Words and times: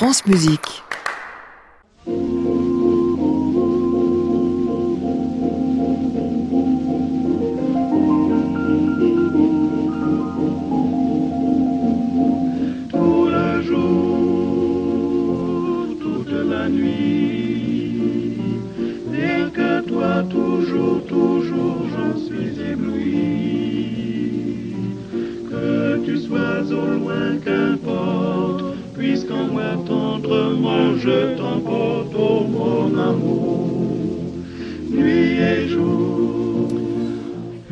France 0.00 0.24
Musique. 0.24 0.82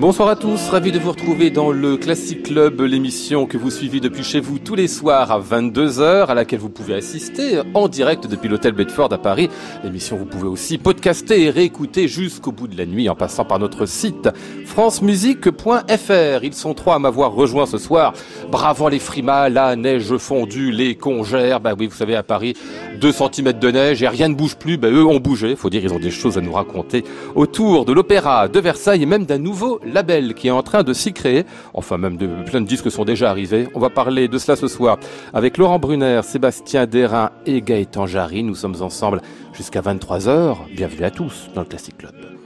Bonsoir 0.08 0.30
à 0.30 0.36
tous, 0.36 0.70
ravi 0.70 0.90
de 0.90 0.98
vous 0.98 1.10
retrouver 1.10 1.50
dans 1.50 1.70
le 1.70 1.98
Classic 1.98 2.42
Club, 2.42 2.80
l'émission 2.80 3.44
que 3.44 3.58
vous 3.58 3.70
suivez 3.70 4.00
depuis 4.00 4.24
chez 4.24 4.40
vous 4.40 4.58
tous 4.58 4.74
les 4.74 4.88
soirs 4.88 5.30
à 5.30 5.38
22h, 5.38 6.28
à 6.28 6.34
laquelle 6.34 6.60
vous 6.60 6.70
pouvez 6.70 6.94
assister 6.94 7.60
en 7.74 7.88
direct 7.88 8.26
depuis 8.26 8.48
l'hôtel 8.48 8.72
Bedford 8.72 9.12
à 9.12 9.18
Paris. 9.18 9.50
L'émission 9.84 10.16
vous 10.16 10.24
pouvez 10.24 10.48
aussi 10.48 10.78
podcaster 10.78 11.42
et 11.42 11.50
réécouter 11.50 12.08
jusqu'au 12.08 12.52
bout 12.52 12.68
de 12.68 12.78
la 12.78 12.86
nuit 12.86 13.10
en 13.10 13.14
passant 13.16 13.44
par 13.44 13.58
notre 13.58 13.84
site 13.84 14.30
francemusique.fr. 14.64 16.42
Ils 16.42 16.54
sont 16.54 16.72
trois 16.72 16.95
à 16.95 16.98
m'avoir 16.98 17.32
rejoint 17.32 17.66
ce 17.66 17.76
soir, 17.76 18.14
bravant 18.50 18.88
les 18.88 19.00
frimas, 19.00 19.50
la 19.50 19.76
neige 19.76 20.16
fondue, 20.16 20.70
les 20.70 20.95
congères. 20.95 21.60
Bah 21.60 21.74
oui, 21.78 21.86
vous 21.86 21.96
savez, 21.96 22.16
à 22.16 22.22
Paris, 22.22 22.54
2 22.98 23.12
cm 23.12 23.52
de 23.59 23.70
neige 23.70 24.02
et 24.02 24.09
rien 24.09 24.28
ne 24.28 24.34
bouge 24.34 24.56
plus. 24.56 24.78
Bah 24.78 24.88
eux 24.88 25.04
ont 25.04 25.20
bougé, 25.20 25.54
faut 25.54 25.68
dire, 25.68 25.82
ils 25.84 25.93
ont 25.93 25.98
des 25.98 26.10
choses 26.10 26.38
à 26.38 26.40
nous 26.40 26.52
raconter 26.52 27.04
autour 27.34 27.84
de 27.84 27.93
l'opéra, 27.93 28.48
de 28.48 28.59
Versailles 28.59 29.02
et 29.02 29.06
même 29.06 29.26
d'un 29.26 29.37
nouveau 29.37 29.80
label 29.99 30.35
qui 30.35 30.46
est 30.46 30.52
en 30.52 30.63
train 30.63 30.85
de 30.85 30.93
s'y 30.93 31.13
créer. 31.13 31.45
Enfin, 31.74 31.99
même 31.99 32.16
de, 32.16 32.29
plein 32.46 32.60
de 32.60 32.66
disques 32.66 32.91
sont 32.91 33.04
déjà 33.04 33.30
arrivés. 33.30 33.68
On 33.74 33.80
va 33.80 33.91
parler 33.91 34.29
de 34.29 34.38
cela 34.38 34.57
ce 34.57 34.68
soir 34.68 34.99
avec 35.35 35.59
Laurent 35.59 35.80
Brunner, 35.80 36.21
Sébastien 36.23 36.87
Derain 36.87 37.30
et 37.46 37.60
Gaëtan 37.60 38.07
Jarry. 38.07 38.45
Nous 38.45 38.55
sommes 38.55 38.80
ensemble 38.80 39.21
jusqu'à 39.52 39.80
23h. 39.80 40.57
Bienvenue 40.77 41.05
à 41.05 41.10
tous 41.10 41.51
dans 41.55 41.63
le 41.63 41.66
Classic 41.66 41.96
Club. 41.96 42.37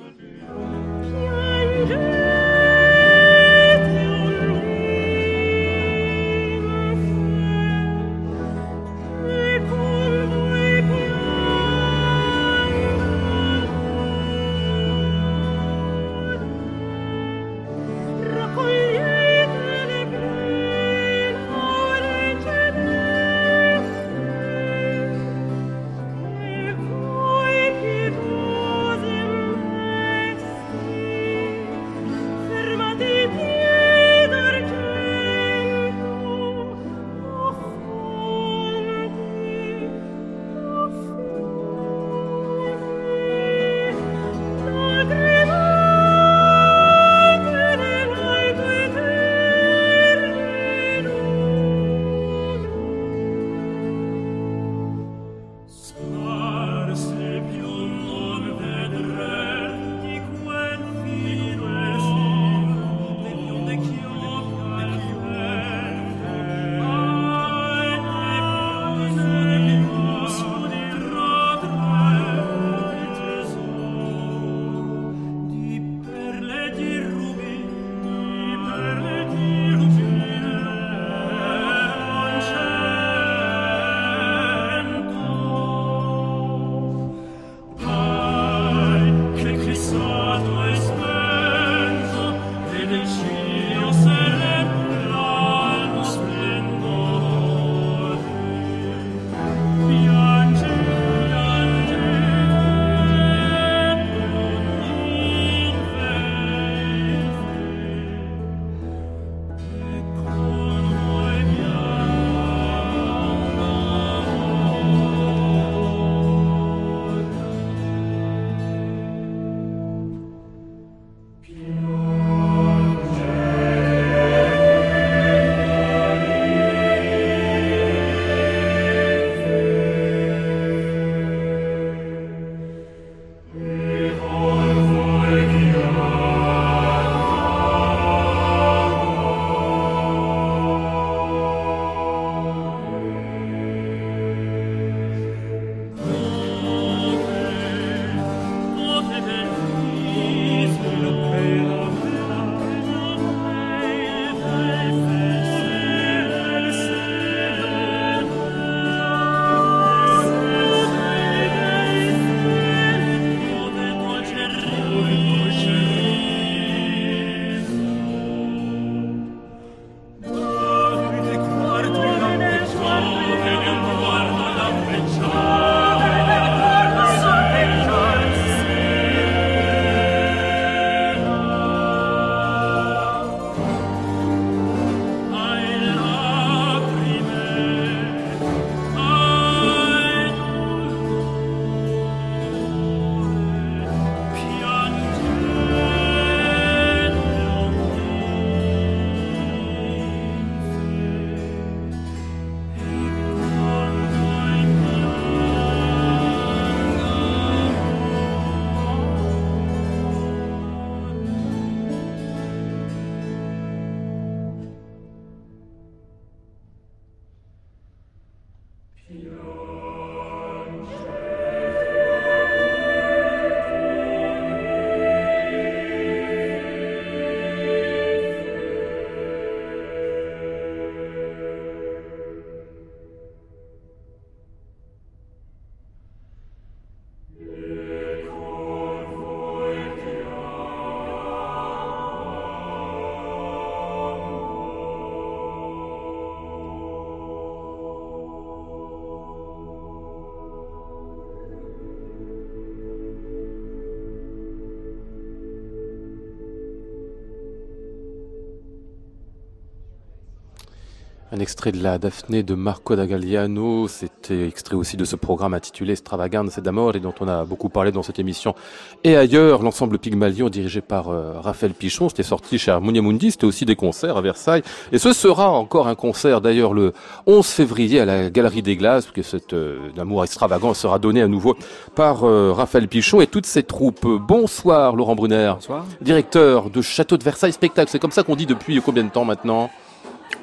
Un 261.34 261.40
extrait 261.40 261.73
de 261.73 261.82
la 261.82 261.96
Daphné 261.96 262.43
de 262.43 262.55
Marco 262.55 262.94
da 262.94 263.06
Galliano, 263.06 263.88
c'était 263.88 264.46
extrait 264.46 264.75
aussi 264.75 264.99
de 264.99 265.06
ce 265.06 265.17
programme 265.17 265.55
intitulé 265.55 265.96
Stravaganza 265.96 266.61
d'Amore 266.61 266.96
et 266.96 267.00
dont 267.00 267.14
on 267.20 267.26
a 267.26 267.46
beaucoup 267.46 267.70
parlé 267.70 267.90
dans 267.90 268.02
cette 268.02 268.19
émission. 268.19 268.55
Et 269.02 269.17
ailleurs, 269.17 269.62
l'ensemble 269.62 269.99
Pygmalion 269.99 270.50
dirigé 270.50 270.82
par 270.82 271.08
euh, 271.08 271.40
Raphaël 271.40 271.73
Pichon, 271.73 272.11
c'était 272.11 272.23
sorti 272.23 272.58
chez 272.58 272.70
Harmonia 272.70 273.00
Mundi, 273.00 273.31
c'était 273.31 273.46
aussi 273.46 273.64
des 273.64 273.76
concerts 273.76 274.19
à 274.19 274.20
Versailles. 274.20 274.61
Et 274.93 274.99
ce 274.99 275.14
sera 275.14 275.49
encore 275.49 275.88
un 275.88 275.94
concert 275.94 276.43
d'ailleurs 276.43 276.75
le 276.75 276.93
11 277.26 277.46
février 277.46 278.00
à 278.00 278.05
la 278.05 278.29
Galerie 278.29 278.61
des 278.61 278.76
Glaces, 278.76 279.06
que 279.06 279.23
cet 279.23 279.55
euh, 279.55 279.88
amour 279.99 280.25
extravagant 280.25 280.75
sera 280.75 280.99
donné 280.99 281.23
à 281.23 281.29
nouveau 281.29 281.56
par 281.94 282.25
euh, 282.25 282.52
Raphaël 282.52 282.88
Pichon 282.88 283.23
et 283.23 283.26
toutes 283.26 283.46
ses 283.46 283.62
troupes. 283.62 284.06
Bonsoir 284.06 284.96
Laurent 284.96 285.14
Brunner. 285.14 285.52
Bonsoir. 285.55 285.87
Directeur 286.02 286.69
de 286.69 286.82
Château 286.82 287.17
de 287.17 287.25
Versailles 287.25 287.55
Spectacle, 287.55 287.90
c'est 287.90 287.99
comme 287.99 288.11
ça 288.11 288.23
qu'on 288.23 288.37
dit 288.37 288.44
depuis 288.44 288.82
combien 288.82 289.05
de 289.05 289.08
temps 289.08 289.25
maintenant? 289.25 289.70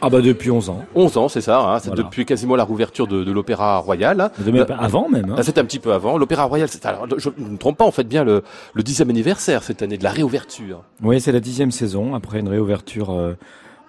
Ah 0.02 0.10
bah 0.10 0.22
depuis 0.22 0.52
11 0.52 0.70
ans. 0.70 0.86
11 0.96 1.18
ans, 1.18 1.30
c'est 1.30 1.42
ça. 1.42 1.60
Hein, 1.62 1.80
c'est 1.80 1.94
depuis 1.94 2.26
quasiment 2.26 2.56
la 2.56 2.64
rouverture 2.64 3.08
de, 3.08 3.24
de 3.24 3.32
l'Opéra 3.32 3.78
Royal. 3.80 4.22
Hein. 4.22 4.32
De, 4.40 4.66
avant 4.80 5.10
même. 5.10 5.32
Hein. 5.32 5.36
Ah, 5.38 5.44
c'était 5.44 5.60
un 5.62 5.66
petit 5.66 5.80
peu 5.80 5.94
avant. 5.94 6.18
L'Opéra 6.18 6.44
Royal, 6.44 6.70
alors 6.84 7.08
je 7.18 7.30
ne 7.38 7.50
me 7.50 7.58
trompe 7.58 7.78
pas, 7.78 7.86
on 7.86 7.92
fait 7.92 8.04
bien 8.04 8.24
le, 8.24 8.44
le 8.74 8.84
dixième 8.84 9.10
anniversaire 9.10 9.64
cette 9.64 9.82
année 9.82 9.98
de 9.98 10.04
la 10.04 10.12
réouverture. 10.12 10.84
Oui, 11.04 11.20
c'est 11.20 11.32
la 11.32 11.40
dixième 11.40 11.72
saison 11.72 12.16
après 12.16 12.40
une 12.40 12.48
réouverture 12.48 13.12
euh, 13.12 13.34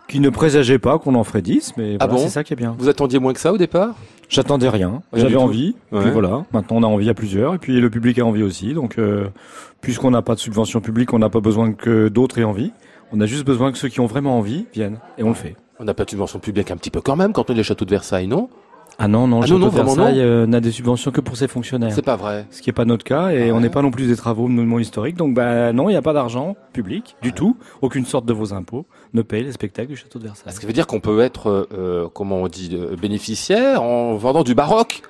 qui 0.09 0.21
ne 0.21 0.31
présageait 0.31 0.79
pas 0.79 0.99
qu'on 0.99 1.15
en 1.15 1.25
ferait 1.25 1.43
10, 1.43 1.75
mais 1.77 1.97
ah 2.01 2.07
voilà, 2.07 2.25
c'est 2.25 2.31
ça 2.31 2.45
qui 2.45 2.53
est 2.53 2.57
bien. 2.57 2.75
Vous 2.79 2.89
attendiez 2.89 3.19
moins 3.19 3.33
que 3.33 3.41
ça 3.41 3.53
au 3.53 3.59
départ? 3.59 3.95
J'attendais 4.29 4.69
rien. 4.69 5.03
J'avais 5.13 5.37
envie. 5.37 5.75
Ouais. 5.93 6.03
Puis 6.03 6.11
voilà. 6.11 6.45
Maintenant, 6.53 6.79
on 6.79 6.83
a 6.83 6.87
envie 6.87 7.09
à 7.09 7.15
plusieurs, 7.15 7.55
et 7.55 7.59
puis 7.59 7.81
le 7.81 7.91
public 7.91 8.19
a 8.19 8.25
envie 8.25 8.43
aussi. 8.43 8.75
Donc, 8.75 8.99
euh, 8.99 9.29
puisqu'on 9.81 10.11
n'a 10.11 10.23
pas 10.23 10.35
de 10.35 10.41
subvention 10.41 10.81
publique, 10.81 11.13
on 11.13 11.19
n'a 11.19 11.31
pas 11.31 11.41
besoin 11.41 11.73
que 11.73 12.09
d'autres 12.09 12.39
aient 12.39 12.45
envie. 12.45 12.73
On 13.13 13.21
a 13.21 13.27
juste 13.27 13.45
besoin 13.45 13.73
que 13.73 13.79
ceux 13.79 13.89
qui 13.89 14.01
ont 14.01 14.07
vraiment 14.07 14.39
envie 14.39 14.67
viennent, 14.73 14.99
et 15.19 15.23
on 15.25 15.29
le 15.31 15.35
fait. 15.35 15.57
On 15.81 15.85
n'a 15.85 15.95
pas 15.95 16.05
de 16.05 16.11
subvention 16.11 16.39
publique 16.41 16.71
un 16.71 16.77
petit 16.77 16.91
peu 16.91 17.01
quand 17.01 17.17
même 17.17 17.33
quand 17.33 17.49
on 17.49 17.55
est 17.55 17.57
les 17.57 17.63
châteaux 17.63 17.87
de 17.87 17.91
Versailles, 17.91 18.27
non? 18.27 18.51
Ah 18.99 19.09
non, 19.09 19.27
non, 19.27 19.39
le 19.39 19.45
ah 19.45 19.47
château 19.47 19.65
de 19.65 19.75
Versailles 19.75 20.21
euh, 20.21 20.47
n'a 20.47 20.61
des 20.61 20.73
subventions 20.73 21.11
que 21.11 21.23
pour 21.23 21.39
ses 21.39 21.49
fonctionnaires. 21.49 21.93
C'est 21.95 22.03
pas 22.03 22.17
vrai. 22.17 22.47
Ce 22.51 22.61
qui 22.61 22.69
n'est 22.69 22.75
pas 22.75 22.85
notre 22.85 23.03
cas, 23.03 23.31
et 23.31 23.49
ah 23.49 23.55
on 23.55 23.61
n'est 23.61 23.71
pas 23.71 23.81
non 23.81 23.91
plus 23.91 24.07
des 24.07 24.17
travaux 24.17 24.47
de 24.47 24.53
monument 24.53 24.79
historique. 24.79 25.17
Donc 25.17 25.33
bah 25.33 25.73
non, 25.73 25.89
il 25.89 25.93
n'y 25.93 25.97
a 25.97 26.03
pas 26.03 26.13
d'argent 26.13 26.55
public 26.75 27.17
du 27.23 27.33
tout. 27.33 27.57
Aucune 27.81 28.05
sorte 28.05 28.27
de 28.27 28.35
vos 28.35 28.53
impôts 28.53 28.85
ne 29.15 29.23
paye 29.23 29.43
les 29.43 29.53
spectacles 29.53 29.89
du 29.89 29.97
château 29.97 30.19
de 30.19 30.25
Versailles. 30.25 30.53
Ce 30.53 30.61
qui 30.61 30.67
veut 30.67 30.75
dire 30.75 30.87
qu'on 30.87 31.01
peut 31.01 31.21
être, 31.21 31.69
euh, 31.73 32.09
comment 32.13 32.43
on 32.43 32.49
dit, 32.49 32.73
euh, 32.75 32.95
bénéficiaire 32.97 33.83
en 33.83 34.17
vendant 34.17 34.45
du 34.45 34.55
baroque 34.55 35.01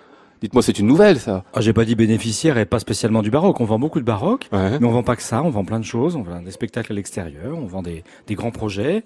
Dites-moi, 0.40 0.62
c'est 0.62 0.78
une 0.78 0.86
nouvelle, 0.86 1.18
ça. 1.18 1.44
Ah, 1.52 1.60
j'ai 1.60 1.74
pas 1.74 1.84
dit 1.84 1.96
bénéficiaire 1.96 2.56
et 2.56 2.64
pas 2.64 2.78
spécialement 2.78 3.20
du 3.20 3.30
baroque. 3.30 3.60
On 3.60 3.66
vend 3.66 3.78
beaucoup 3.78 4.00
de 4.00 4.06
baroque, 4.06 4.48
ouais. 4.52 4.78
mais 4.80 4.86
on 4.86 4.90
vend 4.90 5.02
pas 5.02 5.14
que 5.16 5.22
ça. 5.22 5.42
On 5.42 5.50
vend 5.50 5.64
plein 5.64 5.80
de 5.80 5.84
choses. 5.84 6.16
On 6.16 6.22
vend 6.22 6.40
des 6.40 6.50
spectacles 6.50 6.92
à 6.92 6.94
l'extérieur. 6.94 7.58
On 7.58 7.66
vend 7.66 7.82
des, 7.82 8.04
des 8.26 8.36
grands 8.36 8.52
projets. 8.52 9.04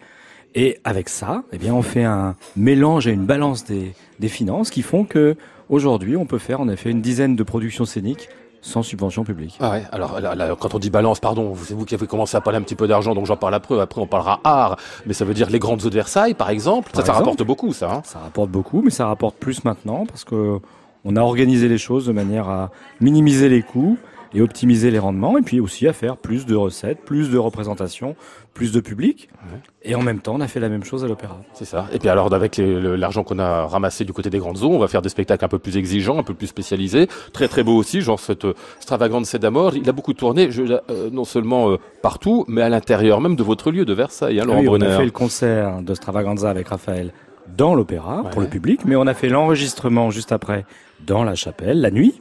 Et 0.55 0.79
avec 0.85 1.09
ça, 1.09 1.43
eh 1.53 1.59
bien, 1.59 1.75
on 1.75 1.83
fait 1.83 2.05
un 2.05 2.37
mélange 2.57 3.07
et 3.09 3.13
une 3.13 3.27
balance 3.27 3.65
des, 3.65 3.93
des 4.21 4.29
finances 4.29 4.71
qui 4.71 4.83
font 4.83 5.05
que 5.05 5.37
aujourd'hui, 5.69 6.17
on 6.17 6.27
peut 6.27 6.39
faire 6.39 6.61
en 6.61 6.69
effet 6.69 6.91
une 6.91 7.01
dizaine 7.01 7.35
de 7.35 7.43
productions 7.43 7.85
scéniques 7.85 8.29
sans 8.61 8.83
subvention 8.83 9.25
publique. 9.25 9.59
Ah 9.61 9.73
ouais. 9.73 9.83
Alors 9.93 10.21
là, 10.21 10.35
là, 10.35 10.57
quand 10.59 10.75
on 10.75 10.79
dit 10.79 10.91
balance, 10.91 11.21
pardon, 11.21 11.55
c'est 11.55 11.75
vous 11.75 11.85
qui 11.85 11.95
avez 11.95 12.07
commencé 12.07 12.37
à 12.37 12.41
parler 12.41 12.59
un 12.59 12.63
petit 12.63 12.75
peu 12.77 12.87
d'argent, 12.87 13.15
donc 13.15 13.27
j'en 13.27 13.37
parle 13.37 13.55
après. 13.55 13.79
Après, 13.79 14.01
on 14.01 14.07
parlera 14.07 14.41
art, 14.43 14.77
mais 15.07 15.13
ça 15.13 15.25
veut 15.25 15.35
dire 15.35 15.51
les 15.51 15.59
grandes 15.59 15.85
eaux 15.85 15.91
de 15.91 15.95
Versailles, 15.95 16.35
par 16.35 16.49
exemple. 16.51 16.91
Par 16.91 16.97
ça, 16.97 17.01
exemple, 17.01 17.17
ça 17.17 17.19
rapporte 17.19 17.43
beaucoup, 17.43 17.73
ça. 17.73 17.93
Hein 17.93 18.03
ça 18.05 18.21
rapporte 18.21 18.51
beaucoup, 18.51 18.81
mais 18.81 18.91
ça 18.91 19.07
rapporte 19.07 19.37
plus 19.37 19.65
maintenant 19.65 20.07
parce 20.07 20.25
que 20.25 20.59
on 21.05 21.17
a 21.17 21.21
organisé 21.21 21.69
les 21.69 21.77
choses 21.77 22.07
de 22.07 22.13
manière 22.13 22.49
à 22.49 22.71
minimiser 23.01 23.51
les 23.51 23.61
coûts 23.61 23.99
et 24.35 24.43
optimiser 24.43 24.91
les 24.91 24.99
rendements, 24.99 25.39
et 25.39 25.43
puis 25.43 25.61
aussi 25.61 25.87
à 25.87 25.93
faire 25.93 26.17
plus 26.17 26.47
de 26.47 26.57
recettes, 26.57 27.01
plus 27.05 27.31
de 27.31 27.39
représentations, 27.39 28.17
plus 28.53 28.73
de 28.73 28.81
public. 28.81 29.29
Ouais. 29.45 29.59
Et 29.83 29.95
en 29.95 30.03
même 30.03 30.21
temps, 30.21 30.35
on 30.35 30.41
a 30.41 30.49
fait 30.49 30.61
la 30.61 30.69
même 30.69 30.85
chose 30.85 31.05
à 31.05 31.09
l'opéra. 31.09 31.41
C'est 31.53 31.65
ça. 31.65 31.87
Et 31.93 31.99
puis 31.99 32.09
alors, 32.09 32.33
avec 32.33 32.59
l'argent 32.59 33.23
qu'on 33.23 33.39
a 33.39 33.67
ramassé 33.67 34.05
du 34.05 34.13
côté 34.13 34.31
des 34.31 34.39
grandes 34.39 34.63
eaux, 34.63 34.71
on 34.71 34.79
va 34.79 34.89
faire 34.89 35.03
des 35.03 35.09
spectacles 35.09 35.45
un 35.45 35.49
peu 35.49 35.59
plus 35.59 35.77
exigeants, 35.77 36.19
un 36.19 36.23
peu 36.23 36.35
plus 36.35 36.47
spécialisés, 36.47 37.09
très 37.33 37.49
très 37.49 37.63
beaux 37.63 37.77
aussi, 37.77 38.01
genre 38.01 38.19
cette 38.19 38.45
euh, 38.45 38.55
Stravagante 38.81 39.35
d'Amor. 39.37 39.77
Il 39.77 39.89
a 39.89 39.93
beaucoup 39.93 40.15
tourné, 40.15 40.51
je, 40.51 40.63
euh, 40.63 41.11
non 41.11 41.25
seulement 41.25 41.71
euh, 41.71 41.79
partout, 42.03 42.45
mais 42.49 42.63
à 42.63 42.69
l'intérieur 42.69 43.21
même 43.21 43.37
de 43.37 43.43
votre 43.43 43.71
lieu 43.71 43.85
de 43.85 43.93
Versailles, 43.93 44.41
hein, 44.41 44.45
Laurent 44.45 44.61
oui. 44.61 44.69
On 44.71 44.81
a 44.81 44.97
fait 44.97 45.05
le 45.05 45.11
concert 45.11 45.83
de 45.83 45.95
Stravaganza 45.95 46.51
avec 46.51 46.69
Raphaël 46.69 47.13
dans 47.57 47.75
l'opéra 47.75 48.23
ouais. 48.23 48.31
pour 48.31 48.41
le 48.41 48.49
public, 48.49 48.81
mais 48.85 48.97
on 48.97 49.07
a 49.07 49.15
fait 49.15 49.29
l'enregistrement 49.29 50.11
juste 50.11 50.33
après 50.33 50.65
dans 51.07 51.25
la 51.25 51.35
chapelle, 51.35 51.81
la 51.81 51.91
nuit. 51.91 52.15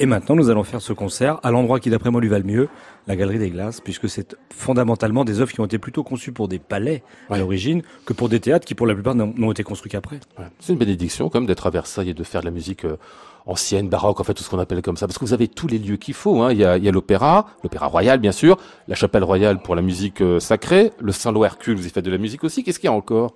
Et 0.00 0.06
maintenant, 0.06 0.34
nous 0.34 0.50
allons 0.50 0.64
faire 0.64 0.80
ce 0.80 0.92
concert 0.92 1.38
à 1.42 1.50
l'endroit 1.50 1.80
qui, 1.80 1.90
d'après 1.90 2.10
moi, 2.10 2.20
lui 2.20 2.28
va 2.28 2.38
le 2.38 2.44
mieux, 2.44 2.68
la 3.06 3.16
Galerie 3.16 3.38
des 3.38 3.50
Glaces, 3.50 3.80
puisque 3.80 4.08
c'est 4.08 4.36
fondamentalement 4.52 5.24
des 5.24 5.40
œuvres 5.40 5.52
qui 5.52 5.60
ont 5.60 5.64
été 5.66 5.78
plutôt 5.78 6.02
conçues 6.02 6.32
pour 6.32 6.48
des 6.48 6.58
palais 6.58 7.02
ouais. 7.30 7.36
à 7.36 7.38
l'origine 7.38 7.82
que 8.04 8.12
pour 8.12 8.28
des 8.28 8.40
théâtres 8.40 8.66
qui, 8.66 8.74
pour 8.74 8.86
la 8.86 8.94
plupart, 8.94 9.14
n'ont 9.14 9.52
été 9.52 9.62
construits 9.62 9.90
qu'après. 9.90 10.20
Ouais. 10.38 10.46
C'est 10.58 10.72
une 10.72 10.78
bénédiction, 10.78 11.28
comme 11.28 11.46
d'être 11.46 11.66
à 11.66 11.70
Versailles 11.70 12.10
et 12.10 12.14
de 12.14 12.24
faire 12.24 12.40
de 12.40 12.46
la 12.46 12.50
musique 12.50 12.84
euh, 12.84 12.96
ancienne, 13.46 13.88
baroque, 13.88 14.20
en 14.20 14.24
fait, 14.24 14.34
tout 14.34 14.42
ce 14.42 14.50
qu'on 14.50 14.58
appelle 14.58 14.82
comme 14.82 14.96
ça, 14.96 15.06
parce 15.06 15.18
que 15.18 15.24
vous 15.24 15.34
avez 15.34 15.48
tous 15.48 15.68
les 15.68 15.78
lieux 15.78 15.96
qu'il 15.96 16.14
faut. 16.14 16.42
Hein. 16.42 16.52
Il 16.52 16.58
y 16.58 16.64
a, 16.64 16.76
il 16.76 16.84
y 16.84 16.88
a 16.88 16.92
l'opéra, 16.92 17.46
l'opéra 17.62 17.86
royal, 17.86 18.18
bien 18.18 18.32
sûr, 18.32 18.58
la 18.88 18.94
chapelle 18.94 19.24
royale 19.24 19.60
pour 19.60 19.76
la 19.76 19.82
musique 19.82 20.20
euh, 20.20 20.40
sacrée, 20.40 20.92
le 21.00 21.12
Saint-Lô 21.12 21.44
Hercule, 21.44 21.76
vous 21.76 21.86
y 21.86 21.90
faites 21.90 22.04
de 22.04 22.10
la 22.10 22.18
musique 22.18 22.42
aussi. 22.42 22.64
Qu'est-ce 22.64 22.78
qu'il 22.78 22.88
y 22.88 22.92
a 22.92 22.96
encore? 22.96 23.34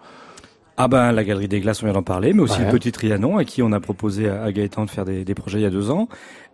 Ah 0.78 0.88
ben 0.88 1.12
la 1.12 1.24
Galerie 1.24 1.48
des 1.48 1.60
Glaces, 1.60 1.82
on 1.82 1.86
vient 1.86 1.92
d'en 1.92 2.02
parler, 2.04 2.32
mais 2.32 2.40
aussi 2.40 2.60
ouais. 2.60 2.66
le 2.66 2.70
Petit 2.70 2.92
Trianon, 2.92 3.36
à 3.36 3.44
qui 3.44 3.62
on 3.62 3.72
a 3.72 3.80
proposé 3.80 4.28
à 4.28 4.50
Gaëtan 4.52 4.84
de 4.84 4.90
faire 4.90 5.04
des, 5.04 5.24
des 5.24 5.34
projets 5.34 5.58
il 5.58 5.62
y 5.62 5.66
a 5.66 5.70
deux 5.70 5.90
ans. 5.90 6.08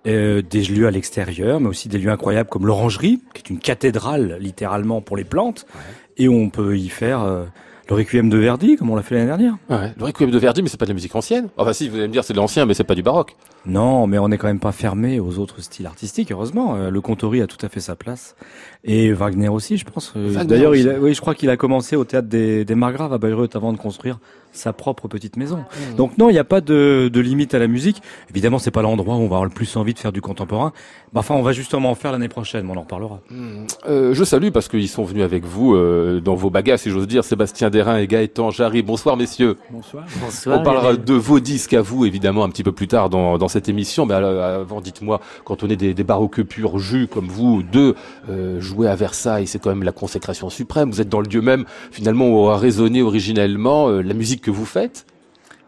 Euh, 0.06 0.42
des 0.42 0.62
lieux 0.62 0.86
à 0.86 0.90
l'extérieur, 0.90 1.60
mais 1.60 1.68
aussi 1.68 1.88
des 1.88 1.96
lieux 1.96 2.10
incroyables 2.10 2.50
comme 2.50 2.66
l'Orangerie, 2.66 3.22
qui 3.32 3.42
est 3.42 3.50
une 3.50 3.58
cathédrale 3.58 4.36
littéralement 4.38 5.00
pour 5.00 5.16
les 5.16 5.24
plantes, 5.24 5.66
ouais. 5.74 6.24
et 6.24 6.28
on 6.28 6.50
peut 6.50 6.76
y 6.76 6.90
faire 6.90 7.22
euh, 7.22 7.44
le 7.88 7.94
Requiem 7.96 8.30
de 8.30 8.38
Verdi, 8.38 8.76
comme 8.76 8.90
on 8.90 8.96
l'a 8.96 9.02
fait 9.02 9.14
l'année 9.14 9.26
dernière. 9.26 9.56
Ouais, 9.68 9.92
le 9.98 10.04
Requiem 10.04 10.30
de 10.30 10.38
Verdi, 10.38 10.62
mais 10.62 10.68
c'est 10.68 10.78
pas 10.78 10.86
de 10.86 10.90
la 10.90 10.94
musique 10.94 11.14
ancienne. 11.14 11.48
Enfin 11.56 11.72
si, 11.72 11.88
vous 11.88 11.96
allez 11.96 12.08
me 12.08 12.12
dire 12.12 12.24
c'est 12.24 12.32
de 12.32 12.38
l'ancien, 12.38 12.66
mais 12.66 12.74
c'est 12.74 12.84
pas 12.84 12.94
du 12.94 13.02
baroque. 13.02 13.36
Non, 13.66 14.06
mais 14.06 14.18
on 14.18 14.28
n'est 14.28 14.38
quand 14.38 14.46
même 14.46 14.60
pas 14.60 14.72
fermé 14.72 15.20
aux 15.20 15.38
autres 15.38 15.62
styles 15.62 15.86
artistiques, 15.86 16.30
heureusement. 16.32 16.76
Euh, 16.76 16.90
le 16.90 17.00
Contori 17.00 17.42
a 17.42 17.46
tout 17.46 17.64
à 17.64 17.68
fait 17.68 17.80
sa 17.80 17.96
place. 17.96 18.36
Et 18.84 19.12
Wagner 19.12 19.48
aussi, 19.48 19.76
je 19.76 19.84
pense. 19.84 20.12
Euh, 20.16 20.44
d'ailleurs, 20.44 20.72
oui, 20.72 21.14
je 21.14 21.20
crois 21.20 21.34
qu'il 21.34 21.50
a 21.50 21.56
commencé 21.56 21.96
au 21.96 22.04
théâtre 22.04 22.28
des, 22.28 22.64
des 22.64 22.74
Margraves 22.74 23.12
à 23.12 23.18
Bayreuth 23.18 23.56
avant 23.56 23.72
de 23.72 23.78
construire 23.78 24.18
sa 24.54 24.72
propre 24.72 25.08
petite 25.08 25.36
maison. 25.36 25.58
Mmh. 25.58 25.96
Donc 25.96 26.18
non, 26.18 26.30
il 26.30 26.32
n'y 26.32 26.38
a 26.38 26.44
pas 26.44 26.60
de, 26.60 27.10
de, 27.12 27.20
limite 27.20 27.54
à 27.54 27.58
la 27.58 27.66
musique. 27.66 28.02
Évidemment, 28.30 28.58
c'est 28.58 28.70
pas 28.70 28.82
l'endroit 28.82 29.16
où 29.16 29.18
on 29.18 29.22
va 29.22 29.36
avoir 29.36 29.44
le 29.44 29.50
plus 29.50 29.76
envie 29.76 29.94
de 29.94 29.98
faire 29.98 30.12
du 30.12 30.20
contemporain. 30.20 30.72
Bah, 31.12 31.20
enfin, 31.20 31.34
on 31.34 31.42
va 31.42 31.52
justement 31.52 31.90
en 31.90 31.94
faire 31.94 32.12
l'année 32.12 32.28
prochaine, 32.28 32.66
mais 32.66 32.72
on 32.72 32.78
en 32.78 32.82
reparlera. 32.82 33.20
Mmh. 33.30 33.66
Euh, 33.88 34.14
je 34.14 34.24
salue 34.24 34.50
parce 34.50 34.68
qu'ils 34.68 34.88
sont 34.88 35.04
venus 35.04 35.24
avec 35.24 35.44
vous 35.44 35.74
euh, 35.74 36.20
dans 36.20 36.34
vos 36.34 36.50
bagages, 36.50 36.80
si 36.80 36.90
j'ose 36.90 37.06
dire, 37.06 37.24
Sébastien 37.24 37.70
Derain 37.70 37.98
et 37.98 38.06
Gaëtan 38.06 38.50
Jarry. 38.50 38.82
Bonsoir, 38.82 39.16
messieurs. 39.16 39.56
Bonsoir. 39.70 40.04
Bonsoir. 40.20 40.60
On 40.60 40.62
parlera 40.62 40.94
de 40.96 41.14
vos 41.14 41.40
disques 41.40 41.74
à 41.74 41.82
vous, 41.82 42.04
évidemment, 42.04 42.44
un 42.44 42.48
petit 42.48 42.64
peu 42.64 42.72
plus 42.72 42.88
tard 42.88 43.10
dans, 43.10 43.38
dans 43.38 43.48
cette 43.48 43.68
émission. 43.68 44.06
Mais 44.06 44.14
avant, 44.14 44.80
dites-moi, 44.80 45.20
quand 45.44 45.62
on 45.62 45.68
est 45.68 45.76
des, 45.76 45.94
des 45.94 46.04
baroques 46.04 46.42
purs 46.42 46.78
jus 46.78 47.08
comme 47.08 47.28
vous, 47.28 47.62
deux, 47.62 47.94
euh, 48.28 48.60
jouer 48.60 48.88
à 48.88 48.96
Versailles, 48.96 49.46
c'est 49.46 49.58
quand 49.58 49.70
même 49.70 49.82
la 49.82 49.92
consécration 49.92 50.50
suprême. 50.50 50.90
Vous 50.90 51.00
êtes 51.00 51.08
dans 51.08 51.20
le 51.20 51.28
lieu 51.28 51.40
même, 51.40 51.64
finalement, 51.90 52.28
où 52.28 52.48
a 52.48 52.58
résonné 52.58 53.02
originellement 53.02 53.88
euh, 53.88 54.02
la 54.02 54.14
musique 54.14 54.43
que 54.44 54.50
vous 54.50 54.66
faites 54.66 55.06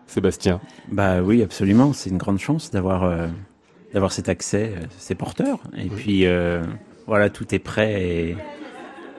Sébastien 0.06 0.60
Bah 0.92 1.20
oui, 1.20 1.42
absolument. 1.42 1.92
C'est 1.92 2.10
une 2.10 2.18
grande 2.18 2.38
chance 2.38 2.70
d'avoir 2.70 3.02
euh, 3.02 3.26
d'avoir 3.92 4.12
cet 4.12 4.28
accès, 4.28 4.74
euh, 4.76 4.84
ces 4.98 5.14
porteurs. 5.16 5.58
Et 5.76 5.82
oui. 5.82 5.90
puis 5.96 6.26
euh, 6.26 6.62
voilà, 7.06 7.28
tout 7.30 7.52
est 7.54 7.58
prêt 7.58 8.02
et 8.02 8.36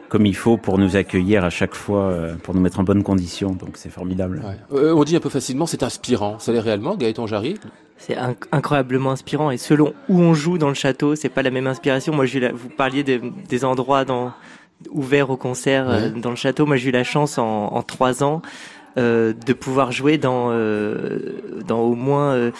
comme 0.10 0.26
il 0.26 0.36
faut 0.36 0.56
pour 0.56 0.78
nous 0.78 0.96
accueillir 0.96 1.44
à 1.44 1.50
chaque 1.50 1.76
fois, 1.76 2.04
euh, 2.04 2.36
pour 2.36 2.54
nous 2.54 2.62
mettre 2.62 2.80
en 2.80 2.84
bonne 2.84 3.04
condition. 3.04 3.52
Donc 3.52 3.72
c'est 3.76 3.90
formidable. 3.90 4.42
Ouais. 4.46 4.80
Euh, 4.80 4.94
on 4.94 5.04
dit 5.04 5.16
un 5.16 5.20
peu 5.20 5.30
facilement, 5.30 5.66
c'est 5.66 5.84
inspirant. 5.84 6.40
Ça 6.40 6.52
l'est 6.52 6.60
réellement, 6.60 6.96
Gaëtan 6.96 7.28
Jarry? 7.28 7.60
C'est 7.98 8.16
inc 8.16 8.38
incroyablement 8.52 9.12
inspirant 9.12 9.50
et 9.52 9.58
selon 9.58 9.94
où 10.08 10.22
on 10.22 10.34
joue 10.34 10.58
dans 10.58 10.70
le 10.70 10.76
château, 10.76 11.16
c'est 11.16 11.30
pas 11.30 11.42
la 11.42 11.50
même 11.50 11.68
inspiration. 11.68 12.14
Moi, 12.14 12.26
la, 12.36 12.52
vous 12.52 12.70
parliez 12.70 13.04
des, 13.04 13.20
des 13.50 13.66
endroits 13.66 14.06
dans, 14.06 14.32
ouverts 14.92 15.30
au 15.30 15.38
concert 15.38 15.88
ouais. 15.88 16.12
dans 16.12 16.30
le 16.30 16.36
château. 16.36 16.66
Moi, 16.66 16.78
j'ai 16.78 16.90
eu 16.90 16.92
la 16.92 17.04
chance 17.04 17.38
en, 17.38 17.68
en 17.74 17.82
trois 17.82 18.24
ans 18.24 18.42
euh, 18.44 18.77
de 18.98 19.54
pouvoir 19.54 19.92
jouer 19.92 20.18
dans, 20.18 20.50
euh, 20.51 21.20
dans 21.68 21.82
au 21.82 21.96
moins 21.96 22.34
euh, 22.34 22.51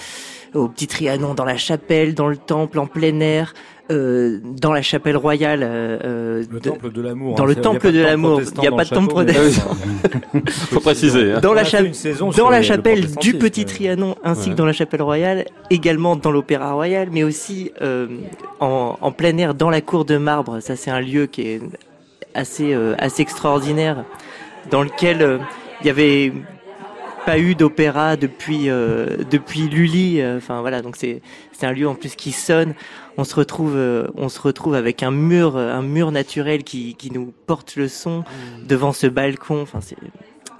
au 0.53 0.67
Petit 0.67 0.88
Trianon, 0.88 1.34
dans 1.34 1.46
la 1.46 1.58
chapelle, 1.58 2.13
dans 2.13 2.27
le 2.27 2.38
temple, 2.38 2.79
en 2.79 2.88
plein 2.88 3.20
air. 3.20 3.53
Euh, 3.89 4.39
dans 4.44 4.74
la 4.74 4.82
chapelle 4.82 5.15
royale, 5.15 5.62
euh, 5.63 6.44
le 6.51 6.60
de, 6.60 6.70
temple 6.70 6.91
de 6.91 7.01
l'amour. 7.01 7.36
Dans 7.36 7.46
hein, 7.46 7.48
le 7.48 7.56
temple 7.56 7.94
de 7.94 8.01
l'amour, 8.01 8.41
il 8.41 8.60
n'y 8.60 8.67
a 8.67 8.72
pas 8.72 8.84
de 8.84 8.89
temple 8.89 9.08
protestant. 9.13 9.77
Faut 10.72 10.82
préciser. 10.82 11.32
Hein. 11.32 11.39
Dans 11.39 11.53
la, 11.53 11.63
cha 11.63 11.79
dans 12.36 12.50
la 12.50 12.62
chapelle 12.62 13.06
du 13.15 13.36
Petit 13.36 13.63
Trianon, 13.63 14.15
ainsi 14.25 14.50
ouais. 14.50 14.51
que 14.51 14.58
dans 14.58 14.65
la 14.65 14.74
chapelle 14.74 15.01
royale, 15.01 15.46
également 15.70 16.17
dans 16.17 16.32
l'Opéra 16.32 16.74
Royal, 16.74 17.08
mais 17.13 17.24
aussi 17.24 17.72
euh, 17.82 18.08
en, 18.60 18.98
en, 19.00 19.12
plein 19.13 19.38
air 19.38 19.53
dans 19.53 19.70
la 19.70 19.79
cour 19.79 20.03
de 20.03 20.17
marbre. 20.17 20.60
Ça, 20.60 20.75
c'est 20.75 20.91
un 20.91 21.00
lieu 21.00 21.25
qui 21.25 21.44
est 21.44 21.62
assez 22.36 22.75
assez 23.00 23.22
extraordinaire, 23.22 24.03
dans 24.70 24.84
lequel 24.84 25.39
il 25.81 25.88
y 25.88 25.89
avait 25.89 26.31
pas 27.27 27.39
eu 27.39 27.55
d'opéra 27.55 28.15
depuis 28.15 28.69
euh, 28.69 29.17
depuis 29.29 29.67
Lully 29.67 30.24
enfin 30.25 30.60
euh, 30.60 30.62
voilà 30.62 30.81
donc 30.81 30.96
c'est 30.96 31.22
c'est 31.51 31.65
un 31.65 31.74
lieu 31.74 31.86
en 31.86 31.93
plus 31.93 32.15
qui 32.15 32.31
sonne 32.31 32.74
on 33.17 33.25
se 33.25 33.36
retrouve 33.36 33.75
euh, 33.75 34.07
on 34.15 34.29
se 34.29 34.39
retrouve 34.39 34.75
avec 34.75 35.03
un 35.03 35.12
mur 35.12 35.57
un 35.57 35.81
mur 35.81 36.12
naturel 36.12 36.63
qui 36.63 36.96
qui 36.96 37.12
nous 37.12 37.34
porte 37.46 37.75
le 37.75 37.89
son 37.89 38.19
mmh. 38.19 38.67
devant 38.67 38.93
ce 38.93 39.07
balcon 39.07 39.62
enfin 39.62 39.81
c'est 39.81 39.98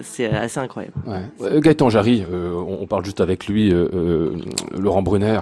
c'est 0.00 0.26
assez 0.26 0.60
incroyable. 0.60 0.94
Ouais. 1.06 1.60
Gaëtan 1.60 1.90
Jarry, 1.90 2.24
euh, 2.30 2.52
on, 2.54 2.86
parle 2.86 3.04
juste 3.04 3.20
avec 3.20 3.46
lui, 3.46 3.72
euh, 3.72 3.88
euh, 3.92 4.36
Laurent 4.78 5.02
Brunner, 5.02 5.40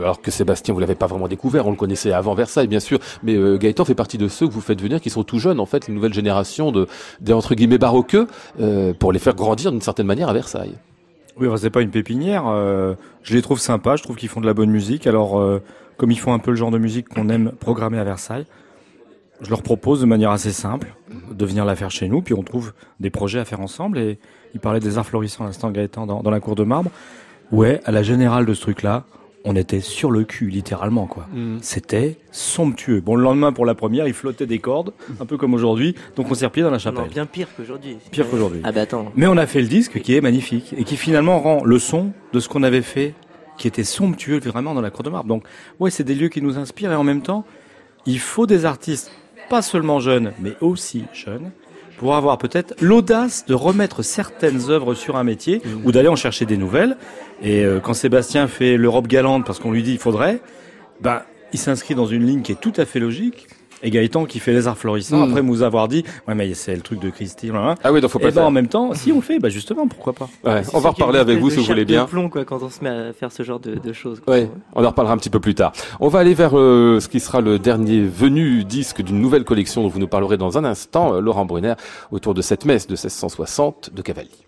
alors 0.00 0.20
que 0.20 0.30
Sébastien, 0.30 0.74
vous 0.74 0.80
l'avez 0.80 0.94
pas 0.94 1.06
vraiment 1.06 1.28
découvert, 1.28 1.66
on 1.66 1.70
le 1.70 1.76
connaissait 1.76 2.12
avant 2.12 2.34
Versailles, 2.34 2.68
bien 2.68 2.80
sûr, 2.80 2.98
mais 3.22 3.36
Gaëtan 3.58 3.84
fait 3.84 3.94
partie 3.94 4.18
de 4.18 4.28
ceux 4.28 4.46
que 4.46 4.52
vous 4.52 4.60
faites 4.60 4.80
venir 4.80 5.00
qui 5.00 5.10
sont 5.10 5.24
tout 5.24 5.38
jeunes, 5.38 5.60
en 5.60 5.66
fait, 5.66 5.88
les 5.88 5.94
nouvelles 5.94 6.14
générations 6.14 6.72
de, 6.72 6.86
des 7.20 7.32
entre 7.32 7.54
guillemets 7.54 7.78
baroqueux, 7.78 8.26
pour 8.98 9.12
les 9.12 9.18
faire 9.18 9.34
grandir 9.34 9.72
d'une 9.72 9.82
certaine 9.82 10.06
manière 10.06 10.28
à 10.28 10.32
Versailles. 10.32 10.74
Oui, 11.40 11.48
c'est 11.56 11.70
pas 11.70 11.82
une 11.82 11.90
pépinière. 11.90 12.44
je 13.22 13.34
les 13.34 13.42
trouve 13.42 13.60
sympas, 13.60 13.96
je 13.96 14.02
trouve 14.02 14.16
qu'ils 14.16 14.28
font 14.28 14.40
de 14.40 14.46
la 14.46 14.54
bonne 14.54 14.70
musique. 14.70 15.06
Alors, 15.06 15.40
comme 15.96 16.10
ils 16.10 16.18
font 16.18 16.32
un 16.32 16.38
peu 16.38 16.50
le 16.50 16.56
genre 16.56 16.70
de 16.70 16.78
musique 16.78 17.08
qu'on 17.08 17.28
aime 17.28 17.52
programmer 17.58 17.98
à 17.98 18.04
Versailles, 18.04 18.46
je 19.40 19.50
leur 19.50 19.62
propose 19.62 20.00
de 20.00 20.06
manière 20.06 20.30
assez 20.30 20.52
simple 20.52 20.94
de 21.30 21.46
venir 21.46 21.64
la 21.64 21.76
faire 21.76 21.90
chez 21.90 22.08
nous, 22.08 22.22
puis 22.22 22.34
on 22.34 22.42
trouve 22.42 22.72
des 23.00 23.10
projets 23.10 23.38
à 23.38 23.44
faire 23.44 23.60
ensemble. 23.60 23.98
Et 23.98 24.18
il 24.54 24.60
parlait 24.60 24.80
des 24.80 24.98
arts 24.98 25.06
florissants 25.06 25.44
à 25.44 25.46
l'instant 25.46 25.70
Gaëtan 25.70 26.06
dans, 26.06 26.22
dans, 26.22 26.30
la 26.30 26.40
cour 26.40 26.54
de 26.54 26.64
marbre. 26.64 26.90
Ouais, 27.52 27.80
à 27.84 27.92
la 27.92 28.02
générale 28.02 28.46
de 28.46 28.54
ce 28.54 28.60
truc-là, 28.60 29.04
on 29.44 29.56
était 29.56 29.80
sur 29.80 30.10
le 30.10 30.24
cul, 30.24 30.48
littéralement, 30.48 31.06
quoi. 31.06 31.26
Mm. 31.32 31.58
C'était 31.62 32.18
somptueux. 32.32 33.00
Bon, 33.00 33.14
le 33.14 33.22
lendemain, 33.22 33.52
pour 33.52 33.64
la 33.64 33.74
première, 33.74 34.06
il 34.06 34.12
flottait 34.12 34.46
des 34.46 34.58
cordes, 34.58 34.92
un 35.20 35.26
peu 35.26 35.36
comme 35.36 35.54
aujourd'hui, 35.54 35.94
donc 36.16 36.30
on 36.30 36.34
s'est 36.34 36.44
replié 36.44 36.64
dans 36.64 36.70
la 36.70 36.78
chapelle. 36.78 37.04
Non, 37.04 37.08
bien 37.08 37.26
pire 37.26 37.48
qu'aujourd'hui. 37.56 37.96
Pire 38.10 38.28
qu'aujourd'hui. 38.28 38.60
Ah 38.64 38.72
bah 38.72 38.82
attends. 38.82 39.12
Mais 39.16 39.26
on 39.26 39.36
a 39.36 39.46
fait 39.46 39.62
le 39.62 39.68
disque 39.68 40.00
qui 40.00 40.14
est 40.14 40.20
magnifique, 40.20 40.74
et 40.76 40.84
qui 40.84 40.96
finalement 40.96 41.40
rend 41.40 41.64
le 41.64 41.78
son 41.78 42.12
de 42.32 42.40
ce 42.40 42.48
qu'on 42.48 42.62
avait 42.62 42.82
fait, 42.82 43.14
qui 43.56 43.68
était 43.68 43.84
somptueux, 43.84 44.38
vraiment, 44.40 44.74
dans 44.74 44.80
la 44.80 44.90
cour 44.90 45.02
de 45.02 45.10
marbre. 45.10 45.28
Donc, 45.28 45.44
ouais, 45.80 45.90
c'est 45.90 46.04
des 46.04 46.14
lieux 46.14 46.28
qui 46.28 46.42
nous 46.42 46.58
inspirent, 46.58 46.92
et 46.92 46.96
en 46.96 47.04
même 47.04 47.22
temps, 47.22 47.44
il 48.06 48.18
faut 48.18 48.46
des 48.46 48.64
artistes 48.64 49.12
pas 49.48 49.62
seulement 49.62 50.00
jeunes, 50.00 50.32
mais 50.40 50.54
aussi 50.60 51.04
jeunes, 51.12 51.50
pour 51.98 52.14
avoir 52.14 52.38
peut-être 52.38 52.74
l'audace 52.80 53.44
de 53.46 53.54
remettre 53.54 54.02
certaines 54.02 54.70
œuvres 54.70 54.94
sur 54.94 55.16
un 55.16 55.24
métier 55.24 55.60
mmh. 55.64 55.86
ou 55.86 55.92
d'aller 55.92 56.08
en 56.08 56.16
chercher 56.16 56.46
des 56.46 56.56
nouvelles. 56.56 56.96
Et 57.42 57.64
euh, 57.64 57.80
quand 57.80 57.94
Sébastien 57.94 58.46
fait 58.46 58.76
l'Europe 58.76 59.08
galante 59.08 59.44
parce 59.44 59.58
qu'on 59.58 59.72
lui 59.72 59.82
dit 59.82 59.92
il 59.92 59.98
faudrait, 59.98 60.40
ben, 61.00 61.22
il 61.52 61.58
s'inscrit 61.58 61.94
dans 61.94 62.06
une 62.06 62.24
ligne 62.26 62.42
qui 62.42 62.52
est 62.52 62.60
tout 62.60 62.72
à 62.76 62.84
fait 62.84 63.00
logique 63.00 63.48
et 63.82 63.90
Gaëtan 63.90 64.24
qui 64.24 64.38
fait 64.38 64.52
les 64.52 64.66
arts 64.66 64.78
florissants, 64.78 65.18
hmm. 65.18 65.30
après 65.30 65.42
nous 65.42 65.62
avoir 65.62 65.88
dit, 65.88 66.04
ouais 66.26 66.34
mais 66.34 66.54
c'est 66.54 66.74
le 66.74 66.82
truc 66.82 67.00
de 67.00 67.10
Christine. 67.10 67.54
Ah 67.82 67.92
oui, 67.92 68.00
donc 68.00 68.10
faut 68.10 68.18
pas. 68.18 68.28
Et 68.28 68.32
ben, 68.32 68.44
en 68.44 68.50
même 68.50 68.68
temps, 68.68 68.94
si 68.94 69.12
on 69.12 69.16
le 69.16 69.20
fait, 69.20 69.38
bah 69.38 69.48
justement, 69.48 69.86
pourquoi 69.86 70.12
pas. 70.12 70.28
Ouais, 70.44 70.62
on 70.72 70.80
va 70.80 70.90
reparler 70.90 71.18
avec 71.18 71.38
vous 71.38 71.50
si 71.50 71.56
vous 71.56 71.64
voulez 71.64 71.84
bien. 71.84 72.04
plomb 72.06 72.28
quoi 72.28 72.44
quand 72.44 72.62
on 72.62 72.70
se 72.70 72.82
met 72.82 72.90
à 72.90 73.12
faire 73.12 73.32
ce 73.32 73.42
genre 73.42 73.60
de, 73.60 73.74
de 73.74 73.92
choses. 73.92 74.20
Ouais, 74.26 74.50
on 74.74 74.84
en 74.84 74.88
reparlera 74.88 75.14
un 75.14 75.18
petit 75.18 75.30
peu 75.30 75.40
plus 75.40 75.54
tard. 75.54 75.72
On 76.00 76.08
va 76.08 76.20
aller 76.20 76.34
vers 76.34 76.58
euh, 76.58 77.00
ce 77.00 77.08
qui 77.08 77.20
sera 77.20 77.40
le 77.40 77.58
dernier 77.58 78.00
venu 78.00 78.64
disque 78.64 79.02
d'une 79.02 79.20
nouvelle 79.20 79.44
collection 79.44 79.82
dont 79.82 79.88
vous 79.88 79.98
nous 79.98 80.08
parlerez 80.08 80.36
dans 80.36 80.58
un 80.58 80.64
instant, 80.64 81.14
euh, 81.14 81.20
Laurent 81.20 81.44
Brunner, 81.44 81.74
autour 82.10 82.34
de 82.34 82.42
cette 82.42 82.64
messe 82.64 82.86
de 82.86 82.92
1660 82.92 83.90
de 83.94 84.02
Cavalli. 84.02 84.47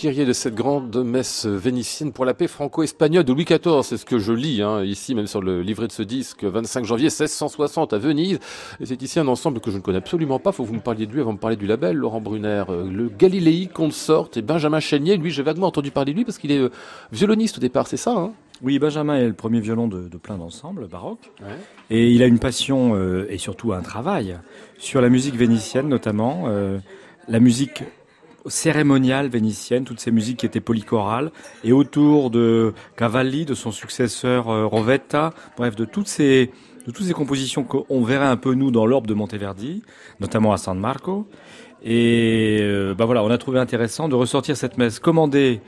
Kyrie 0.00 0.24
de 0.24 0.32
cette 0.32 0.54
grande 0.54 1.04
messe 1.04 1.44
vénitienne 1.44 2.10
pour 2.10 2.24
la 2.24 2.32
paix 2.32 2.48
franco-espagnole 2.48 3.22
de 3.22 3.34
Louis 3.34 3.44
XIV, 3.44 3.82
c'est 3.82 3.98
ce 3.98 4.06
que 4.06 4.18
je 4.18 4.32
lis 4.32 4.62
hein, 4.62 4.82
ici, 4.82 5.14
même 5.14 5.26
sur 5.26 5.42
le 5.42 5.60
livret 5.60 5.88
de 5.88 5.92
ce 5.92 6.02
disque, 6.02 6.44
25 6.44 6.86
janvier 6.86 7.08
1660 7.08 7.92
à 7.92 7.98
Venise. 7.98 8.38
Et 8.80 8.86
c'est 8.86 9.02
ici 9.02 9.20
un 9.20 9.28
ensemble 9.28 9.60
que 9.60 9.70
je 9.70 9.76
ne 9.76 9.82
connais 9.82 9.98
absolument 9.98 10.38
pas. 10.38 10.52
Faut 10.52 10.62
que 10.62 10.68
vous 10.68 10.74
me 10.74 10.80
parliez 10.80 11.04
de 11.04 11.12
lui 11.12 11.20
avant 11.20 11.32
de 11.32 11.36
me 11.36 11.38
parler 11.38 11.56
du 11.56 11.66
label, 11.66 11.98
Laurent 11.98 12.22
Brunner. 12.22 12.64
Euh, 12.70 12.90
le 12.90 13.10
Galilei 13.10 13.66
Consort 13.66 14.30
et 14.36 14.40
Benjamin 14.40 14.80
Chénier, 14.80 15.18
lui, 15.18 15.30
j'ai 15.30 15.42
vaguement 15.42 15.66
entendu 15.66 15.90
parler 15.90 16.12
de 16.12 16.16
lui 16.16 16.24
parce 16.24 16.38
qu'il 16.38 16.50
est 16.50 16.60
euh, 16.60 16.70
violoniste 17.12 17.58
au 17.58 17.60
départ, 17.60 17.86
c'est 17.86 17.98
ça 17.98 18.12
hein? 18.12 18.32
Oui, 18.62 18.78
Benjamin 18.78 19.16
est 19.16 19.26
le 19.26 19.34
premier 19.34 19.60
violon 19.60 19.86
de, 19.86 20.08
de 20.08 20.16
plein 20.16 20.38
d'ensembles 20.38 20.88
baroques. 20.88 21.30
Ouais. 21.42 21.58
Et 21.90 22.10
il 22.10 22.22
a 22.22 22.26
une 22.26 22.38
passion 22.38 22.94
euh, 22.94 23.26
et 23.28 23.36
surtout 23.36 23.74
un 23.74 23.82
travail 23.82 24.38
sur 24.78 25.02
la 25.02 25.10
musique 25.10 25.34
vénitienne 25.34 25.88
notamment, 25.88 26.44
euh, 26.46 26.78
la 27.28 27.38
musique 27.38 27.84
cérémoniale 28.46 29.28
vénitienne, 29.28 29.84
toutes 29.84 30.00
ces 30.00 30.10
musiques 30.10 30.38
qui 30.38 30.46
étaient 30.46 30.60
polychorales, 30.60 31.30
et 31.64 31.72
autour 31.72 32.30
de 32.30 32.72
Cavalli, 32.96 33.44
de 33.44 33.54
son 33.54 33.70
successeur 33.70 34.48
euh, 34.48 34.66
Rovetta, 34.66 35.32
bref, 35.56 35.76
de 35.76 35.84
toutes 35.84 36.08
ces 36.08 36.50
de 36.86 36.92
toutes 36.92 37.04
ces 37.04 37.12
compositions 37.12 37.62
qu'on 37.62 38.02
verrait 38.02 38.26
un 38.26 38.38
peu 38.38 38.54
nous 38.54 38.70
dans 38.70 38.86
l'orbe 38.86 39.06
de 39.06 39.12
Monteverdi, 39.12 39.82
notamment 40.18 40.52
à 40.54 40.56
San 40.56 40.78
Marco. 40.78 41.26
Et 41.84 42.58
euh, 42.62 42.94
bah 42.94 43.04
voilà, 43.04 43.22
on 43.22 43.30
a 43.30 43.36
trouvé 43.36 43.58
intéressant 43.58 44.08
de 44.08 44.14
ressortir 44.14 44.56
cette 44.56 44.78
messe 44.78 44.98
commandée 44.98 45.60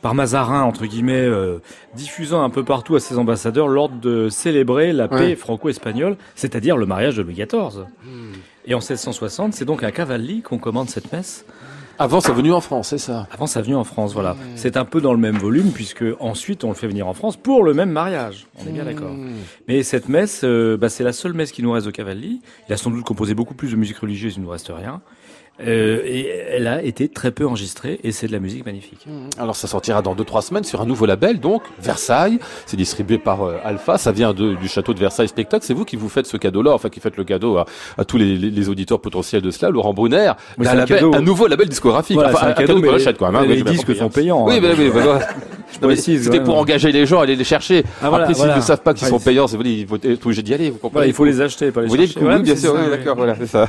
par 0.00 0.14
Mazarin, 0.14 0.62
entre 0.62 0.86
guillemets, 0.86 1.26
euh, 1.26 1.58
diffusant 1.94 2.42
un 2.42 2.50
peu 2.50 2.64
partout 2.64 2.96
à 2.96 3.00
ses 3.00 3.18
ambassadeurs 3.18 3.68
l'ordre 3.68 3.96
de 4.00 4.28
célébrer 4.28 4.92
la 4.92 5.08
paix 5.08 5.36
franco-espagnole, 5.36 6.16
c'est-à-dire 6.34 6.76
le 6.76 6.86
mariage 6.86 7.16
de 7.16 7.22
Louis 7.22 7.34
XIV. 7.34 7.84
Hmm. 8.04 8.32
Et 8.66 8.74
en 8.74 8.78
1660, 8.78 9.52
c'est 9.52 9.64
donc 9.64 9.82
à 9.82 9.90
Cavalli 9.90 10.42
qu'on 10.42 10.58
commande 10.58 10.88
cette 10.88 11.12
messe. 11.12 11.44
Avant 12.00 12.22
sa 12.22 12.32
venue 12.32 12.54
en 12.54 12.62
France, 12.62 12.88
c'est 12.88 12.98
ça? 12.98 13.28
Avant 13.30 13.46
sa 13.46 13.60
venue 13.60 13.74
en 13.74 13.84
France, 13.84 14.14
voilà. 14.14 14.34
C'est 14.56 14.78
un 14.78 14.86
peu 14.86 15.02
dans 15.02 15.12
le 15.12 15.18
même 15.18 15.36
volume, 15.36 15.70
puisque 15.70 16.02
ensuite 16.18 16.64
on 16.64 16.68
le 16.68 16.74
fait 16.74 16.88
venir 16.88 17.06
en 17.06 17.12
France 17.12 17.36
pour 17.36 17.62
le 17.62 17.74
même 17.74 17.90
mariage. 17.90 18.46
On 18.58 18.66
est 18.66 18.72
bien 18.72 18.86
d'accord. 18.86 19.10
Hmm. 19.10 19.34
Mais 19.68 19.82
cette 19.82 20.08
messe, 20.08 20.40
euh, 20.42 20.78
bah, 20.78 20.88
c'est 20.88 21.04
la 21.04 21.12
seule 21.12 21.34
messe 21.34 21.52
qui 21.52 21.62
nous 21.62 21.70
reste 21.70 21.84
de 21.84 21.90
Cavalli. 21.90 22.40
Il 22.66 22.72
a 22.72 22.78
sans 22.78 22.88
doute 22.90 23.04
composé 23.04 23.34
beaucoup 23.34 23.52
plus 23.52 23.72
de 23.72 23.76
musique 23.76 23.98
religieuse, 23.98 24.36
il 24.36 24.40
ne 24.40 24.46
nous 24.46 24.50
reste 24.50 24.72
rien. 24.74 25.02
Euh, 25.66 26.00
et 26.04 26.26
elle 26.26 26.66
a 26.66 26.82
été 26.82 27.08
très 27.08 27.30
peu 27.30 27.46
enregistrée 27.46 28.00
et 28.02 28.12
c'est 28.12 28.26
de 28.26 28.32
la 28.32 28.38
musique 28.38 28.64
magnifique. 28.64 29.06
Mmh. 29.06 29.38
Alors 29.38 29.54
ça 29.54 29.66
sortira 29.66 30.00
dans 30.00 30.14
2-3 30.14 30.42
semaines 30.42 30.64
sur 30.64 30.80
un 30.80 30.86
nouveau 30.86 31.04
label, 31.04 31.38
donc 31.38 31.62
Versailles. 31.80 32.38
C'est 32.64 32.78
distribué 32.78 33.18
par 33.18 33.42
euh, 33.42 33.58
Alpha. 33.62 33.98
Ça 33.98 34.12
vient 34.12 34.32
de, 34.32 34.54
du 34.54 34.68
château 34.68 34.94
de 34.94 34.98
Versailles 34.98 35.28
Spectacle. 35.28 35.64
C'est 35.64 35.74
vous 35.74 35.84
qui 35.84 35.96
vous 35.96 36.08
faites 36.08 36.26
ce 36.26 36.38
cadeau-là, 36.38 36.72
enfin 36.72 36.88
qui 36.88 37.00
faites 37.00 37.16
le 37.16 37.24
cadeau 37.24 37.58
à, 37.58 37.66
à 37.98 38.04
tous 38.04 38.16
les, 38.16 38.36
les, 38.36 38.68
auditeurs 38.70 39.00
potentiels 39.00 39.42
de 39.42 39.50
cela. 39.50 39.70
Laurent 39.70 39.92
Brunner, 39.92 40.32
un, 40.58 40.66
un, 40.66 40.74
label, 40.74 41.04
un, 41.14 41.20
nouveau 41.20 41.46
label 41.46 41.68
discographique. 41.90 42.14
Voilà, 42.16 42.32
enfin, 42.32 42.46
un, 42.48 42.52
cadeau, 42.52 42.74
cadeau 42.74 42.88
qu'on 42.88 42.94
achète 42.96 43.18
quand 43.18 43.30
même. 43.30 43.42
Hein, 43.42 43.46
les 43.46 43.62
disques 43.62 43.94
sont 43.96 44.08
payants. 44.08 44.46
Oui, 44.46 44.60
hein, 44.62 44.74
oui, 44.78 44.90
oui. 44.94 45.02
C'était 45.96 46.40
pour 46.40 46.58
engager 46.58 46.92
les 46.92 47.06
gens, 47.06 47.20
aller 47.20 47.36
les 47.36 47.44
chercher. 47.44 47.84
Ah, 48.02 48.08
voilà, 48.08 48.24
Après, 48.24 48.34
s'ils 48.34 48.44
voilà. 48.44 48.56
ne 48.56 48.62
savent 48.62 48.82
pas 48.82 48.92
qu'ils 48.92 49.06
sont 49.06 49.20
payants, 49.20 49.46
c'est 49.46 49.56
il 49.60 49.86
faut 49.86 49.96
être 49.96 50.26
obligé 50.26 50.42
d'y 50.42 50.54
aller. 50.54 50.70
Vous 50.70 50.78
comprenez 50.78 51.06
Il 51.06 51.14
faut 51.14 51.24
les 51.24 51.40
acheter, 51.40 51.70
pas 51.70 51.82
les 51.82 51.88
chercher. 51.88 52.20
Vous 52.20 52.26
voyez, 52.26 52.42
bien 52.42 52.56
sûr, 52.56 52.74
d'accord, 52.74 53.16
voilà, 53.16 53.34
c'est 53.36 53.46
ça. 53.46 53.68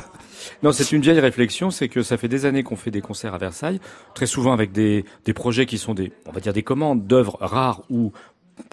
Non, 0.62 0.72
c'est 0.72 0.92
une 0.92 1.02
vieille 1.02 1.20
réflexion, 1.20 1.70
c'est 1.70 1.88
que 1.88 2.02
ça 2.02 2.16
fait 2.16 2.28
des 2.28 2.46
années 2.46 2.62
qu'on 2.62 2.76
fait 2.76 2.90
des 2.90 3.00
concerts 3.00 3.34
à 3.34 3.38
Versailles, 3.38 3.80
très 4.14 4.26
souvent 4.26 4.52
avec 4.52 4.72
des, 4.72 5.04
des 5.24 5.32
projets 5.32 5.66
qui 5.66 5.78
sont 5.78 5.94
des, 5.94 6.12
on 6.28 6.32
va 6.32 6.40
dire 6.40 6.52
des 6.52 6.62
commandes 6.62 7.06
d'œuvres 7.06 7.36
rares 7.40 7.82
ou 7.90 8.12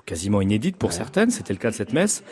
quasiment 0.06 0.42
inédites 0.42 0.76
pour 0.76 0.92
certaines, 0.92 1.30
c'était 1.30 1.54
le 1.54 1.60
cas 1.60 1.70
de 1.70 1.76
cette 1.76 1.94
messe. 1.94 2.24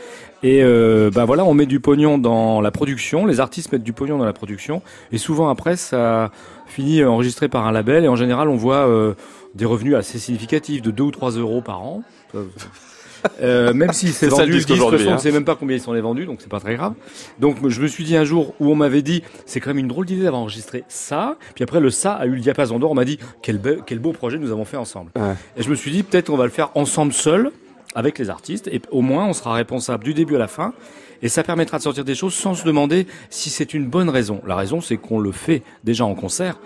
Et 0.43 0.63
euh, 0.63 1.11
bah 1.13 1.25
voilà, 1.25 1.45
on 1.45 1.53
met 1.53 1.65
du 1.65 1.79
pognon 1.79 2.17
dans 2.17 2.59
la 2.61 2.71
production, 2.71 3.25
les 3.25 3.39
artistes 3.39 3.71
mettent 3.71 3.83
du 3.83 3.93
pognon 3.93 4.17
dans 4.17 4.25
la 4.25 4.33
production, 4.33 4.81
et 5.11 5.17
souvent 5.17 5.49
après 5.49 5.75
ça 5.75 6.31
finit 6.65 7.03
enregistré 7.03 7.49
par 7.49 7.67
un 7.67 7.71
label, 7.71 8.03
et 8.03 8.07
en 8.07 8.15
général 8.15 8.49
on 8.49 8.55
voit 8.55 8.87
euh, 8.87 9.13
des 9.53 9.65
revenus 9.65 9.95
assez 9.95 10.19
significatifs 10.19 10.81
de 10.81 10.91
2 10.91 11.03
ou 11.03 11.11
3 11.11 11.31
euros 11.31 11.61
par 11.61 11.81
an. 11.81 12.03
Euh, 13.41 13.73
même 13.73 13.93
si 13.93 14.09
c'est 14.09 14.27
vendu, 14.27 14.51
le 14.51 14.55
disque, 14.57 14.69
disque 14.69 14.83
on 14.83 14.91
ne 14.91 15.17
sait 15.17 15.31
même 15.31 15.45
pas 15.45 15.55
combien 15.55 15.75
ils 15.75 15.81
sont 15.81 15.93
les 15.93 16.01
vendus, 16.01 16.25
donc 16.25 16.39
c'est 16.41 16.49
pas 16.49 16.59
très 16.59 16.75
grave. 16.75 16.93
Donc 17.39 17.57
je 17.67 17.81
me 17.81 17.87
suis 17.87 18.03
dit 18.03 18.15
un 18.15 18.23
jour 18.23 18.53
où 18.59 18.71
on 18.71 18.75
m'avait 18.75 19.01
dit, 19.01 19.23
c'est 19.45 19.59
quand 19.59 19.69
même 19.69 19.79
une 19.79 19.87
drôle 19.87 20.05
d'idée 20.05 20.23
d'avoir 20.23 20.41
enregistré 20.41 20.83
ça, 20.87 21.37
puis 21.55 21.63
après 21.63 21.79
le 21.79 21.89
ça 21.89 22.13
a 22.13 22.25
eu 22.25 22.31
le 22.31 22.39
diapason 22.39 22.79
d'or, 22.79 22.91
on 22.91 22.95
m'a 22.95 23.05
dit 23.05 23.19
quel, 23.41 23.57
be 23.57 23.77
quel 23.85 23.99
beau 23.99 24.11
projet 24.11 24.37
nous 24.37 24.51
avons 24.51 24.65
fait 24.65 24.77
ensemble. 24.77 25.11
Ouais. 25.15 25.33
Et 25.57 25.63
je 25.63 25.69
me 25.69 25.75
suis 25.75 25.91
dit 25.91 26.03
peut-être 26.03 26.27
qu'on 26.27 26.37
va 26.37 26.45
le 26.45 26.51
faire 26.51 26.69
ensemble 26.75 27.13
seul 27.13 27.51
avec 27.95 28.19
les 28.19 28.29
artistes, 28.29 28.67
et 28.67 28.81
au 28.91 29.01
moins 29.01 29.25
on 29.25 29.33
sera 29.33 29.53
responsable 29.53 30.03
du 30.03 30.13
début 30.13 30.35
à 30.35 30.39
la 30.39 30.47
fin. 30.47 30.73
Et 31.21 31.29
ça 31.29 31.43
permettra 31.43 31.79
de 31.79 31.83
sortir 31.83 32.05
des 32.05 32.13
choses 32.13 32.35
sans 32.35 32.53
se 32.53 32.63
demander 32.63 33.07
si 33.31 33.49
c'est 33.49 33.73
une 33.73 33.87
bonne 33.87 34.09
raison. 34.09 34.39
La 34.45 34.55
raison, 34.55 34.81
c'est 34.81 34.97
qu'on 34.97 35.19
le 35.19 35.31
fait 35.31 35.63
déjà 35.83 36.05
en 36.05 36.13
concert, 36.13 36.59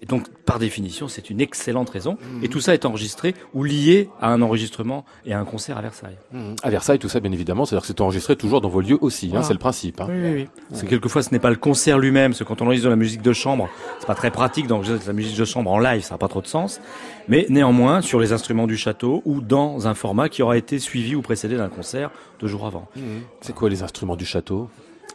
et 0.00 0.06
donc, 0.06 0.28
par 0.44 0.58
définition, 0.58 1.08
c'est 1.08 1.28
une 1.28 1.40
excellente 1.40 1.90
raison. 1.90 2.14
Mmh. 2.14 2.44
Et 2.44 2.48
tout 2.48 2.60
ça 2.60 2.72
est 2.74 2.84
enregistré 2.84 3.34
ou 3.52 3.64
lié 3.64 4.08
à 4.20 4.28
un 4.28 4.42
enregistrement 4.42 5.04
et 5.26 5.32
à 5.32 5.40
un 5.40 5.44
concert 5.44 5.76
à 5.76 5.82
Versailles. 5.82 6.18
Mmh. 6.32 6.54
À 6.62 6.70
Versailles, 6.70 6.98
tout 6.98 7.08
ça, 7.08 7.18
bien 7.18 7.32
évidemment, 7.32 7.64
c'est-à-dire 7.64 7.82
que 7.82 7.88
c'est 7.88 8.00
enregistré 8.00 8.36
toujours 8.36 8.60
dans 8.60 8.68
vos 8.68 8.80
lieux 8.80 8.98
aussi. 9.00 9.32
Hein, 9.34 9.42
c'est 9.42 9.52
le 9.52 9.58
principe. 9.58 10.00
Hein. 10.00 10.06
Oui, 10.08 10.20
oui, 10.22 10.32
oui. 10.34 10.48
C'est 10.72 10.86
quelquefois, 10.86 11.22
ce 11.22 11.30
n'est 11.32 11.40
pas 11.40 11.50
le 11.50 11.56
concert 11.56 11.98
lui-même. 11.98 12.30
Parce 12.30 12.40
que 12.40 12.44
quand 12.44 12.62
on 12.62 12.66
enregistre 12.66 12.86
de 12.86 12.90
la 12.90 12.96
musique 12.96 13.22
de 13.22 13.32
chambre, 13.32 13.68
c'est 13.98 14.06
pas 14.06 14.14
très 14.14 14.30
pratique 14.30 14.68
d'enregistrer 14.68 15.00
de 15.00 15.06
la 15.06 15.12
musique 15.12 15.36
de 15.36 15.44
chambre 15.44 15.70
en 15.70 15.80
live. 15.80 16.02
Ça 16.02 16.14
n'a 16.14 16.18
pas 16.18 16.28
trop 16.28 16.42
de 16.42 16.46
sens. 16.46 16.80
Mais 17.26 17.46
néanmoins, 17.48 18.00
sur 18.00 18.20
les 18.20 18.32
instruments 18.32 18.66
du 18.66 18.76
château 18.76 19.22
ou 19.24 19.40
dans 19.40 19.88
un 19.88 19.94
format 19.94 20.28
qui 20.28 20.42
aura 20.42 20.56
été 20.56 20.78
suivi 20.78 21.16
ou 21.16 21.22
précédé 21.22 21.56
d'un 21.56 21.68
concert 21.68 22.10
deux 22.40 22.46
jours 22.46 22.66
avant. 22.66 22.88
Mmh. 22.94 23.00
C'est 23.40 23.54
quoi 23.54 23.68
les 23.68 23.82
instruments 23.82 24.16
du 24.16 24.24
château? 24.24 24.68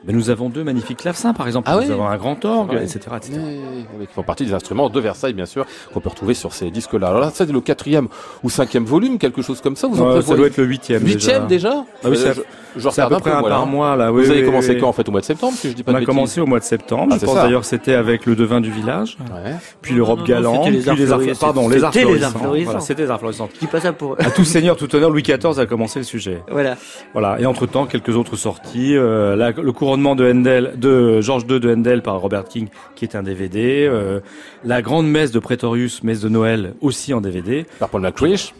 Mais 0.05 0.13
nous 0.13 0.29
avons 0.29 0.49
deux 0.49 0.63
magnifiques 0.63 0.99
clavecins, 0.99 1.33
par 1.33 1.47
exemple. 1.47 1.69
Ah 1.71 1.79
nous 1.83 1.91
avons 1.91 2.07
un 2.07 2.17
grand 2.17 2.43
orgue, 2.45 2.73
etc., 2.73 2.99
etc. 3.17 3.39
Oui, 3.39 4.05
qui 4.07 4.13
font 4.13 4.23
partie 4.23 4.45
des 4.45 4.53
instruments 4.53 4.89
de 4.89 4.99
Versailles, 4.99 5.33
bien 5.33 5.45
sûr, 5.45 5.65
qu'on 5.93 5.99
peut 5.99 6.09
retrouver 6.09 6.33
sur 6.33 6.53
ces 6.53 6.71
disques-là. 6.71 7.07
Alors 7.07 7.21
là, 7.21 7.31
c'est 7.33 7.49
le 7.49 7.61
quatrième 7.61 8.07
ou 8.43 8.49
cinquième 8.49 8.85
volume, 8.85 9.17
quelque 9.17 9.41
chose 9.41 9.61
comme 9.61 9.75
ça. 9.75 9.87
Vous 9.87 10.01
en 10.01 10.21
ça 10.21 10.35
doit 10.35 10.47
être 10.47 10.57
le 10.57 10.65
huitième. 10.65 11.05
Huitième 11.05 11.47
déjà, 11.47 11.69
déjà 11.69 11.85
ah 12.03 12.09
oui, 12.09 12.17
euh, 12.25 12.33
je 12.75 12.87
à 12.87 13.07
peu 13.07 13.19
près 13.19 13.31
un, 13.31 13.41
par 13.41 13.65
mois 13.65 13.95
là. 13.95 14.11
Oui, 14.11 14.23
vous 14.23 14.31
avez 14.31 14.43
commencé 14.43 14.77
quand 14.77 14.89
en 14.89 14.93
fait 14.93 15.07
au 15.07 15.11
mois 15.11 15.21
de 15.21 15.25
septembre, 15.25 15.53
si 15.55 15.69
je 15.69 15.75
dis 15.75 15.83
pas 15.83 15.91
On 15.91 15.95
a 15.95 16.03
commencé 16.03 16.41
au 16.41 16.45
mois 16.45 16.59
de 16.59 16.63
septembre. 16.63 17.13
Ah, 17.13 17.17
je 17.19 17.25
pense 17.25 17.35
d'ailleurs 17.35 17.65
c'était 17.65 17.93
avec 17.93 18.25
le 18.25 18.35
devin 18.35 18.61
du 18.61 18.71
village, 18.71 19.17
ouais. 19.21 19.53
puis 19.81 19.93
l'Europe 19.93 20.25
galante, 20.25 20.67
puis 20.67 20.81
les 20.95 21.11
arts, 21.11 21.19
pardon, 21.39 21.69
les 21.69 21.83
arts 21.83 21.93
florissants. 21.93 22.79
C'était 22.79 23.03
les 23.03 23.09
arts 23.09 23.19
florissants. 23.19 23.49
Je 23.53 23.59
dis 23.59 23.67
pas 23.67 23.79
ça 23.79 23.93
pour. 23.93 24.19
À 24.19 24.31
tout 24.31 24.43
seigneur, 24.43 24.75
tout 24.75 24.93
honneur, 24.95 25.09
Louis 25.09 25.23
XIV 25.23 25.59
a 25.59 25.65
commencé 25.65 25.99
le 25.99 26.05
sujet. 26.05 26.41
Voilà. 26.49 26.75
Voilà. 27.13 27.39
Et 27.39 27.45
entre 27.45 27.65
temps, 27.65 27.85
quelques 27.85 28.15
autres 28.15 28.35
sorties. 28.35 28.95
Euh, 28.95 29.35
le 29.35 29.71
couronnement 29.93 30.15
de 30.15 30.27
Handel, 30.27 30.73
de 30.77 31.21
Georges 31.21 31.45
II 31.47 31.59
de 31.59 31.71
Handel 31.71 32.01
par 32.01 32.19
Robert 32.19 32.45
King, 32.45 32.67
qui 32.95 33.05
est 33.05 33.15
un 33.15 33.21
DVD. 33.21 33.87
Euh, 33.87 34.21
la 34.65 34.81
grande 34.81 35.07
messe 35.07 35.31
de 35.31 35.37
Pretorius, 35.37 36.01
messe 36.01 36.19
de 36.19 36.29
Noël, 36.29 36.73
aussi 36.81 37.13
en 37.13 37.21
DVD. 37.21 37.67
Par 37.77 37.89
Paul 37.89 38.01
McCrish. 38.01 38.55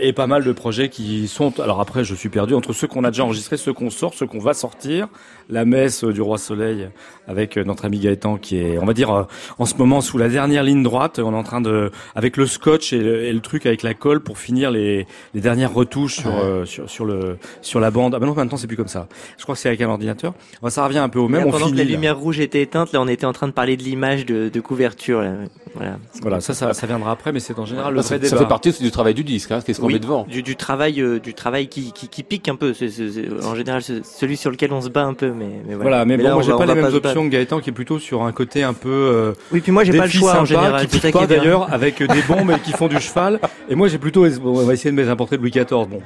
Et 0.00 0.12
pas 0.12 0.26
mal 0.26 0.44
de 0.44 0.52
projets 0.52 0.88
qui 0.88 1.28
sont. 1.28 1.60
Alors 1.60 1.80
après, 1.80 2.04
je 2.04 2.14
suis 2.14 2.28
perdu 2.28 2.54
entre 2.54 2.72
ceux 2.72 2.86
qu'on 2.86 3.04
a 3.04 3.10
déjà 3.10 3.24
enregistrés, 3.24 3.56
ceux 3.56 3.72
qu'on 3.72 3.90
sort, 3.90 4.14
ceux 4.14 4.26
qu'on 4.26 4.38
va 4.38 4.54
sortir. 4.54 5.08
La 5.50 5.66
messe 5.66 6.04
du 6.04 6.22
roi 6.22 6.38
Soleil 6.38 6.88
avec 7.26 7.58
notre 7.58 7.84
ami 7.84 7.98
Gaëtan 7.98 8.38
qui 8.38 8.56
est, 8.56 8.78
on 8.78 8.86
va 8.86 8.94
dire, 8.94 9.10
euh, 9.10 9.24
en 9.58 9.66
ce 9.66 9.74
moment 9.76 10.00
sous 10.00 10.16
la 10.16 10.28
dernière 10.28 10.62
ligne 10.62 10.82
droite. 10.82 11.18
On 11.18 11.34
est 11.34 11.36
en 11.36 11.42
train 11.42 11.60
de, 11.60 11.90
avec 12.14 12.38
le 12.38 12.46
scotch 12.46 12.94
et 12.94 12.98
le, 12.98 13.24
et 13.24 13.32
le 13.32 13.40
truc 13.40 13.66
avec 13.66 13.82
la 13.82 13.92
colle 13.92 14.20
pour 14.20 14.38
finir 14.38 14.70
les, 14.70 15.06
les 15.34 15.40
dernières 15.42 15.74
retouches 15.74 16.16
sur, 16.16 16.34
euh, 16.34 16.64
sur, 16.64 16.88
sur 16.88 17.04
le 17.04 17.36
sur 17.60 17.78
la 17.78 17.90
bande. 17.90 18.14
Ah 18.14 18.18
ben 18.18 18.26
non, 18.26 18.34
maintenant 18.34 18.56
c'est 18.56 18.66
plus 18.66 18.76
comme 18.76 18.88
ça. 18.88 19.06
Je 19.36 19.42
crois 19.42 19.54
que 19.54 19.60
c'est 19.60 19.68
avec 19.68 19.82
un 19.82 19.88
ordinateur. 19.88 20.32
Enfin, 20.60 20.70
ça 20.70 20.86
revient 20.86 20.98
un 20.98 21.10
peu 21.10 21.18
au 21.18 21.28
même. 21.28 21.44
Là, 21.44 21.50
pendant 21.50 21.66
on 21.66 21.68
finit, 21.68 21.72
que 21.72 21.78
la 21.78 21.84
lumière 21.84 22.18
rouge 22.18 22.40
était 22.40 22.62
éteinte, 22.62 22.92
là, 22.92 23.02
on 23.02 23.08
était 23.08 23.26
en 23.26 23.32
train 23.34 23.48
de 23.48 23.52
parler 23.52 23.76
de 23.76 23.82
l'image 23.82 24.24
de, 24.24 24.48
de 24.48 24.60
couverture. 24.60 25.20
Là. 25.20 25.32
Voilà. 25.74 25.98
Voilà, 26.22 26.40
ça, 26.40 26.54
ça, 26.54 26.72
ça 26.72 26.86
viendra 26.86 27.10
après, 27.10 27.32
mais 27.32 27.40
c'est 27.40 27.58
en 27.58 27.66
général 27.66 27.94
le 27.94 28.02
ça, 28.02 28.16
vrai 28.16 28.26
ça 28.28 28.36
fait 28.36 28.46
partie 28.46 28.72
du 28.72 28.90
travail 28.90 29.12
du 29.12 29.24
disque. 29.24 29.50
Hein, 29.50 29.60
Qu'est-ce 29.64 29.80
qu'on 29.80 29.86
oui, 29.86 29.94
met 29.94 29.98
devant 29.98 30.24
du, 30.28 30.42
du 30.42 30.56
travail, 30.56 31.00
euh, 31.00 31.18
du 31.18 31.34
travail 31.34 31.68
qui, 31.68 31.92
qui, 31.92 32.08
qui 32.08 32.22
pique 32.22 32.48
un 32.48 32.56
peu. 32.56 32.74
C 32.74 32.86
est, 32.86 32.88
c 32.88 33.02
est, 33.02 33.44
en 33.44 33.54
général, 33.54 33.82
celui 33.82 34.36
sur 34.36 34.50
lequel 34.50 34.72
on 34.72 34.80
se 34.80 34.88
bat 34.88 35.04
un 35.04 35.14
peu, 35.14 35.30
mais, 35.30 35.62
mais 35.66 35.74
voilà. 35.74 36.04
mais, 36.04 36.16
mais 36.16 36.24
bon, 36.24 36.34
moi 36.34 36.42
j'ai 36.42 36.52
pas 36.52 36.66
les 36.66 36.74
mêmes 36.74 36.94
options 36.94 37.24
que 37.24 37.32
Gaëtan, 37.32 37.60
qui 37.60 37.70
est 37.70 37.74
plutôt 37.74 37.98
sur 37.98 38.22
un 38.22 38.32
côté 38.32 38.62
un 38.62 38.74
peu. 38.74 38.88
Euh, 38.90 39.32
oui, 39.52 39.60
puis 39.60 39.72
moi 39.72 39.84
j'ai 39.84 39.96
pas 39.96 40.06
le 40.06 40.10
choix 40.10 40.32
sympa, 40.32 40.42
en 40.42 40.44
général. 40.44 40.86
Qui 40.86 40.98
pique 40.98 41.12
pas 41.12 41.26
d'ailleurs, 41.26 41.72
avec 41.72 42.02
des 42.02 42.22
bombes 42.22 42.54
qui 42.64 42.72
font 42.72 42.88
du 42.88 43.00
cheval. 43.00 43.40
Et 43.68 43.74
moi 43.74 43.88
j'ai 43.88 43.98
plutôt, 43.98 44.26
on 44.26 44.64
va 44.64 44.72
essayer 44.72 44.90
de 44.90 44.96
mettre 44.96 45.10
un 45.10 45.16
portrait 45.16 45.36
de 45.36 45.42
Louis 45.42 45.50
XIV. 45.50 45.66
Bon. 45.70 46.00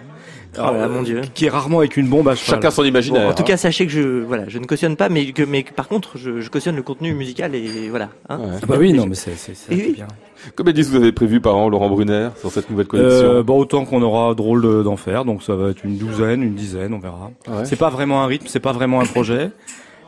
Oh 0.57 0.73
là, 0.73 0.89
mon 0.89 1.03
Dieu. 1.03 1.21
Qui 1.35 1.47
est 1.47 1.51
rarement 1.51 1.81
avec 1.81 1.97
une 1.97 2.09
bombe 2.09 2.29
à 2.29 2.35
cheval. 2.35 2.57
Chacun 2.57 2.71
son 2.71 2.85
imaginaire. 2.85 3.25
Bon, 3.25 3.31
en 3.31 3.35
tout 3.35 3.43
cas, 3.43 3.57
sachez 3.57 3.87
que 3.87 3.93
je, 3.93 4.23
voilà, 4.23 4.45
je 4.49 4.59
ne 4.59 4.65
cautionne 4.65 4.97
pas, 4.97 5.09
mais 5.09 5.33
que, 5.33 5.43
mais 5.43 5.63
que, 5.63 5.73
par 5.73 5.89
contre, 5.89 6.17
je, 6.17 6.41
je 6.41 6.51
cautionne 6.51 6.77
le 6.77 6.83
contenu 6.83 7.13
musical 7.13 7.55
et 7.55 7.89
voilà. 7.91 8.11
Hein. 8.29 8.39
Ouais. 8.39 8.47
Ah 8.63 8.67
bah 8.67 8.77
oui, 8.79 8.93
non, 8.93 9.07
mais 9.07 9.15
c'est, 9.15 9.37
c'est, 9.37 9.55
c'est 9.55 9.75
oui. 9.75 9.93
bien. 9.95 10.09
Combien 10.57 10.73
de 10.73 10.77
disques 10.77 10.91
vous 10.91 10.97
avez 10.97 11.13
prévu 11.13 11.41
par 11.41 11.57
an, 11.57 11.69
Laurent 11.69 11.89
Brunner, 11.89 12.29
sur 12.41 12.51
cette 12.51 12.71
nouvelle 12.71 12.87
collection 12.87 13.29
euh, 13.29 13.43
bon, 13.43 13.59
Autant 13.59 13.85
qu'on 13.85 14.03
aura 14.03 14.35
drôle 14.35 14.85
d'en 14.85 14.97
faire, 14.97 15.25
donc 15.25 15.43
ça 15.43 15.55
va 15.55 15.71
être 15.71 15.85
une 15.85 15.97
douzaine, 15.97 16.43
une 16.43 16.55
dizaine, 16.55 16.95
on 16.95 16.99
verra. 16.99 17.31
Ouais. 17.49 17.65
C'est 17.65 17.77
pas 17.77 17.91
vraiment 17.91 18.23
un 18.23 18.27
rythme, 18.27 18.47
c'est 18.49 18.61
pas 18.61 18.73
vraiment 18.73 19.01
un 19.01 19.07
projet, 19.07 19.51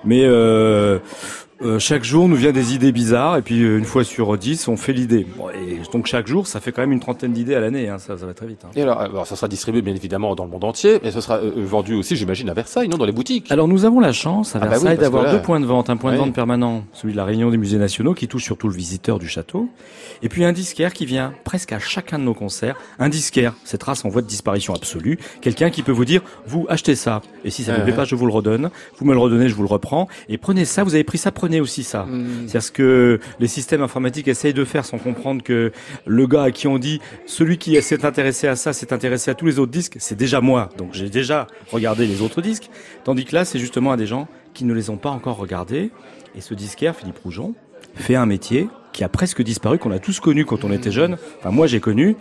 mais 0.05 0.23
euh, 0.25 0.99
euh, 1.63 1.79
chaque 1.79 2.05
jour 2.05 2.27
nous 2.27 2.37
vient 2.37 2.53
des 2.53 2.75
idées 2.75 2.91
bizarres 2.91 3.37
et 3.37 3.43
puis 3.43 3.63
euh, 3.63 3.77
une 3.77 3.85
fois 3.85 4.03
sur 4.03 4.39
dix 4.39 4.67
on 4.67 4.79
fait 4.79 4.95
l'idée. 4.95 5.27
et 5.55 5.79
donc 5.93 6.07
chaque 6.07 6.27
jour 6.27 6.47
ça 6.47 6.59
fait 6.59 6.73
quand 6.73 6.81
même 6.81 6.93
une 6.93 7.01
trentaine 7.01 7.35
d'idées 7.35 7.55
à 7.55 7.61
l'année, 7.61 7.89
hein, 7.89 7.99
ça, 7.99 8.17
ça 8.17 8.25
va 8.25 8.33
très 8.33 8.47
vite. 8.47 8.65
Hein. 8.65 8.71
Et 8.77 8.83
alors, 8.83 9.27
ça 9.27 9.37
sera 9.37 9.47
distribué 9.47 9.83
bien 9.83 9.95
évidemment 9.95 10.35
dans 10.35 10.45
le 10.45 10.51
monde 10.51 10.65
entier, 10.65 11.01
mais 11.03 11.11
ce 11.11 11.21
sera 11.21 11.37
euh, 11.37 11.53
vendu 11.57 11.95
aussi 11.95 12.17
j'imagine 12.17 12.49
à 12.49 12.55
Versailles, 12.55 12.89
non 12.89 12.97
dans 12.97 13.05
les 13.05 13.13
boutiques. 13.13 13.53
Alors 13.53 13.69
nous 13.69 13.85
avons 13.85 14.01
la 14.01 14.13
chance 14.13 14.57
à 14.57 14.59
ah 14.59 14.63
bah 14.63 14.69
Versailles 14.71 14.97
d'avoir 14.97 15.31
deux 15.31 15.43
points 15.43 15.61
de 15.61 15.67
vente, 15.67 15.91
un 15.91 15.99
point 15.99 16.13
de 16.13 16.17
vente 16.17 16.35
permanent, 16.35 16.85
celui 16.95 17.13
de 17.13 17.19
la 17.19 17.27
Réunion 17.27 17.51
des 17.51 17.59
musées 17.59 17.79
nationaux 17.79 18.15
qui 18.15 18.27
touche 18.27 18.45
surtout 18.45 18.69
le 18.69 18.75
visiteur 18.75 19.19
du 19.19 19.29
château, 19.29 19.69
et 20.23 20.31
puis 20.31 20.45
un 20.45 20.53
disquaire 20.53 20.95
qui 20.95 21.05
vient 21.05 21.35
presque 21.45 21.73
à 21.73 21.79
chacun 21.79 22.19
de 22.19 22.25
nos 22.25 22.35
concerts. 22.35 22.77
Un 22.99 23.11
disquaire, 23.11 23.55
cette 23.65 23.83
race 23.83 24.05
en 24.07 24.09
voie 24.09 24.23
de 24.23 24.27
disparition 24.27 24.75
absolue, 24.75 25.19
quelqu'un 25.43 25.69
qui 25.69 25.83
peut 25.83 25.93
vous 25.93 26.07
dire 26.07 26.23
vous 26.47 26.65
achetez 26.71 26.95
ça 26.95 27.21
et 27.45 27.51
si 27.51 27.65
ça 27.65 27.73
ne 27.73 27.79
vous 27.79 27.85
plaît 27.85 27.93
pas 27.93 28.05
je 28.05 28.15
vous 28.15 28.27
le 28.27 28.33
redonne, 28.33 28.71
vous 28.99 29.05
me 29.05 29.13
le 29.13 29.19
redonnez 29.19 29.51
je 29.51 29.55
vous 29.55 29.63
le 29.63 29.69
reprends 29.69 30.09
et 30.31 30.39
prenez 30.39 30.65
ça, 30.65 30.85
vous 30.85 30.95
avez 30.95 31.05
pris 31.05 31.19
ça, 31.19 31.31
prenez 31.31 31.50
aussi 31.59 31.83
ça. 31.83 32.05
Hmm. 32.05 32.47
C'est 32.47 32.61
ce 32.61 32.71
que 32.71 33.19
les 33.41 33.49
systèmes 33.49 33.83
informatiques 33.83 34.29
essayent 34.29 34.55
de 34.55 34.65
faire 34.65 34.85
sans 34.85 34.99
comprendre 34.99 35.43
que 35.43 35.73
le 36.07 36.27
gars 36.29 36.45
à 36.45 36.51
qui 36.53 36.69
on 36.69 36.79
dit 36.79 37.01
celui 37.27 37.59
qui 37.59 37.81
s'est 37.83 38.05
intéressé 38.05 38.47
à 38.47 38.55
ça 38.55 38.73
s'est 38.73 38.93
intéressé 38.93 39.33
à 39.33 39.35
tous 39.35 39.47
les 39.47 39.59
autres 39.59 39.73
disques, 39.73 39.97
c'est 39.99 40.17
déjà 40.17 40.41
moi. 40.41 40.69
Donc 40.79 40.91
j'ai 40.93 41.11
déjà 41.11 41.49
regardé 41.73 42.07
les 42.07 42.23
autres 42.23 42.43
disques. 42.43 42.71
Tandis 43.03 43.25
que 43.25 43.35
là, 43.35 43.45
c'est 43.45 43.59
justement 43.59 43.91
à 43.91 43.97
des 43.97 44.07
gens 44.07 44.29
qui 44.55 44.65
ne 44.65 44.75
les 44.75 44.91
ont 44.91 44.97
pas 44.97 45.11
encore 45.11 45.39
regardés. 45.39 45.91
Et 46.37 46.41
ce 46.41 46.55
disquaire, 46.55 46.95
Philippe 46.95 47.19
Rougeon, 47.19 47.55
fait 47.95 48.15
un 48.15 48.27
métier 48.27 48.69
qui 48.93 49.05
a 49.05 49.09
presque 49.09 49.43
disparu, 49.43 49.79
qu'on 49.79 49.93
a 49.93 49.99
tous 49.99 50.21
connu 50.21 50.45
quand 50.45 50.65
on 50.65 50.73
était 50.73 50.91
jeune. 50.91 51.17
Enfin, 51.39 51.51
moi, 51.51 51.67
j'ai 51.67 51.81
connu. 51.81 52.17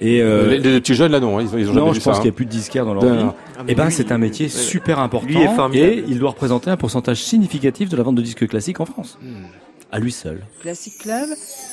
Et, 0.00 0.22
euh, 0.22 0.56
les, 0.56 0.80
petits 0.80 0.94
jeunes 0.94 1.12
là, 1.12 1.20
non, 1.20 1.38
hein, 1.38 1.44
ils, 1.56 1.70
ont 1.70 1.74
non, 1.74 1.92
je 1.92 2.00
pense 2.00 2.16
qu'il 2.16 2.24
n'y 2.24 2.30
a 2.30 2.32
plus 2.32 2.46
de 2.46 2.50
disquaires 2.50 2.84
dans 2.84 2.94
leur 2.94 3.04
vie. 3.04 3.20
et 3.20 3.28
ah, 3.58 3.64
eh 3.68 3.74
ben, 3.74 3.90
c'est 3.90 4.12
un 4.12 4.18
métier 4.18 4.48
super 4.48 4.98
important. 4.98 5.72
et 5.72 6.04
il 6.08 6.18
doit 6.18 6.30
représenter 6.30 6.70
un 6.70 6.76
pourcentage 6.76 7.22
significatif 7.22 7.88
de 7.88 7.96
la 7.96 8.02
vente 8.02 8.14
de 8.14 8.22
disques 8.22 8.46
classiques 8.48 8.80
en 8.80 8.86
France. 8.86 9.18
Hmm. 9.22 9.46
À 9.92 10.00
lui 10.00 10.10
seul. 10.10 10.40
Classic 10.62 10.98
Club, 10.98 11.28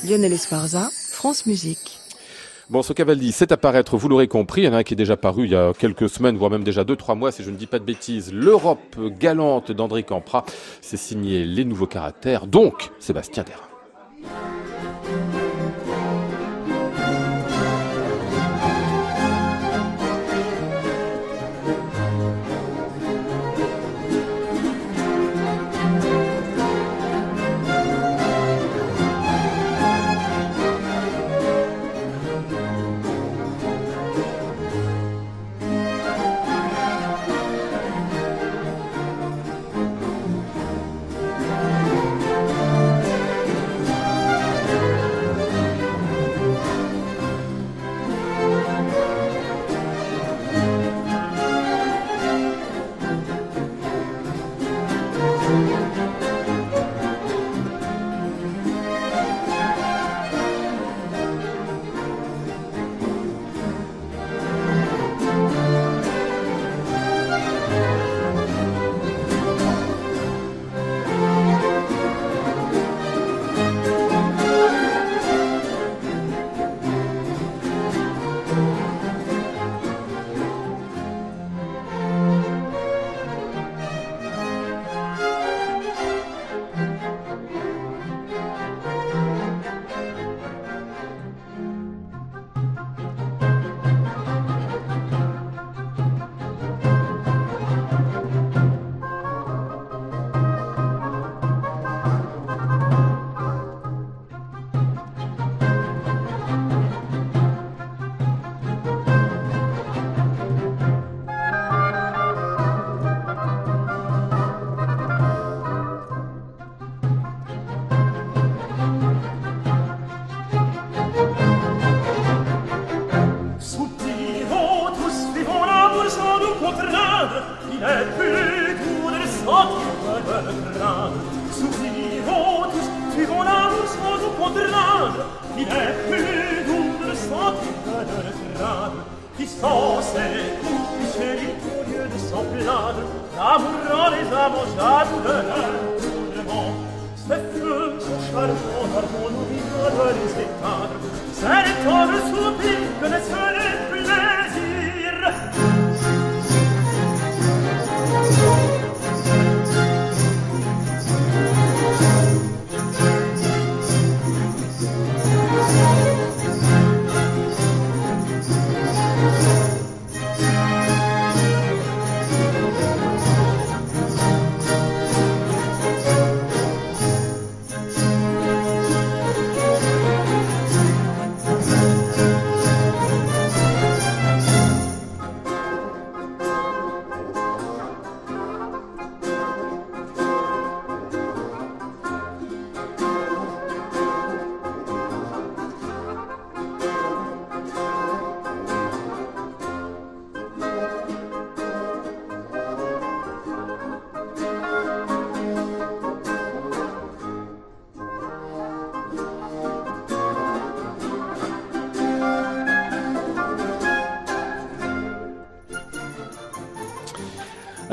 Lionel 0.07 0.33
Esparza, 0.33 0.89
France 1.11 1.45
Musique. 1.45 1.99
Bon, 2.69 2.81
ce 2.81 2.93
Cavaldi, 2.93 3.33
c'est 3.33 3.51
à 3.51 3.57
paraître, 3.57 3.97
vous 3.97 4.07
l'aurez 4.07 4.29
compris, 4.29 4.61
il 4.61 4.65
y 4.65 4.67
en 4.69 4.73
a 4.73 4.77
un 4.77 4.83
qui 4.83 4.93
est 4.93 4.97
déjà 4.97 5.17
paru 5.17 5.43
il 5.43 5.51
y 5.51 5.55
a 5.55 5.73
quelques 5.77 6.07
semaines, 6.07 6.37
voire 6.37 6.49
même 6.49 6.63
déjà 6.63 6.85
deux, 6.85 6.95
trois 6.95 7.13
mois, 7.13 7.31
si 7.33 7.43
je 7.43 7.51
ne 7.51 7.57
dis 7.57 7.67
pas 7.67 7.77
de 7.77 7.83
bêtises, 7.83 8.31
L'Europe 8.33 8.97
galante 9.19 9.73
d'André 9.73 10.03
Campra, 10.03 10.45
c'est 10.79 10.95
signé 10.95 11.43
Les 11.43 11.65
Nouveaux 11.65 11.87
Caractères, 11.87 12.47
donc 12.47 12.91
Sébastien 12.99 13.43
Terrain. 13.43 14.62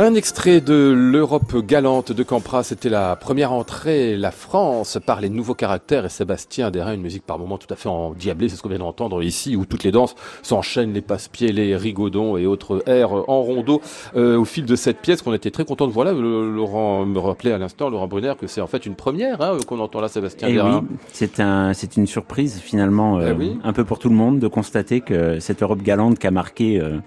Un 0.03 0.15
extrait 0.15 0.63
de 0.63 0.95
l'Europe 0.97 1.59
galante 1.59 2.11
de 2.11 2.23
Campra, 2.23 2.63
c'était 2.63 2.89
la 2.89 3.17
première 3.17 3.53
entrée, 3.53 4.17
la 4.17 4.31
France, 4.31 4.99
par 5.05 5.21
les 5.21 5.29
nouveaux 5.29 5.53
caractères. 5.53 6.07
Et 6.07 6.09
Sébastien 6.09 6.71
derrière 6.71 6.95
une 6.95 7.03
musique 7.03 7.23
par 7.23 7.39
moments 7.39 7.59
tout 7.59 7.67
à 7.71 7.77
fait 7.77 7.91
endiablée, 7.91 8.49
c'est 8.49 8.57
ce 8.57 8.63
qu'on 8.63 8.71
vient 8.71 8.79
d'entendre 8.79 9.23
ici, 9.23 9.57
où 9.57 9.67
toutes 9.67 9.85
les 9.85 9.93
danses 9.93 10.15
s'enchaînent, 10.43 10.95
les 10.95 11.03
passe-pieds, 11.03 11.53
les 11.53 11.77
rigodons 11.77 12.39
et 12.39 12.47
autres 12.47 12.83
airs 12.87 13.13
en 13.13 13.43
rondeau 13.43 13.83
euh, 14.17 14.39
au 14.39 14.47
fil 14.47 14.65
de 14.65 14.75
cette 14.75 15.01
pièce 15.01 15.21
qu'on 15.21 15.35
était 15.35 15.51
très 15.51 15.67
content 15.67 15.87
de 15.87 15.93
voir 15.93 16.07
là. 16.07 16.15
Laurent 16.15 17.05
me 17.05 17.19
rappelait 17.19 17.53
à 17.53 17.59
l'instant, 17.59 17.91
Laurent 17.91 18.09
Brunner, 18.09 18.33
que 18.41 18.47
c'est 18.47 18.63
en 18.63 18.69
fait 18.69 18.87
une 18.87 18.95
première 18.95 19.43
hein, 19.43 19.59
qu'on 19.67 19.81
entend 19.81 20.01
là, 20.01 20.09
Sébastien 20.09 20.49
et 20.49 20.55
eh 20.55 20.63
Oui, 20.63 20.81
c'est 21.13 21.41
un, 21.41 21.75
c'est 21.75 21.99
une 21.99 22.07
surprise 22.07 22.59
finalement, 22.59 23.19
euh, 23.19 23.35
eh 23.39 23.53
un 23.63 23.73
peu 23.75 23.85
pour 23.85 23.99
tout 23.99 24.09
le 24.09 24.17
monde, 24.17 24.39
de 24.39 24.49
constater 24.49 25.03
que 25.03 25.41
cette 25.41 25.63
Europe 25.63 25.83
galante 25.83 26.19
qui 26.19 26.27
a 26.27 26.31
marqué 26.31 26.81
euh, 26.81 27.01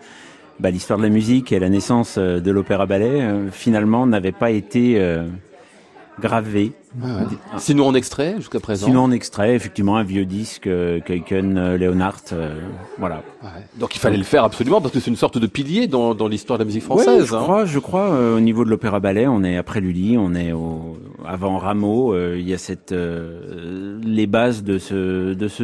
bah, 0.59 0.69
l'histoire 0.69 0.99
de 0.99 1.03
la 1.03 1.09
musique 1.09 1.51
et 1.51 1.59
la 1.59 1.69
naissance 1.69 2.15
euh, 2.17 2.39
de 2.39 2.51
l'opéra-ballet, 2.51 3.21
euh, 3.21 3.51
finalement, 3.51 4.05
n'avait 4.05 4.31
pas 4.31 4.51
été 4.51 4.95
euh, 4.99 5.25
gravé. 6.19 6.73
Ah 7.01 7.25
Sinon 7.57 7.87
en 7.87 7.95
extrait 7.95 8.35
jusqu'à 8.37 8.59
présent. 8.59 8.85
Sinon 8.85 9.05
en 9.05 9.11
extrait, 9.11 9.55
effectivement, 9.55 9.97
un 9.97 10.03
vieux 10.03 10.25
disque, 10.25 10.67
euh, 10.67 10.99
Keuken, 10.99 11.75
Leonhardt, 11.75 12.35
voilà. 12.99 13.23
Donc 13.79 13.95
il 13.95 13.99
fallait 13.99 14.17
le 14.17 14.23
faire 14.23 14.43
absolument 14.43 14.79
parce 14.79 14.93
que 14.93 14.99
c'est 14.99 15.09
une 15.09 15.17
sorte 15.17 15.39
de 15.39 15.47
pilier 15.47 15.87
dans, 15.87 16.13
dans 16.13 16.27
l'histoire 16.27 16.59
de 16.59 16.63
la 16.63 16.67
musique 16.67 16.83
française. 16.83 17.25
je 17.25 17.35
hein. 17.35 17.41
crois, 17.41 17.65
je 17.65 17.79
crois. 17.79 18.11
au 18.35 18.39
niveau 18.39 18.63
de 18.63 18.69
l'opéra 18.69 18.99
ballet, 18.99 19.25
on 19.25 19.43
est 19.43 19.57
après 19.57 19.81
Lully, 19.81 20.19
on 20.19 20.35
est 20.35 20.51
au, 20.51 20.97
avant 21.25 21.57
Rameau. 21.57 22.15
il 22.35 22.47
y 22.47 22.53
a 22.53 22.59
cette 22.59 22.93
les 22.93 24.27
bases 24.27 24.63
de 24.63 24.77
ce 24.77 25.33
de 25.33 25.47
ce 25.47 25.63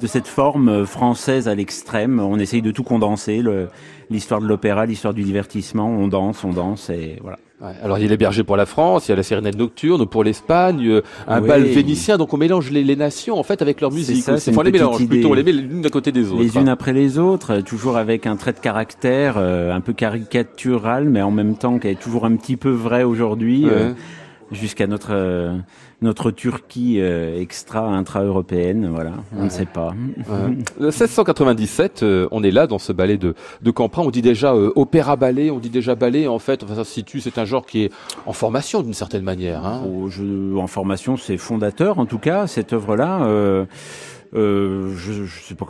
de 0.00 0.06
cette 0.06 0.28
forme 0.28 0.86
française 0.86 1.48
à 1.48 1.54
l'extrême. 1.54 2.20
On 2.20 2.38
essaye 2.38 2.62
de 2.62 2.70
tout 2.70 2.84
condenser. 2.84 3.38
Le, 3.40 3.68
l'histoire 4.10 4.40
de 4.40 4.46
l'opéra, 4.46 4.86
l'histoire 4.86 5.14
du 5.14 5.22
divertissement. 5.22 5.88
On 5.88 6.08
danse, 6.08 6.44
on 6.44 6.52
danse 6.52 6.90
et 6.90 7.18
voilà. 7.22 7.38
Ouais, 7.60 7.72
alors 7.82 7.98
il 7.98 8.02
y 8.02 8.06
a 8.06 8.10
les 8.10 8.16
bergers 8.16 8.44
pour 8.44 8.56
la 8.56 8.66
France, 8.66 9.08
il 9.08 9.10
y 9.10 9.14
a 9.14 9.16
la 9.16 9.24
sérénade 9.24 9.56
nocturne 9.56 10.06
pour 10.06 10.22
l'Espagne, 10.22 10.86
euh, 10.86 11.02
un 11.26 11.40
bal 11.40 11.64
vénitien. 11.64 12.16
Donc 12.16 12.32
on 12.32 12.36
mélange 12.36 12.70
les, 12.70 12.84
les, 12.84 12.94
nations 12.94 13.36
en 13.36 13.42
fait 13.42 13.60
avec 13.62 13.80
leur 13.80 13.90
musique. 13.90 14.22
C'est 14.22 14.38
ça, 14.38 14.62
les 14.62 14.70
mélange 14.70 15.04
plutôt, 15.08 15.30
on 15.30 15.34
les 15.34 15.42
met 15.42 15.50
l'une 15.50 15.84
à 15.84 15.90
côté 15.90 16.12
des 16.12 16.30
autres. 16.30 16.40
Les 16.40 16.56
unes 16.56 16.68
après 16.68 16.92
les 16.92 17.18
autres, 17.18 17.60
toujours 17.62 17.96
avec 17.96 18.28
un 18.28 18.36
trait 18.36 18.52
de 18.52 18.60
caractère 18.60 19.34
euh, 19.38 19.74
un 19.74 19.80
peu 19.80 19.92
caricatural, 19.92 21.08
mais 21.08 21.20
en 21.20 21.32
même 21.32 21.56
temps 21.56 21.80
qui 21.80 21.88
est 21.88 22.00
toujours 22.00 22.26
un 22.26 22.36
petit 22.36 22.56
peu 22.56 22.70
vrai 22.70 23.02
aujourd'hui. 23.02 23.64
Euh, 23.66 23.92
jusqu'à 24.52 24.86
notre 24.86 25.12
euh, 25.12 25.56
notre 26.00 26.30
Turquie 26.30 27.00
euh, 27.00 27.40
extra 27.40 27.80
intra-européenne, 27.80 28.88
voilà, 28.88 29.12
on 29.36 29.44
ne 29.44 29.48
sait 29.48 29.66
pas. 29.66 29.94
Ouais. 30.16 30.56
1697, 30.80 32.02
euh, 32.02 32.28
on 32.30 32.42
est 32.42 32.50
là 32.50 32.66
dans 32.66 32.78
ce 32.78 32.92
ballet 32.92 33.16
de 33.16 33.34
de 33.62 33.70
Campra, 33.70 34.02
on 34.02 34.10
dit 34.10 34.22
déjà 34.22 34.54
opéra 34.54 35.16
ballet, 35.16 35.50
on 35.50 35.58
dit 35.58 35.70
déjà 35.70 35.94
ballet 35.94 36.28
en 36.28 36.38
fait, 36.38 36.62
enfin 36.62 36.74
ça 36.74 36.84
se 36.84 36.92
situe, 36.92 37.20
c'est 37.20 37.38
un 37.38 37.44
genre 37.44 37.66
qui 37.66 37.84
est 37.84 37.92
en 38.26 38.32
formation 38.32 38.82
d'une 38.82 38.94
certaine 38.94 39.24
manière. 39.24 39.66
Hein. 39.66 39.82
Oh, 39.86 40.08
je, 40.08 40.56
en 40.56 40.66
formation, 40.66 41.16
c'est 41.16 41.36
fondateur 41.36 41.98
en 41.98 42.06
tout 42.06 42.18
cas 42.18 42.46
cette 42.46 42.72
œuvre-là. 42.72 43.66
je, 44.32 44.86
je 44.94 45.42
sais 45.42 45.54
pas 45.54 45.66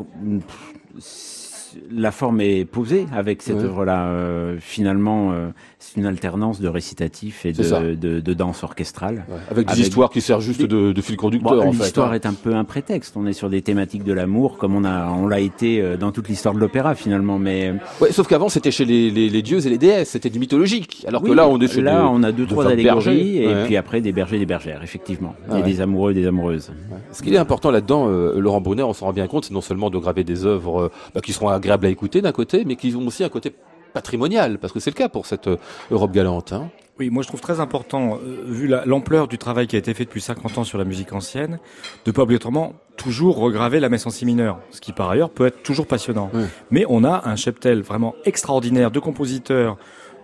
la 1.90 2.10
forme 2.10 2.40
est 2.40 2.64
posée 2.64 3.06
avec 3.12 3.42
cette 3.42 3.58
œuvre-là. 3.58 4.06
Euh, 4.06 4.56
finalement, 4.60 5.32
euh, 5.32 5.48
c'est 5.78 5.96
une 5.98 6.06
alternance 6.06 6.60
de 6.60 6.68
récitatif 6.68 7.46
et 7.46 7.52
de, 7.52 7.94
de, 7.94 8.20
de, 8.20 8.34
danse 8.34 8.62
orchestrale. 8.62 9.24
Avec 9.50 9.68
des 9.68 9.80
histoires 9.80 10.10
qui 10.10 10.20
servent 10.20 10.42
juste 10.42 10.62
de, 10.62 10.92
de 10.92 11.00
fil 11.00 11.16
conducteur. 11.16 11.66
en 11.66 11.70
l'histoire 11.70 12.12
hein. 12.12 12.14
est 12.14 12.26
un 12.26 12.34
peu 12.34 12.54
un 12.54 12.64
prétexte. 12.64 13.16
On 13.16 13.26
est 13.26 13.32
sur 13.32 13.50
des 13.50 13.62
thématiques 13.62 14.04
de 14.04 14.12
l'amour, 14.12 14.58
comme 14.58 14.74
on 14.74 14.84
a, 14.84 15.10
on 15.10 15.26
l'a 15.26 15.40
été 15.40 15.80
euh, 15.80 15.96
dans 15.96 16.12
toute 16.12 16.28
l'histoire 16.28 16.54
de 16.54 16.60
l'opéra 16.60 16.94
finalement. 16.94 17.38
Mais 17.38 17.72
ouais, 18.00 18.12
sauf 18.12 18.26
qu'avant 18.26 18.48
c'était 18.48 18.70
chez 18.70 18.84
les, 18.84 19.10
les, 19.10 19.28
les, 19.28 19.42
dieux 19.42 19.64
et 19.66 19.70
les 19.70 19.78
déesses, 19.78 20.10
c'était 20.10 20.30
du 20.30 20.38
mythologique. 20.38 21.04
Alors 21.06 21.22
que 21.22 21.32
là, 21.32 21.48
on 21.48 21.58
est 21.60 21.76
là, 21.76 22.08
on 22.10 22.22
a 22.22 22.32
deux 22.32 22.46
trois 22.46 22.66
allégories 22.66 23.38
et 23.38 23.54
puis 23.64 23.76
après 23.76 24.00
des 24.00 24.12
bergers, 24.12 24.38
des 24.38 24.46
bergères, 24.46 24.82
effectivement, 24.82 25.34
et 25.56 25.62
des 25.62 25.80
amoureux, 25.80 26.14
des 26.14 26.26
amoureuses. 26.26 26.70
Ce 27.12 27.22
qui 27.22 27.32
est 27.34 27.38
important 27.38 27.70
là-dedans, 27.70 28.08
Laurent 28.08 28.60
Brunner, 28.60 28.82
on 28.82 28.92
s'en 28.92 29.06
rend 29.06 29.12
bien 29.12 29.26
compte, 29.26 29.44
c'est 29.44 29.54
non 29.54 29.60
seulement 29.60 29.90
de 29.90 29.98
graver 29.98 30.24
des 30.24 30.44
œuvres 30.44 30.90
bah, 31.14 31.20
qui 31.20 31.32
seront 31.32 31.48
agréables 31.48 31.67
à 31.70 31.88
écouter 31.88 32.20
d'un 32.20 32.32
côté, 32.32 32.64
mais 32.64 32.76
qui 32.76 32.94
ont 32.94 33.06
aussi 33.06 33.24
un 33.24 33.28
côté 33.28 33.54
patrimonial, 33.92 34.58
parce 34.58 34.72
que 34.72 34.80
c'est 34.80 34.90
le 34.90 34.96
cas 34.96 35.08
pour 35.08 35.26
cette 35.26 35.48
euh, 35.48 35.56
Europe 35.90 36.12
galante. 36.12 36.52
Hein. 36.52 36.70
Oui, 36.98 37.10
moi 37.10 37.22
je 37.22 37.28
trouve 37.28 37.40
très 37.40 37.60
important, 37.60 38.18
euh, 38.22 38.42
vu 38.46 38.66
l'ampleur 38.86 39.28
du 39.28 39.38
travail 39.38 39.66
qui 39.66 39.76
a 39.76 39.78
été 39.78 39.94
fait 39.94 40.04
depuis 40.04 40.20
50 40.20 40.58
ans 40.58 40.64
sur 40.64 40.78
la 40.78 40.84
musique 40.84 41.12
ancienne, 41.12 41.58
de 42.04 42.10
pas 42.10 42.22
obligatoirement 42.22 42.74
toujours 42.96 43.36
regraver 43.36 43.78
la 43.78 43.88
messe 43.88 44.06
en 44.06 44.10
si 44.10 44.26
mineur, 44.26 44.58
ce 44.70 44.80
qui 44.80 44.92
par 44.92 45.08
ailleurs 45.08 45.30
peut 45.30 45.46
être 45.46 45.62
toujours 45.62 45.86
passionnant. 45.86 46.30
Mais 46.72 46.84
on 46.88 47.04
a 47.04 47.28
un 47.28 47.36
cheptel 47.36 47.82
vraiment 47.82 48.16
extraordinaire 48.24 48.90
de 48.90 48.98
compositeurs 48.98 49.78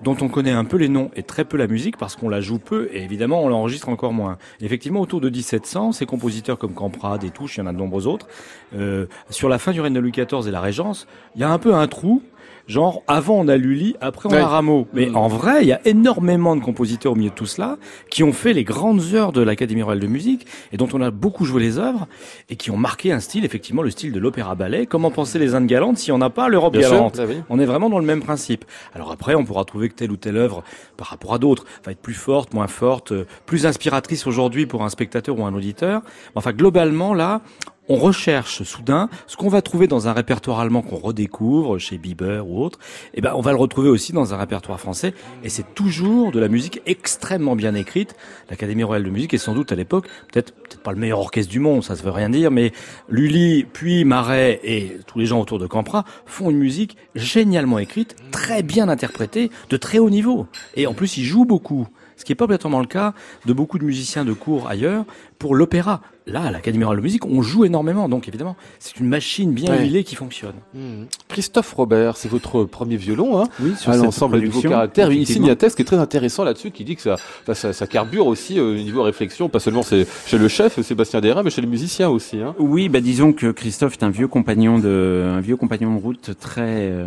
dont 0.05 0.17
on 0.21 0.29
connaît 0.29 0.53
un 0.53 0.65
peu 0.65 0.77
les 0.77 0.89
noms 0.89 1.11
et 1.17 1.23
très 1.23 1.45
peu 1.45 1.57
la 1.57 1.67
musique 1.67 1.97
parce 1.97 2.15
qu'on 2.15 2.29
la 2.29 2.41
joue 2.41 2.59
peu 2.59 2.89
et 2.93 3.03
évidemment 3.03 3.43
on 3.43 3.49
l'enregistre 3.49 3.89
encore 3.89 4.13
moins. 4.13 4.37
effectivement, 4.61 5.01
autour 5.01 5.21
de 5.21 5.31
1700, 5.31 5.93
ces 5.93 6.07
compositeurs 6.07 6.59
comme 6.59 6.75
Camprade 6.75 7.23
des 7.23 7.31
Touches, 7.31 7.57
il 7.57 7.61
y 7.61 7.63
en 7.63 7.67
a 7.67 7.73
de 7.73 7.79
nombreux 7.79 8.07
autres, 8.07 8.29
euh, 8.77 9.07
sur 9.31 9.49
la 9.49 9.59
fin 9.59 9.73
du 9.73 9.81
règne 9.81 9.95
de 9.95 10.01
Louis 10.01 10.13
XIV 10.13 10.47
et 10.47 10.51
la 10.51 10.61
Régence, 10.61 11.07
il 11.35 11.41
y 11.41 11.45
a 11.45 11.51
un 11.51 11.59
peu 11.59 11.75
un 11.75 11.87
trou 11.87 12.23
genre 12.67 13.03
avant 13.07 13.37
on 13.37 13.49
a 13.49 13.57
Lully, 13.57 13.97
après 14.01 14.29
on 14.29 14.33
a 14.33 14.47
Rameau. 14.47 14.87
Mais 14.93 15.07
mm. 15.07 15.17
en 15.17 15.29
vrai, 15.29 15.63
il 15.63 15.69
y 15.69 15.73
a 15.73 15.81
énormément 15.85 16.57
de 16.57 16.61
compositeurs 16.61 17.13
au 17.13 17.15
milieu 17.17 17.31
de 17.31 17.35
tout 17.35 17.47
cela 17.47 17.79
qui 18.11 18.23
ont 18.23 18.33
fait 18.33 18.53
les 18.53 18.65
grandes 18.65 19.03
heures 19.15 19.33
de 19.33 19.43
l'Académie 19.43 19.83
royale 19.83 20.01
de 20.01 20.07
musique 20.07 20.47
et 20.73 20.77
dont 20.77 20.89
on 20.93 21.01
a 21.01 21.11
beaucoup 21.11 21.45
joué 21.45 21.63
les 21.63 21.79
œuvres 21.79 22.07
et 22.49 22.57
qui 22.57 22.71
ont 22.71 22.77
marqué 22.77 23.13
un 23.13 23.21
style, 23.21 23.45
effectivement 23.45 23.83
le 23.83 23.91
style 23.91 24.13
de 24.13 24.19
l'opéra 24.19 24.55
ballet. 24.55 24.87
Comment 24.87 25.11
penser 25.11 25.39
les 25.39 25.55
Indes 25.55 25.67
galantes 25.67 25.99
si 25.99 26.13
on 26.13 26.19
n'a 26.19 26.31
pas 26.31 26.49
l'Europe 26.49 26.77
galante 26.77 27.17
bah 27.17 27.25
On 27.51 27.59
est 27.59 27.67
vraiment 27.67 27.91
dans 27.91 27.99
le 27.99 28.07
même 28.07 28.21
principe. 28.21 28.65
Alors 28.95 29.11
après, 29.13 29.35
on 29.35 29.45
pourra 29.45 29.65
trouver 29.65 29.89
que 29.89 29.95
telle 29.95 30.11
ou 30.11 30.17
telle 30.17 30.37
œuvre 30.37 30.63
par 30.97 31.09
rapport 31.09 31.35
à 31.35 31.39
d'autres 31.39 31.65
va 31.85 31.93
être 31.93 32.01
plus 32.01 32.15
forte, 32.15 32.55
moins 32.55 32.67
forte, 32.67 33.13
euh, 33.13 33.27
plus 33.47 33.67
inspiratrice 33.67 34.27
aujourd'hui 34.27 34.67
pour 34.67 34.83
un 34.85 34.89
spectateur 34.89 35.39
ou 35.39 35.45
un 35.45 35.55
auditeur. 35.55 36.03
Enfin, 36.35 36.53
globalement 36.53 37.15
là, 37.15 37.43
on 37.89 37.97
recherche 37.97 38.63
soudain 38.63 39.09
ce 39.27 39.37
qu'on 39.37 39.49
va 39.49 39.63
trouver 39.63 39.87
dans 39.87 40.09
un 40.09 40.13
répertoire 40.13 40.61
allemand 40.61 40.83
qu'on 40.83 40.97
redécouvre 40.97 41.79
chez 41.79 41.99
Bieber 41.99 42.49
ou 42.49 42.63
autre, 42.63 42.79
et 43.13 43.19
eh 43.19 43.21
ben 43.21 43.33
on 43.35 43.41
va 43.41 43.53
le 43.53 43.59
retrouver 43.59 43.89
aussi 43.89 44.13
dans 44.13 44.35
un 44.35 44.37
répertoire 44.37 44.81
français. 44.81 45.15
Et 45.43 45.49
c'est 45.49 45.75
toujours 45.75 46.33
de 46.33 46.41
la 46.41 46.49
musique 46.49 46.81
extrêmement 46.87 47.57
bien 47.57 47.75
écrite. 47.75 48.15
L'Académie 48.51 48.85
royale 48.85 49.05
de 49.05 49.11
musique 49.11 49.35
est 49.35 49.39
sans 49.39 49.55
doute 49.55 49.73
à 49.73 49.75
l'époque 49.75 50.09
peut-être 50.33 50.55
peut-être 50.55 50.83
pas 50.83 50.93
le 50.93 50.99
meilleur 50.99 51.21
orchestre 51.21 51.51
du 51.51 51.61
monde, 51.61 51.85
ça 51.85 51.97
se 51.97 52.03
veut 52.03 52.11
rien 52.11 52.31
dire, 52.31 52.51
mais 52.51 52.73
Lully 53.09 53.65
puis 53.65 54.05
Marais 54.05 54.61
et 54.65 54.99
tous 55.07 55.19
les 55.19 55.27
gens 55.27 55.41
autour 55.41 55.59
de 55.59 55.67
Campra 55.67 56.05
font 56.27 56.51
une 56.51 56.59
musique 56.59 56.97
génialement 57.15 57.79
écrite, 57.79 58.17
très 58.31 58.63
bien 58.63 58.89
interprétée, 58.89 59.51
de 59.71 59.77
très 59.77 59.99
haut 59.99 60.11
niveau. 60.11 60.47
Et 60.75 60.87
en 60.87 60.95
plus 60.95 61.17
ils 61.17 61.25
jouent 61.25 61.45
beaucoup 61.45 61.89
ce 62.17 62.25
qui 62.25 62.33
n'est 62.33 62.37
pas 62.37 62.45
obligatoirement 62.45 62.81
le 62.81 62.87
cas 62.87 63.13
de 63.47 63.53
beaucoup 63.53 63.79
de 63.79 63.85
musiciens 63.85 64.25
de 64.25 64.33
cours 64.33 64.69
ailleurs 64.69 65.05
pour 65.39 65.55
l'opéra. 65.55 66.01
Là, 66.27 66.45
à 66.45 66.51
l'Académie 66.51 66.85
royale 66.85 67.01
de 67.01 67.05
musique, 67.05 67.27
on 67.27 67.43
joue 67.43 67.67
énormément, 67.67 68.09
donc 68.09 68.29
évidemment, 68.29 68.57
c'est 68.79 68.99
une 68.99 69.07
machine 69.07 69.53
bien 69.53 69.79
huilée 69.79 70.05
qui 70.05 70.15
fonctionne. 70.15 70.55
Mmh. 70.73 71.05
Christophe 71.29 71.75
Robert, 71.75 72.17
c'est 72.17 72.31
votre 72.31 72.65
premier 72.65 72.97
violon, 72.97 73.39
hein, 73.43 73.49
oui, 73.61 73.75
sur 73.77 73.93
à 73.93 73.97
l'ensemble 73.99 74.41
du 74.41 74.49
caractère. 74.49 75.13
Il 75.13 75.27
signe 75.27 75.51
un 75.51 75.55
texte 75.55 75.77
qui 75.77 75.83
est 75.83 75.85
très 75.85 75.99
intéressant 75.99 76.43
là-dessus, 76.43 76.71
qui 76.71 76.85
dit 76.85 76.97
que 76.97 77.03
ça, 77.03 77.17
ça, 77.53 77.75
ça 77.75 77.87
carbure 77.87 78.27
aussi 78.27 78.59
euh, 78.59 78.73
au 78.73 78.75
niveau 78.75 79.03
réflexion, 79.03 79.51
pas 79.51 79.61
seulement 79.61 79.83
chez 79.83 80.07
le 80.39 80.49
chef 80.49 80.81
Sébastien 80.81 81.21
Derain, 81.21 81.43
mais 81.43 81.51
chez 81.51 81.61
les 81.61 81.67
musiciens 81.67 82.09
aussi. 82.09 82.41
Hein. 82.41 82.55
Oui, 82.59 82.89
bah 82.89 83.03
disons 83.03 83.35
que 83.35 83.51
Christophe 83.51 83.99
est 84.01 84.05
un 84.05 84.09
vieux 84.09 84.29
compagnon 84.29 84.79
de, 84.79 85.31
un 85.37 85.41
vieux 85.41 85.57
compagnon 85.57 85.95
de 85.95 86.01
route 86.01 86.31
très, 86.41 86.89
euh, 86.91 87.07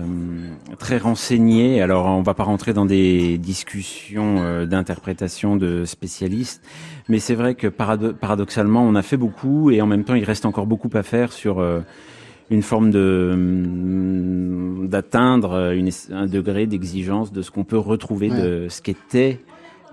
très 0.77 0.99
renseigné. 0.99 1.81
Alors, 1.81 2.05
on 2.05 2.21
va 2.21 2.35
pas 2.35 2.43
rentrer 2.43 2.73
dans 2.73 2.85
des 2.85 3.39
discussions 3.39 4.37
euh, 4.41 4.67
d'interprétation 4.67 5.55
de 5.55 5.85
spécialistes, 5.85 6.61
mais 7.09 7.19
c'est 7.19 7.35
vrai 7.35 7.55
que 7.55 7.67
paradoxalement, 7.67 8.83
on 8.83 8.95
a 8.95 9.01
fait 9.01 9.17
beaucoup 9.17 9.71
et 9.71 9.81
en 9.81 9.87
même 9.87 10.03
temps, 10.03 10.15
il 10.15 10.23
reste 10.23 10.45
encore 10.45 10.67
beaucoup 10.67 10.89
à 10.93 11.03
faire 11.03 11.31
sur 11.31 11.59
euh, 11.59 11.79
une 12.49 12.61
forme 12.61 12.91
de 12.91 13.31
hum, 13.33 14.87
d'atteindre 14.87 15.73
un 16.11 16.27
degré 16.27 16.65
d'exigence 16.65 17.31
de 17.31 17.41
ce 17.41 17.51
qu'on 17.51 17.63
peut 17.63 17.77
retrouver 17.77 18.29
de 18.29 18.67
ce 18.69 18.81
qu'était 18.81 19.39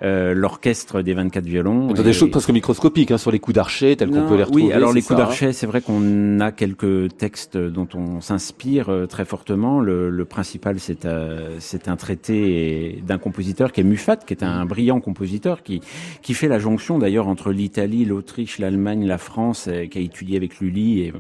euh, 0.03 0.35
l'orchestre 0.35 1.03
des 1.03 1.15
24 1.15 1.45
violons. 1.45 1.93
Dans 1.93 2.03
des 2.03 2.13
choses 2.13 2.31
presque 2.31 2.51
microscopiques, 2.51 3.11
hein, 3.11 3.19
sur 3.19 3.31
les 3.31 3.39
coups 3.39 3.55
d'archet, 3.55 3.97
tels 3.97 4.11
qu'on 4.11 4.27
peut 4.27 4.37
les 4.37 4.43
retrouver. 4.43 4.65
Oui, 4.65 4.73
alors 4.73 4.93
les 4.93 5.03
coups 5.03 5.19
d'archet, 5.19 5.53
c'est 5.53 5.67
vrai 5.67 5.81
qu'on 5.81 6.41
a 6.41 6.53
quelques 6.53 7.17
textes 7.17 7.57
dont 7.57 7.89
on 7.95 8.21
s'inspire 8.21 8.89
euh, 8.89 9.07
très 9.07 9.25
fortement. 9.25 9.81
Le, 9.81 10.11
le 10.11 10.25
principal, 10.25 10.81
c'est 10.81 11.05
euh, 11.05 11.59
un 11.87 11.97
traité 11.97 13.03
d'un 13.07 13.19
compositeur 13.19 13.73
qui 13.73 13.81
est 13.81 13.85
Muffat, 13.85 14.17
qui 14.17 14.35
est 14.35 14.43
un 14.43 14.65
brillant 14.65 15.01
compositeur, 15.01 15.63
qui, 15.63 15.81
qui 16.23 16.35
fait 16.35 16.49
la 16.49 16.59
jonction 16.59 16.99
d'ailleurs 16.99 17.29
entre 17.29 17.53
l'Italie, 17.53 18.05
l'Autriche, 18.05 18.59
l'Allemagne, 18.59 19.07
la 19.07 19.19
France, 19.19 19.69
qui 19.91 19.99
a 19.99 20.01
étudié 20.01 20.37
avec 20.37 20.61
Lully. 20.61 21.01
Et, 21.01 21.13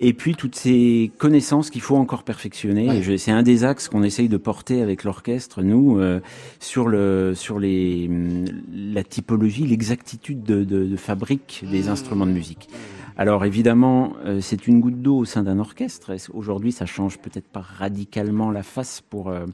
et 0.00 0.12
puis 0.12 0.34
toutes 0.34 0.54
ces 0.54 1.10
connaissances 1.18 1.70
qu'il 1.70 1.82
faut 1.82 1.96
encore 1.96 2.22
perfectionner. 2.22 3.02
C'est 3.18 3.30
un 3.30 3.42
des 3.42 3.64
axes 3.64 3.88
qu'on 3.88 4.02
essaye 4.02 4.28
de 4.28 4.36
porter 4.36 4.82
avec 4.82 5.04
l'orchestre, 5.04 5.62
nous, 5.62 5.98
euh, 5.98 6.20
sur 6.58 6.88
le 6.88 7.34
sur 7.34 7.58
les 7.58 8.08
mm, 8.08 8.44
la 8.72 9.04
typologie, 9.04 9.66
l'exactitude 9.66 10.42
de, 10.42 10.64
de, 10.64 10.84
de, 10.84 10.96
fabrique 10.96 11.64
des 11.70 11.88
instruments 11.88 12.26
de 12.26 12.32
musique. 12.32 12.68
Alors 13.16 13.44
évidemment, 13.44 14.14
euh, 14.24 14.40
c'est 14.40 14.66
une 14.66 14.80
goutte 14.80 15.02
d'eau 15.02 15.18
au 15.18 15.24
sein 15.24 15.42
d'un 15.42 15.58
orchestre. 15.58 16.14
Aujourd'hui, 16.32 16.72
ça 16.72 16.86
change 16.86 17.18
peut-être 17.18 17.48
pas 17.48 17.60
radicalement 17.60 18.50
la 18.50 18.62
face 18.62 19.02
pour 19.02 19.28
euh, 19.28 19.44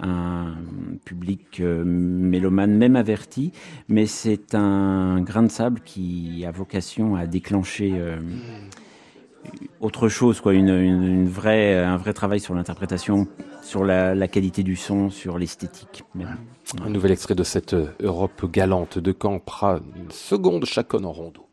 un 0.00 0.54
public 1.04 1.60
euh, 1.60 1.82
mélomane, 1.84 2.76
même 2.76 2.96
averti, 2.96 3.52
mais 3.88 4.06
c'est 4.06 4.54
un 4.54 5.20
grain 5.20 5.42
de 5.42 5.50
sable 5.50 5.80
qui 5.84 6.44
a 6.46 6.50
vocation 6.50 7.16
à 7.16 7.26
déclencher 7.26 7.92
euh, 7.94 8.18
autre 9.80 10.08
chose, 10.08 10.40
quoi, 10.40 10.54
une, 10.54 11.28
vraie, 11.28 11.76
un 11.76 11.96
vrai 11.96 12.12
travail 12.12 12.40
sur 12.40 12.54
l'interprétation, 12.54 13.26
sur 13.62 13.84
la, 13.84 14.28
qualité 14.28 14.62
du 14.62 14.76
son, 14.76 15.10
sur 15.10 15.38
l'esthétique. 15.38 16.04
Un 16.84 16.90
nouvel 16.90 17.12
extrait 17.12 17.34
de 17.34 17.44
cette 17.44 17.76
Europe 18.00 18.50
galante 18.50 18.98
de 18.98 19.12
Campra, 19.12 19.80
une 19.96 20.10
seconde 20.10 20.64
chaconne 20.64 21.04
en 21.04 21.12
rondeau. 21.12 21.47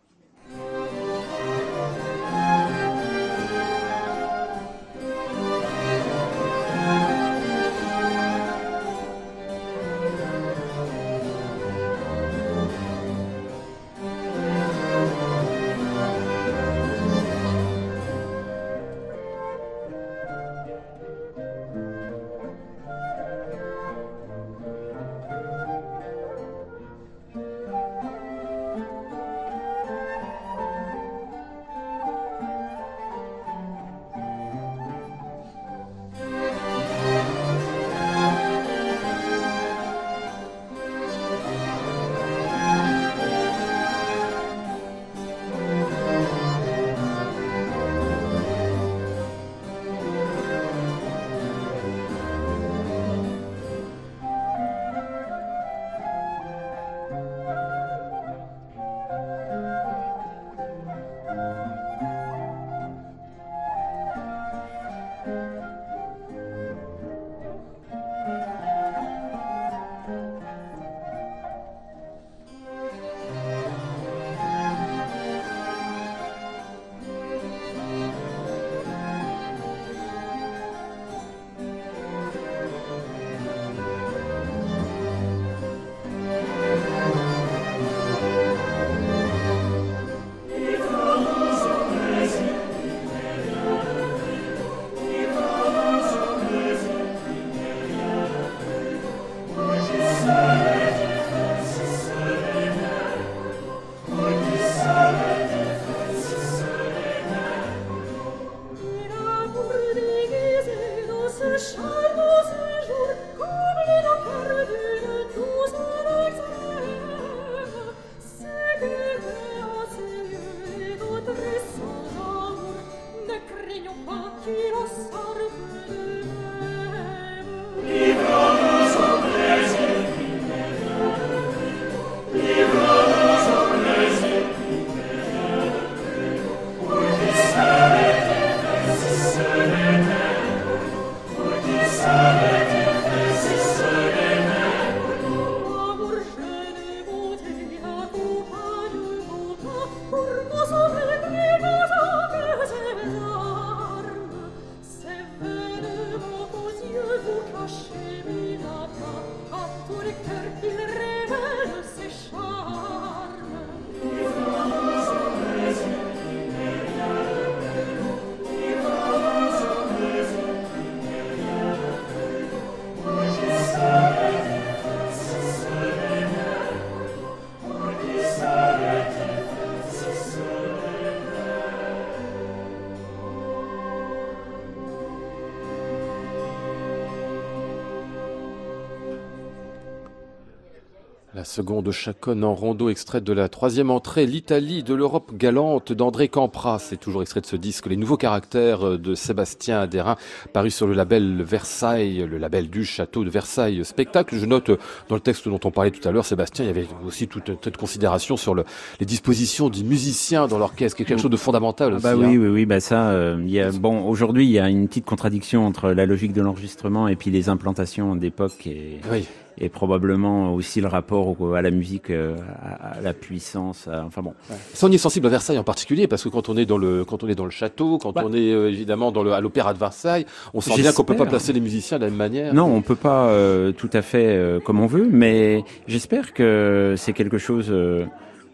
Seconde 191.56 191.90
chaconne 191.92 192.44
en 192.44 192.54
rondeau, 192.54 192.90
extrait 192.90 193.22
de 193.22 193.32
la 193.32 193.48
troisième 193.48 193.90
entrée, 193.90 194.26
l'Italie 194.26 194.84
de 194.84 194.94
l'Europe 194.94 195.32
galante 195.38 195.94
d'André 195.94 196.28
Campra. 196.28 196.80
C'est 196.80 196.98
toujours 196.98 197.22
extrait 197.22 197.40
de 197.40 197.46
ce 197.46 197.56
disque, 197.56 197.86
les 197.86 197.96
nouveaux 197.96 198.18
caractères 198.18 199.00
de 199.00 199.16
Sébastien 199.16 199.80
Adérin, 199.80 200.18
paru 200.52 200.70
sur 200.70 200.86
le 200.86 200.94
label 200.94 201.42
Versailles, 201.44 202.28
le 202.30 202.38
label 202.38 202.70
du 202.70 202.84
château 202.84 203.24
de 203.24 203.30
Versailles 203.30 203.86
spectacle. 203.86 204.36
Je 204.36 204.46
note 204.46 204.70
dans 205.08 205.16
le 205.16 205.22
texte 205.22 205.48
dont 205.48 205.60
on 205.64 205.72
parlait 205.72 205.92
tout 205.92 206.06
à 206.06 206.12
l'heure, 206.12 206.26
Sébastien, 206.26 206.66
il 206.66 206.68
y 206.68 206.72
avait 206.72 206.88
aussi 207.08 207.30
toute 207.30 207.48
une 207.48 207.78
considération 207.78 208.36
sur 208.36 208.54
le, 208.54 208.66
les 209.00 209.06
dispositions 209.06 209.70
du 209.70 209.86
musicien 209.86 210.48
dans 210.48 210.58
l'orchestre, 210.58 210.98
qui 210.98 211.04
est 211.04 211.06
quelque 211.06 211.22
chose 211.22 211.32
de 211.32 211.38
fondamental 211.38 211.94
ah 211.94 211.96
aussi. 211.96 212.04
bah 212.04 212.16
oui, 212.18 212.26
hein. 212.26 212.38
oui, 212.38 212.48
oui, 212.50 212.66
bah 212.66 212.82
ça, 212.82 213.12
euh, 213.12 213.42
y 213.46 213.62
a, 213.62 213.72
bon, 213.72 214.06
aujourd'hui, 214.06 214.46
il 214.46 214.52
y 214.52 214.60
a 214.60 214.68
une 214.68 214.90
petite 214.90 215.06
contradiction 215.06 215.66
entre 215.66 215.92
la 215.92 216.06
logique 216.06 216.34
de 216.34 216.42
l'enregistrement 216.42 217.08
et 217.08 217.16
puis 217.16 217.32
les 217.32 217.48
implantations 217.48 218.18
d'époque 218.18 218.68
et, 218.68 219.00
oui 219.10 219.26
et 219.58 219.70
probablement 219.70 220.54
aussi 220.54 220.82
le 220.82 220.88
rapport 220.88 221.36
à 221.56 221.62
la 221.62 221.72
musique, 221.72 222.10
euh, 222.10 222.36
à, 222.82 223.00
la 223.02 223.14
puissance. 223.14 223.88
enfin 223.88 224.22
bon. 224.22 224.34
Ça, 224.74 224.88
on 224.88 224.92
y 224.92 224.96
est 224.96 225.00
sensible 225.00 225.28
à 225.28 225.30
Versailles 225.30 225.58
en 225.58 225.64
particulier 225.64 226.08
parce 226.08 226.24
que 226.24 226.30
quand 226.30 226.50
on 226.50 226.58
est 226.58 226.66
dans 226.66 226.78
le 226.78 227.06
quand 227.06 227.24
on 227.24 227.28
est 227.28 227.36
dans 227.36 227.46
le 227.46 227.52
château, 227.52 227.98
quand 227.98 228.14
on 228.18 228.34
est 228.34 228.52
euh, 228.52 228.70
évidemment 228.70 229.12
dans 229.12 229.24
le 229.24 229.32
à 229.32 229.40
l'opéra 229.40 229.74
de 229.74 229.80
Versailles, 229.80 230.26
on 230.54 230.62
sent 230.62 230.82
bien 230.82 230.92
qu'on 230.92 231.04
peut 231.04 231.16
pas 231.16 231.26
placer 231.26 231.54
les 231.54 231.62
musiciens 231.62 231.98
de 231.98 232.04
la 232.04 232.10
même 232.10 232.18
manière. 232.18 232.54
Non, 232.54 232.66
on 232.66 232.82
peut 232.82 232.96
pas 232.96 233.28
euh, 233.28 233.72
tout 233.72 233.90
à 233.94 234.02
fait 234.02 234.62
comme 234.66 234.80
on 234.80 234.88
veut, 234.88 235.08
mais 235.10 235.64
j'espère 235.88 236.34
que 236.34 236.96
c'est 236.98 237.14
quelque 237.14 237.38
chose 237.38 237.74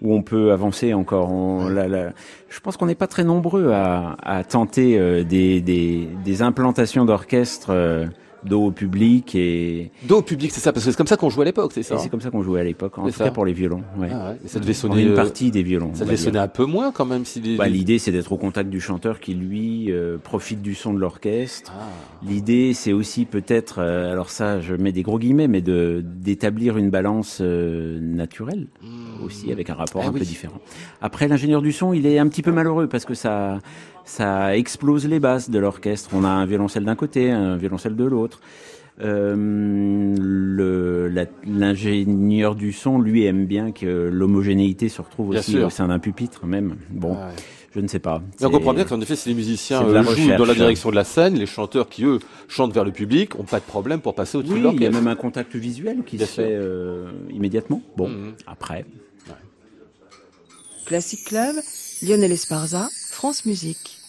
où 0.02 0.14
on 0.14 0.22
peut 0.22 0.52
avancer 0.52 0.94
encore. 0.94 1.32
On, 1.32 1.70
je 1.70 2.60
pense 2.60 2.78
qu'on 2.78 2.86
n'est 2.86 2.96
pas 2.96 3.08
très 3.08 3.24
nombreux 3.24 3.72
à, 3.72 4.18
à 4.22 4.44
tenter 4.44 5.24
des, 5.24 5.62
des, 5.62 6.08
des, 6.24 6.42
implantations 6.42 7.06
d'orchestre 7.06 8.08
dos 8.44 8.68
au 8.68 8.72
public 8.72 9.36
et 9.36 9.92
dos 10.04 10.18
au 10.18 10.22
public, 10.22 10.52
c'est 10.52 10.60
ça 10.60 10.74
parce 10.74 10.86
que 10.86 10.92
c'est 10.92 10.98
comme 10.98 11.08
ça 11.08 11.18
qu'on 11.18 11.30
jouait 11.30 11.44
à 11.44 11.46
l'époque, 11.46 11.72
c'est 11.74 11.84
ça. 11.84 11.98
C'est 11.98 12.10
comme 12.10 12.22
ça 12.22 12.30
qu'on 12.30 12.44
jouait 12.44 12.62
à 12.62 12.64
l'époque, 12.64 12.98
en 12.98 13.10
tout 13.10 13.18
cas 13.18 13.32
pour 13.32 13.46
les 13.46 13.54
violons. 13.54 13.84
Ouais. 13.98 14.10
Ah 14.12 14.30
ouais. 14.30 14.38
ça 14.46 14.60
devait 14.60 14.74
sonner 14.74 15.04
une 15.04 15.12
euh, 15.12 15.16
partie 15.16 15.52
des 15.52 15.64
violons. 15.64 15.92
Ça 15.94 16.06
devait 16.06 16.18
sonner 16.18 16.40
un 16.40 16.48
peu 16.48 16.66
moins 16.66 16.92
quand 16.92 17.06
même 17.06 17.26
si. 17.26 17.56
Bah, 17.58 17.68
l'idée 17.68 18.00
c'est 18.00 18.12
d'être 18.12 18.32
au 18.32 18.38
contact 18.38 18.70
du 18.70 18.82
chanteur 18.82 19.20
qui 19.20 19.34
lui 19.34 19.92
euh, 19.92 20.18
profite 20.18 20.62
du 20.62 20.76
son 20.76 20.94
de 20.94 21.00
l'orchestre. 21.00 21.72
Ah. 21.76 21.84
L'idée 22.24 22.74
c'est 22.74 22.94
aussi 22.94 23.26
peut-être, 23.26 23.80
euh, 23.80 24.12
alors 24.12 24.30
ça 24.30 24.60
je 24.60 24.76
mets 24.76 24.92
des 24.92 25.04
gros 25.04 25.20
guillemets, 25.20 25.48
mais 25.48 25.62
de 25.62 26.04
d'établir 26.04 26.78
une 26.78 26.90
balance 26.90 27.42
naturelle 27.42 28.68
mmh. 28.82 29.24
aussi 29.26 29.52
avec 29.52 29.70
un 29.70 29.76
rapport 29.76 30.02
ah 30.06 30.10
un 30.10 30.12
peu 30.12 30.20
différent. 30.20 30.60
Après 31.02 31.28
l'ingénieur 31.28 31.62
du 31.62 31.72
son, 31.72 31.94
il 31.94 32.06
est 32.06 32.20
un 32.20 32.28
petit 32.28 32.42
peu 32.42 32.52
malheureux 32.52 32.88
parce 32.88 33.06
que 33.06 33.14
ça 33.14 33.60
ça 34.06 34.58
explose 34.58 35.08
les 35.08 35.20
basses 35.20 35.50
de 35.50 35.60
l'orchestre. 35.60 36.10
On 36.14 36.24
a 36.24 36.30
un 36.30 36.46
violoncelle 36.46 36.84
d'un 36.84 36.96
côté, 36.96 37.32
un 37.32 37.58
violoncelle 37.58 37.96
de 37.96 38.04
l'autre. 38.04 38.31
L'ingénieur 41.48 42.56
du 42.56 42.72
son, 42.74 43.00
lui, 43.00 43.26
aime 43.26 43.46
bien 43.46 43.72
que 43.72 44.10
l'homogénéité 44.12 44.90
se 44.90 45.02
retrouve 45.02 45.30
aussi 45.30 45.58
au 45.60 45.70
sein 45.70 45.88
d'un 45.88 46.00
pupitre, 46.00 46.46
même. 46.46 46.76
Bon. 46.90 47.18
Je 47.74 47.80
ne 47.80 47.88
sais 47.88 48.00
pas. 48.00 48.22
on 48.42 48.50
comprend 48.50 48.74
bien 48.74 48.84
qu'en 48.84 49.00
effet, 49.00 49.16
si 49.16 49.30
les 49.30 49.36
musiciens 49.36 49.82
euh, 49.82 50.04
jouent 50.04 50.36
dans 50.36 50.46
la 50.46 50.54
direction 50.54 50.90
de 50.90 50.96
la 50.96 51.06
scène, 51.06 51.36
les 51.36 51.46
chanteurs 51.46 51.88
qui, 51.88 52.04
eux, 52.04 52.20
chantent 52.50 52.74
vers 52.74 52.84
le 52.84 52.92
public, 52.92 53.38
n'ont 53.38 53.46
pas 53.46 53.60
de 53.60 53.66
problème 53.66 54.02
pour 54.02 54.14
passer 54.14 54.38
au-dessus 54.38 54.56
oui, 54.56 54.60
de 54.60 54.64
l'orchestre. 54.64 54.82
il 54.82 54.94
y 54.94 54.98
a 54.98 55.00
même 55.02 55.08
un 55.08 55.16
contact 55.16 55.56
visuel 55.56 56.04
qui 56.06 56.20
se 56.20 56.26
fait 56.26 56.52
euh, 56.52 57.10
immédiatement. 57.32 57.82
Bon, 57.96 58.10
mhm. 58.10 58.34
après. 58.46 58.86
Classic 60.86 61.24
Club, 61.24 61.56
Lionel 62.02 62.34
Esparza, 62.34 62.90
France 62.92 63.46
Musique. 63.46 64.01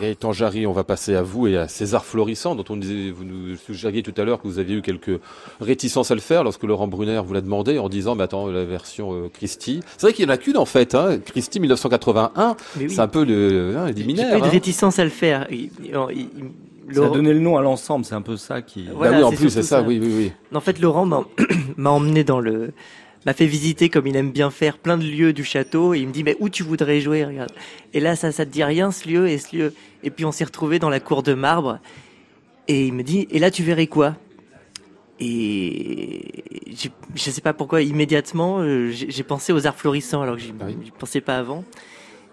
Gaëtan 0.00 0.32
Jarry, 0.32 0.66
on 0.66 0.72
va 0.72 0.84
passer 0.84 1.14
à 1.14 1.22
vous 1.22 1.46
et 1.46 1.56
à 1.56 1.68
César 1.68 2.04
Florissant, 2.04 2.54
dont 2.54 2.64
on 2.68 2.76
disait, 2.76 3.10
vous 3.10 3.24
nous 3.24 3.56
suggériez 3.56 4.02
tout 4.02 4.14
à 4.16 4.24
l'heure 4.24 4.40
que 4.42 4.48
vous 4.48 4.58
aviez 4.58 4.76
eu 4.76 4.82
quelques 4.82 5.20
réticences 5.60 6.10
à 6.10 6.14
le 6.14 6.20
faire 6.20 6.42
lorsque 6.44 6.62
Laurent 6.64 6.88
Brunner 6.88 7.20
vous 7.24 7.34
l'a 7.34 7.40
demandé 7.40 7.78
en 7.78 7.88
disant, 7.88 8.14
mais 8.14 8.24
attends, 8.24 8.46
la 8.48 8.64
version 8.64 9.12
euh, 9.12 9.28
Christie. 9.32 9.80
C'est 9.96 10.06
vrai 10.06 10.12
qu'il 10.12 10.24
y 10.24 10.28
en 10.28 10.32
a 10.32 10.36
qu'une 10.36 10.56
en 10.56 10.64
fait, 10.64 10.94
hein. 10.94 11.18
Christie 11.24 11.60
1981. 11.60 12.56
C'est 12.88 12.98
un 12.98 13.08
peu 13.08 13.24
le, 13.24 13.76
hein, 13.76 13.86
les 13.86 14.04
Pas 14.04 14.10
eu 14.10 14.14
de 14.14 14.46
hein. 14.46 14.48
réticence 14.48 14.98
à 14.98 15.04
le 15.04 15.10
faire. 15.10 15.46
Il, 15.50 15.70
Ça 16.92 17.04
a 17.04 17.08
donné 17.08 17.32
le 17.32 17.40
nom 17.40 17.56
à 17.56 17.62
l'ensemble, 17.62 18.04
c'est 18.04 18.14
un 18.14 18.22
peu 18.22 18.36
ça 18.36 18.62
qui. 18.62 18.88
Voilà, 18.92 19.12
bah 19.12 19.18
oui, 19.18 19.24
en 19.24 19.32
plus, 19.32 19.50
c'est 19.50 19.62
ça, 19.62 19.82
oui, 19.82 20.00
oui, 20.02 20.12
oui. 20.16 20.32
En 20.54 20.60
fait, 20.60 20.80
Laurent 20.80 21.06
m'a 21.06 21.24
emmené 21.90 22.24
dans 22.24 22.40
le, 22.40 22.72
m'a 23.26 23.32
fait 23.32 23.46
visiter 23.46 23.88
comme 23.88 24.06
il 24.06 24.16
aime 24.16 24.30
bien 24.30 24.50
faire 24.50 24.78
plein 24.78 24.96
de 24.96 25.04
lieux 25.04 25.32
du 25.32 25.44
château 25.44 25.94
et 25.94 26.00
il 26.00 26.08
me 26.08 26.12
dit 26.12 26.24
mais 26.24 26.36
où 26.40 26.48
tu 26.48 26.62
voudrais 26.62 27.00
jouer 27.00 27.24
regarde. 27.24 27.52
Et 27.92 28.00
là 28.00 28.16
ça 28.16 28.32
ça 28.32 28.44
te 28.44 28.50
dit 28.50 28.64
rien 28.64 28.90
ce 28.90 29.08
lieu 29.08 29.28
et 29.28 29.38
ce 29.38 29.56
lieu. 29.56 29.74
Et 30.02 30.10
puis 30.10 30.24
on 30.24 30.32
s'est 30.32 30.44
retrouvé 30.44 30.78
dans 30.78 30.90
la 30.90 31.00
cour 31.00 31.22
de 31.22 31.34
marbre 31.34 31.78
et 32.68 32.86
il 32.86 32.92
me 32.92 33.02
dit 33.02 33.26
et 33.30 33.38
là 33.38 33.50
tu 33.50 33.62
verrais 33.62 33.86
quoi? 33.86 34.16
Et 35.20 36.44
je 37.14 37.30
sais 37.30 37.40
pas 37.40 37.52
pourquoi 37.52 37.82
immédiatement 37.82 38.58
euh, 38.58 38.90
j'ai 38.90 39.22
pensé 39.22 39.52
aux 39.52 39.66
arts 39.66 39.76
florissants 39.76 40.22
alors 40.22 40.36
que 40.36 40.42
j'y 40.42 40.52
ah 40.60 40.64
pensais 40.98 41.20
pas 41.20 41.38
avant. 41.38 41.64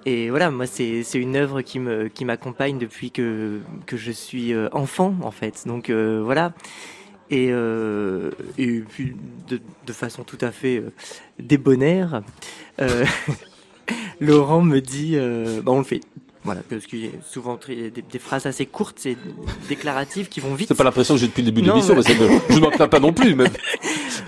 Et 0.06 0.32
voilà 0.32 0.50
moi 0.50 0.66
c'est 0.66 1.04
c'est 1.04 1.20
une 1.20 1.36
œuvre 1.36 1.62
qui 1.62 1.80
me 1.80 2.08
qui 2.08 2.26
m'accompagne 2.26 2.80
depuis 2.80 3.12
que 3.12 3.60
que 3.86 3.98
je 3.98 4.12
suis 4.12 4.54
euh, 4.54 4.68
enfant 4.72 5.16
en 5.22 5.32
fait. 5.32 5.64
Donc 5.68 5.90
euh, 5.90 6.22
voilà 6.24 6.54
et, 7.32 7.48
euh, 7.50 8.32
et 8.58 8.82
puis 8.82 9.16
de, 9.48 9.94
façon 9.94 10.24
tout 10.24 10.38
à 10.42 10.52
fait 10.52 10.78
euh, 10.78 10.92
débonnaire, 11.40 12.22
euh, 12.80 13.06
Laurent 14.20 14.62
me 14.62 14.80
dit, 14.80 15.18
bah 15.64 15.72
on 15.72 15.80
le 15.80 15.84
fait. 15.84 16.02
Voilà, 16.44 16.62
parce 16.68 16.88
qu'il 16.88 17.06
y 17.06 17.08
a 17.08 17.12
souvent 17.24 17.60
des, 17.68 17.92
des, 17.92 18.20
phrases 18.20 18.48
assez 18.48 18.66
courtes 18.66 19.06
et 19.06 19.16
déclaratives 19.70 20.28
qui 20.28 20.40
vont 20.40 20.56
vite. 20.56 20.70
C'est 20.70 20.76
pas 20.76 20.84
l'impression 20.84 21.14
que 21.14 21.20
j'ai 21.20 21.28
depuis 21.28 21.44
le 21.44 21.52
début 21.52 21.62
de 21.62 21.68
l'émission, 21.68 21.96
mais... 21.96 22.02
je 22.50 22.60
m'en 22.60 22.72
plains 22.72 22.88
pas 22.88 23.00
non 23.00 23.14
plus, 23.14 23.36
même. 23.36 23.50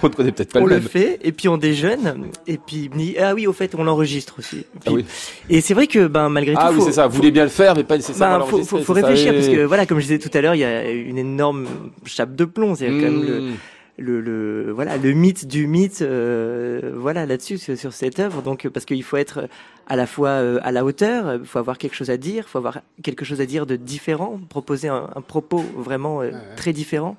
on 0.04 0.10
ne 0.10 0.14
connaît 0.14 0.32
peut-être 0.32 0.54
pas 0.54 0.60
on 0.60 0.66
le, 0.66 0.80
fait, 0.80 1.20
et 1.24 1.32
puis 1.32 1.48
on 1.48 1.58
déjeune, 1.58 2.30
et 2.46 2.58
puis 2.58 2.92
ah 3.20 3.34
oui, 3.34 3.48
au 3.48 3.54
fait, 3.54 3.74
on 3.74 3.84
l'enregistre 3.84 4.36
aussi. 4.38 4.66
ah 4.86 4.92
oui. 4.92 5.06
Et 5.50 5.62
c'est 5.62 5.74
vrai 5.74 5.88
que 5.88 6.06
ben 6.06 6.30
malgré 6.30 6.54
ah 6.56 6.68
tout, 6.68 6.68
ah 6.68 6.72
oui, 6.78 6.82
c'est 6.86 6.94
ça. 6.94 7.08
Vous 7.08 7.16
voulez 7.16 7.32
bien 7.32 7.44
le 7.44 7.50
faire, 7.50 7.76
mais 7.76 7.84
pas 7.84 7.98
nécessairement. 7.98 8.46
Ben, 8.46 8.64
faut, 8.64 8.80
faut, 8.80 8.94
réfléchir 8.94 9.34
parce 9.34 9.48
que 9.48 9.64
voilà, 9.64 9.88
comme 9.88 10.00
je 10.00 10.04
disais 10.04 10.20
tout 10.20 10.32
à 10.38 10.42
l'heure, 10.42 10.56
il 10.56 10.60
y 10.60 10.66
a 10.66 10.92
une 10.92 11.18
énorme 11.18 11.68
chape 12.06 12.36
de 12.36 12.46
plomb. 12.46 12.76
C'est 12.76 12.88
quand 12.88 12.94
même 12.94 13.24
le 13.24 13.42
hmm 13.42 13.54
le, 13.98 14.22
le, 14.22 14.72
voilà 14.72 14.98
le 14.98 15.12
mythe 15.12 15.46
du 15.46 15.68
mythe 15.68 16.02
euh, 16.02 16.94
voilà 16.96 17.26
là-dessus 17.26 17.58
sur, 17.58 17.94
cette 17.94 18.20
œuvre. 18.20 18.42
Donc 18.42 18.68
parce 18.70 18.86
qu'il 18.86 19.04
faut 19.04 19.18
être 19.18 19.48
à 19.88 19.96
la 19.96 20.08
fois 20.08 20.30
euh, 20.30 20.60
à 20.64 20.72
la 20.72 20.84
hauteur 20.84 21.36
il 21.36 21.46
faut 21.46 21.60
avoir 21.60 21.78
quelque 21.78 21.96
chose 21.96 22.10
à 22.10 22.18
dire 22.18 22.46
il 22.48 22.50
faut 22.50 22.58
avoir 22.58 22.80
quelque 23.04 23.26
chose 23.26 23.42
à 23.42 23.46
dire 23.46 23.66
de 23.66 23.76
différent 23.76 24.40
proposer 24.50 24.88
un, 24.88 25.10
propos 25.28 25.64
vraiment 25.76 26.22
euh, 26.22 26.32
très 26.56 26.74
différent. 26.74 27.18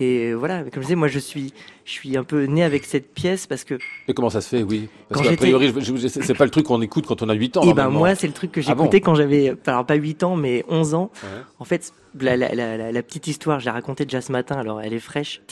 Et 0.00 0.32
voilà 0.32 0.62
comme 0.62 0.74
je 0.74 0.86
disais 0.86 0.94
moi 0.94 1.08
je 1.08 1.18
suis 1.18 1.52
je 1.84 1.90
suis 1.90 2.16
un 2.16 2.22
peu 2.22 2.44
né 2.44 2.62
avec 2.62 2.84
cette 2.84 3.12
pièce 3.12 3.48
parce 3.48 3.64
que 3.64 3.74
et 4.06 4.14
comment 4.14 4.30
ça 4.30 4.40
se 4.40 4.48
fait 4.48 4.62
oui? 4.62 4.88
Parce 5.08 5.26
qu'a 5.26 5.36
priori 5.36 5.74
c'est 6.08 6.34
pas 6.34 6.44
le 6.44 6.52
truc 6.52 6.66
qu'on 6.66 6.80
écoute 6.80 7.06
quand 7.06 7.20
on 7.22 7.28
a 7.28 7.34
8 7.34 7.56
ans 7.56 7.62
et 7.64 7.70
eh 7.70 7.74
ben 7.74 7.88
moi 7.88 8.14
c'est 8.14 8.28
le 8.28 8.32
truc 8.32 8.52
que 8.52 8.60
ah 8.60 8.62
j'écoutais 8.62 9.00
quand 9.00 9.16
j'avais 9.16 9.56
alors 9.66 9.84
pas 9.84 9.96
8 9.96 10.22
ans 10.22 10.36
mais 10.36 10.64
11 10.68 10.94
ans. 10.94 11.10
En 11.58 11.64
fait 11.64 11.92
la, 12.20 12.36
la, 12.36 12.54
la, 12.54 12.92
la, 12.92 13.02
petite 13.02 13.26
histoire 13.26 13.58
je 13.58 13.64
l'ai 13.64 13.72
racontée 13.72 14.04
déjà 14.04 14.20
ce 14.20 14.30
matin 14.30 14.56
alors 14.56 14.80
elle 14.80 14.92
est 14.92 15.00
fraîche 15.00 15.42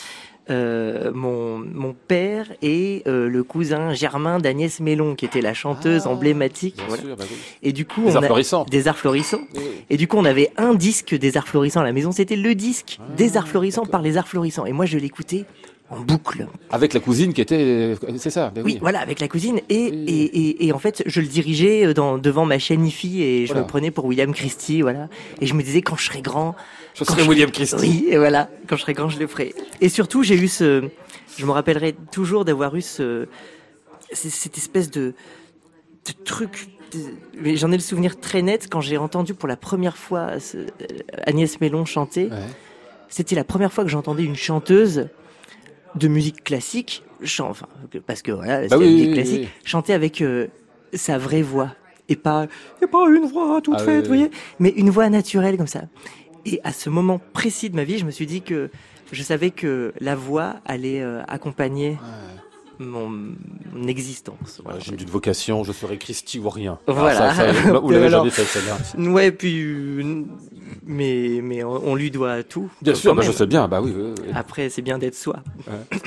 euh, 0.49 1.11
mon, 1.13 1.59
mon, 1.59 1.93
père 1.93 2.47
est 2.63 3.07
euh, 3.09 3.29
le 3.29 3.43
cousin 3.43 3.95
germain 3.95 4.39
d'Agnès 4.39 4.79
Mélon, 4.79 5.17
qui 5.17 5.25
était 5.25 5.41
la 5.41 5.55
chanteuse 5.55 6.03
ah, 6.05 6.11
emblématique. 6.11 6.81
Bah 6.89 7.25
et 7.63 7.73
du 7.73 7.85
coup, 7.85 8.05
des 8.05 8.13
on 8.13 8.17
arts 8.17 8.25
florissants. 8.25 8.65
Des 8.65 8.87
arts 8.87 8.99
florissants. 8.99 9.41
Et 9.91 9.97
du 9.97 10.07
coup, 10.07 10.17
on 10.19 10.25
avait 10.25 10.53
un 10.57 10.75
disque 10.75 11.17
des 11.17 11.37
arts 11.37 11.49
florissants 11.49 11.81
à 11.81 11.85
la 11.85 11.93
maison. 11.93 12.13
C'était 12.13 12.37
le 12.37 12.55
disque 12.55 12.99
ah, 13.01 13.05
des 13.17 13.37
arts 13.37 13.49
florissants 13.49 13.87
par 13.87 14.03
les 14.03 14.17
arts 14.17 14.29
florissants. 14.29 14.67
Et 14.67 14.73
moi, 14.73 14.87
je 14.87 14.99
l'écoutais 14.99 15.47
en 15.91 16.01
boucle. 16.01 16.47
Avec 16.71 16.95
la 16.95 17.01
cousine 17.01 17.33
qui 17.33 17.41
était, 17.41 17.95
c'est 18.17 18.31
ça. 18.31 18.51
Ben 18.55 18.63
oui. 18.65 18.79
voilà, 18.81 19.01
avec 19.01 19.21
la 19.21 19.29
cousine 19.29 19.61
et, 19.69 19.75
et, 19.75 20.23
et, 20.25 20.67
et, 20.67 20.73
en 20.73 20.79
fait, 20.79 21.03
je 21.07 21.21
le 21.21 21.27
dirigeais 21.27 21.95
dans, 21.95 22.19
devant 22.19 22.45
ma 22.45 22.59
chaîne 22.59 22.85
IFI 22.85 23.23
et 23.23 23.47
je 23.47 23.55
me 23.55 23.65
prenais 23.65 23.91
pour 23.91 24.05
William 24.05 24.33
Christie, 24.33 24.83
voilà. 24.83 25.09
Et 25.41 25.47
je 25.47 25.55
me 25.55 25.63
disais 25.63 25.83
quand 25.83 25.97
je 25.97 26.07
serai 26.07 26.23
grand, 26.23 26.57
je 26.99 27.05
serai 27.05 27.23
William 27.23 27.51
Christie. 27.51 27.77
Oui, 27.79 28.07
et 28.09 28.17
voilà, 28.17 28.49
quand 28.67 28.77
je 28.77 28.83
serai 28.83 28.95
grand, 28.95 29.09
je 29.09 29.19
le 29.19 29.27
ferai. 29.27 29.55
Et 29.81 29.89
surtout, 29.89 30.23
j'ai 30.23 30.37
eu 30.37 30.49
ce, 30.49 30.89
je 31.37 31.47
me 31.47 31.51
rappellerai 31.51 31.95
toujours 32.11 32.45
d'avoir 32.45 32.75
eu 32.77 32.83
ce, 32.83 33.27
cette 34.13 34.57
espèce 34.57 34.91
de, 34.91 35.15
de 36.07 36.13
truc. 36.25 36.69
J'en 37.43 37.71
ai 37.73 37.77
le 37.77 37.83
souvenir 37.83 38.19
très 38.19 38.43
net 38.43 38.69
quand 38.71 38.81
j'ai 38.81 38.97
entendu 38.97 39.35
pour 39.35 39.49
la 39.49 39.57
première 39.57 39.97
fois 39.97 40.33
Agnès 41.27 41.61
Mélon 41.61 41.85
chanter. 41.85 42.31
C'était 43.09 43.35
la 43.37 43.45
première 43.45 43.73
fois 43.73 43.85
que 43.85 43.91
j'entendais 43.91 44.25
une 44.25 44.37
chanteuse 44.37 45.09
de 45.95 46.09
musique 46.09 46.45
classique, 46.45 47.03
enfin, 47.41 47.67
parce 48.07 48.23
que 48.23 48.33
voilà, 48.33 48.63
c'est 48.63 48.69
bah 48.69 48.79
musique 48.79 49.15
classique, 49.15 49.49
chanter 49.65 49.95
avec 49.95 50.21
euh, 50.21 50.49
sa 50.93 51.17
vraie 51.17 51.43
voix 51.43 51.75
et 52.09 52.17
pas, 52.17 52.47
et 52.83 52.87
pas 52.87 53.09
une 53.09 53.27
voix 53.27 53.61
toute 53.63 53.77
ah 53.79 53.83
faite, 53.83 54.03
vous 54.03 54.09
voyez, 54.09 54.31
mais 54.59 54.71
une 54.71 54.91
voix 54.91 55.09
naturelle 55.09 55.57
comme 55.57 55.67
ça. 55.67 55.83
Et 56.47 56.61
à 56.65 56.73
ce 56.73 56.89
moment 56.89 57.21
précis 57.33 57.71
de 57.71 57.77
ma 57.77 57.85
vie, 57.85 57.99
je 57.99 58.05
me 58.05 58.11
suis 58.11 58.27
dit 58.27 58.41
que 58.41 58.71
je 59.13 59.23
savais 59.23 59.51
que 59.51 59.93
la 60.01 60.15
voix 60.15 60.57
allait 60.65 61.03
euh, 61.03 61.23
accompagner 61.27 61.99
mon, 62.79 63.35
existence. 63.89 64.61
Voilà, 64.65 64.79
J'ai 64.79 64.93
une 64.93 65.11
vocation, 65.11 65.65
je 65.65 65.73
serai 65.73 65.99
Christy 65.99 66.39
ou 66.39 66.49
rien. 66.49 66.79
Voilà. 66.87 67.35
ça, 67.35 67.53
vous 67.81 67.91
l'avez 67.91 68.11
jamais 68.11 68.31
fait, 68.31 68.45
celle-là. 68.45 69.11
Ouais, 69.11 69.33
puis 69.33 70.05
mais 70.87 71.41
mais 71.43 71.65
on, 71.65 71.95
lui 71.95 72.11
doit 72.11 72.43
tout. 72.43 72.71
Bien 72.81 72.95
sûr, 72.95 73.15
bah, 73.15 73.23
je 73.23 73.33
sais 73.33 73.47
bien. 73.47 73.67
Bah 73.67 73.81
oui. 73.83 73.93
Après, 74.35 74.69
c'est 74.69 74.83
bien 74.83 74.99
d'être 74.99 75.17
soi. 75.17 75.37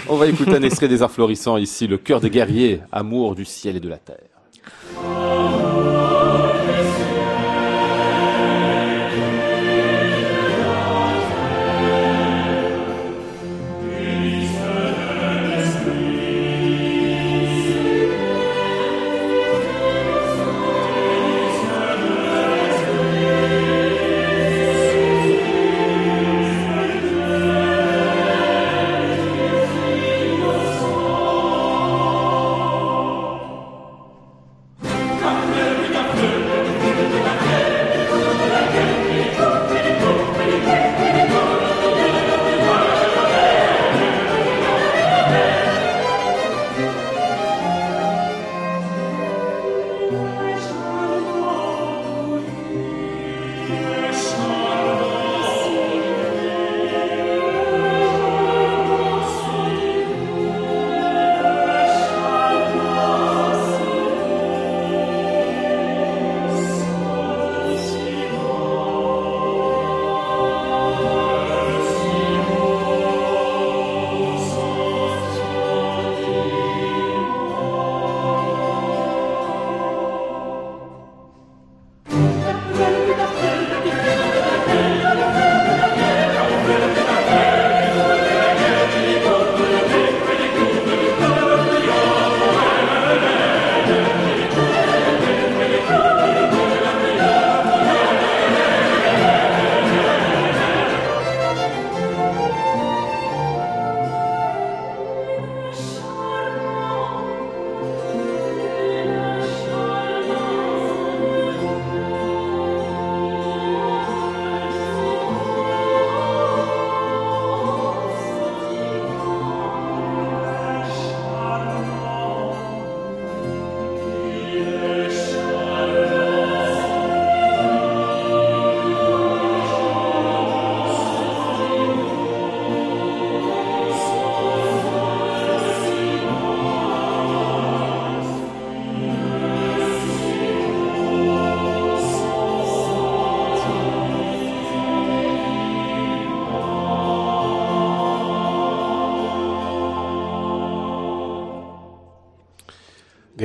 On 0.07 0.15
va 0.15 0.27
écouter 0.27 0.55
un 0.55 0.63
extrait 0.63 0.87
des 0.87 1.01
Arts 1.01 1.11
florissants 1.11 1.57
ici, 1.57 1.87
le 1.87 1.97
cœur 1.97 2.21
des 2.21 2.29
guerriers, 2.29 2.81
amour 2.91 3.35
du 3.35 3.45
ciel 3.45 3.75
et 3.75 3.81
de 3.81 3.89
la 3.89 3.97
terre. 3.97 4.17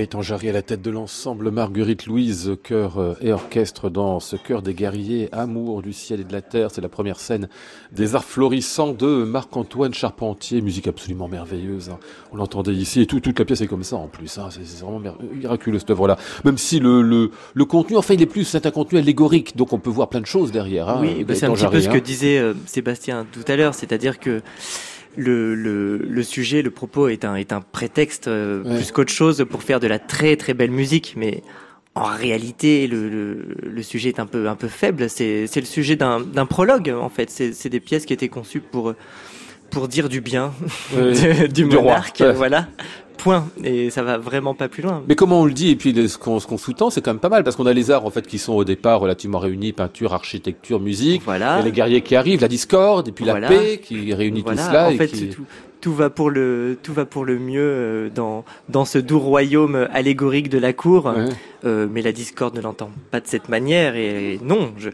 Gaëtan 0.05 0.21
Jarry 0.21 0.51
à 0.51 0.53
la 0.53 0.61
tête 0.61 0.83
de 0.83 0.91
l'ensemble, 0.91 1.51
Marguerite 1.51 2.05
Louise, 2.05 2.59
chœur 2.63 2.99
euh, 2.99 3.15
et 3.23 3.33
orchestre 3.33 3.89
dans 3.89 4.21
ce 4.21 4.37
chœur 4.37 4.61
des 4.61 4.75
guerriers, 4.75 5.31
Amour 5.33 5.81
du 5.81 5.95
ciel 5.95 6.21
et 6.21 6.25
de 6.25 6.33
la 6.35 6.43
terre. 6.43 6.71
C'est 6.71 6.83
la 6.83 6.91
première 6.91 7.19
scène 7.19 7.49
des 7.91 8.15
arts 8.15 8.27
florissants 8.27 8.93
de 8.93 9.25
Marc-Antoine 9.25 9.95
Charpentier, 9.95 10.61
musique 10.61 10.89
absolument 10.89 11.27
merveilleuse. 11.27 11.89
Hein. 11.89 11.99
On 12.33 12.37
l'entendait 12.37 12.75
ici 12.75 13.01
et 13.01 13.07
tout, 13.07 13.19
toute 13.21 13.39
la 13.39 13.47
pièce 13.47 13.63
est 13.63 13.67
comme 13.67 13.83
ça 13.83 13.97
en 13.97 14.09
plus. 14.09 14.37
Hein. 14.37 14.51
C'est 14.51 14.85
vraiment 14.85 15.01
miraculeux 15.33 15.79
cette 15.79 15.89
œuvre-là. 15.89 16.19
Même 16.45 16.59
si 16.59 16.81
le, 16.81 17.01
le, 17.01 17.31
le, 17.55 17.65
contenu, 17.65 17.97
enfin 17.97 18.13
il 18.13 18.21
est 18.21 18.27
plus, 18.27 18.45
c'est 18.45 18.67
un 18.67 18.71
contenu 18.71 18.99
allégorique, 18.99 19.57
donc 19.57 19.73
on 19.73 19.79
peut 19.79 19.89
voir 19.89 20.11
plein 20.11 20.21
de 20.21 20.27
choses 20.27 20.53
derrière. 20.53 20.91
Hein, 20.91 20.99
oui, 21.01 21.25
bah, 21.25 21.35
c'est 21.35 21.47
un 21.47 21.55
petit 21.55 21.67
peu 21.67 21.81
ce 21.81 21.89
que 21.89 21.97
disait 21.97 22.37
euh, 22.37 22.53
Sébastien 22.67 23.25
tout 23.33 23.51
à 23.51 23.57
l'heure, 23.57 23.73
c'est-à-dire 23.73 24.21
que 24.21 24.43
le, 25.17 25.55
le, 25.55 25.97
le, 25.99 26.23
sujet, 26.23 26.63
le 26.63 26.71
propos 26.71 27.09
est 27.09 27.25
un, 27.25 27.37
est 27.37 27.53
un 27.53 27.61
prétexte 27.61 28.29
euh, 28.29 28.63
plus 28.63 28.93
qu'autre 28.93 29.13
chose 29.13 29.45
pour 29.49 29.63
faire 29.63 29.81
de 29.81 29.87
la 29.87 29.99
très 29.99 30.37
très 30.37 30.55
belle 30.55 30.71
musique, 30.71 31.15
mais 31.17 31.43
en 31.95 32.05
réalité, 32.05 32.87
le, 32.87 33.09
le, 33.09 33.57
le 33.63 33.83
sujet 33.83 34.09
est 34.09 34.19
un 34.19 34.27
peu, 34.27 34.49
un 34.49 34.57
peu 34.57 34.69
faible. 34.69 35.09
C'est 35.09 35.49
le 35.55 35.65
sujet 35.65 35.95
d'un 35.95 36.47
prologue, 36.47 36.91
en 36.91 37.09
fait. 37.09 37.31
C'est 37.31 37.69
des 37.69 37.81
pièces 37.81 38.05
qui 38.05 38.13
étaient 38.13 38.29
conçues 38.29 38.61
pour, 38.61 38.95
pour 39.71 39.87
dire 39.87 40.09
du 40.09 40.21
bien 40.21 40.53
du, 41.55 41.65
monarque, 41.65 42.23
voilà 42.23 42.69
point. 43.25 43.49
Et 43.65 43.89
ça 43.89 44.03
va 44.03 44.19
vraiment 44.19 44.55
pas 44.55 44.69
plus 44.69 44.83
loin. 44.83 45.03
Mais 45.09 45.17
comment 45.17 45.41
on 45.41 45.47
le 45.47 45.53
dit 45.53 45.71
et 45.71 45.77
puis 45.77 45.95
ce 46.09 46.19
qu'on 46.19 46.39
sous-tend, 46.39 46.91
c'est 46.91 47.01
quand 47.01 47.13
même 47.13 47.21
pas 47.21 47.31
mal 47.31 47.43
parce 47.43 47.57
qu'on 47.57 47.67
a 47.67 47.73
les 47.73 47.91
arts 47.91 48.05
en 48.05 48.11
fait 48.11 48.27
qui 48.27 48.39
sont 48.39 48.53
au 48.53 48.65
départ 48.65 49.01
relativement 49.01 49.39
réunis 49.39 49.73
peinture, 49.73 50.13
architecture, 50.13 50.79
musique. 50.79 51.23
Voilà. 51.25 51.57
Il 51.57 51.59
y 51.59 51.63
a 51.63 51.65
les 51.65 51.73
guerriers 51.73 52.03
qui 52.03 52.15
arrivent, 52.15 52.43
la 52.43 52.49
discorde 52.49 53.09
et 53.09 53.13
puis 53.13 53.25
la 53.25 53.41
paix 53.41 53.81
qui 53.83 54.13
réunit 54.13 54.45
tout 54.45 54.57
cela. 54.57 54.91
En 54.91 54.93
fait, 54.93 55.09
tout, 55.09 55.45
tout 55.81 55.95
va 55.95 56.11
pour 56.11 56.31
le 56.31 56.79
tout 56.83 56.93
va 56.93 57.07
pour 57.07 57.25
le 57.25 57.39
mieux 57.39 57.61
euh, 57.61 58.11
dans 58.11 58.45
dans 58.69 58.85
ce 58.85 58.99
doux 58.99 59.19
royaume 59.19 59.89
allégorique 59.93 60.51
de 60.51 60.59
la 60.59 60.75
cour. 60.75 61.13
Euh, 61.65 61.89
mais 61.91 62.03
la 62.03 62.13
discorde 62.13 62.55
ne 62.57 62.61
l'entend 62.61 62.91
pas 63.11 63.21
de 63.21 63.27
cette 63.27 63.49
manière 63.49 63.97
et, 63.97 64.39
non. 64.43 64.75
Je, 64.77 64.91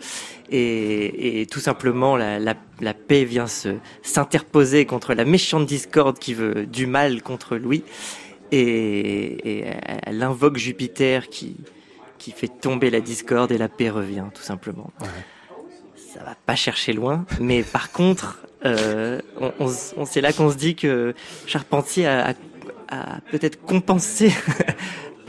et, 0.52 1.40
et, 1.40 1.46
tout 1.46 1.58
simplement 1.58 2.16
la, 2.16 2.38
la, 2.38 2.54
la 2.80 2.94
paix 2.94 3.24
vient 3.24 3.48
se 3.48 3.70
s'interposer 4.02 4.84
contre 4.84 5.14
la 5.14 5.24
méchante 5.24 5.66
discorde 5.66 6.18
qui 6.20 6.34
veut 6.34 6.66
du 6.66 6.86
mal 6.86 7.22
contre 7.22 7.56
Louis 7.56 7.82
et, 8.52 9.60
et 9.60 9.64
elle 10.06 10.22
invoque 10.22 10.56
Jupiter 10.56 11.28
qui 11.28 11.56
qui 12.18 12.32
fait 12.32 12.48
tomber 12.48 12.90
la 12.90 13.00
discorde 13.00 13.50
et 13.50 13.58
la 13.58 13.68
paix 13.68 13.88
revient 13.88 14.26
tout 14.34 14.42
simplement. 14.42 14.92
Ouais. 15.00 15.06
Ça 16.12 16.22
va 16.22 16.36
pas 16.44 16.54
chercher 16.54 16.92
loin, 16.92 17.24
mais 17.40 17.62
par 17.62 17.92
contre, 17.92 18.46
euh, 18.66 19.20
on, 19.40 19.52
on, 19.96 20.04
c'est 20.04 20.20
là 20.20 20.32
qu'on 20.32 20.50
se 20.50 20.56
dit 20.56 20.74
que 20.74 21.14
Charpentier 21.46 22.06
a, 22.06 22.34
a, 22.88 23.16
a 23.16 23.20
peut-être 23.30 23.62
compensé 23.62 24.32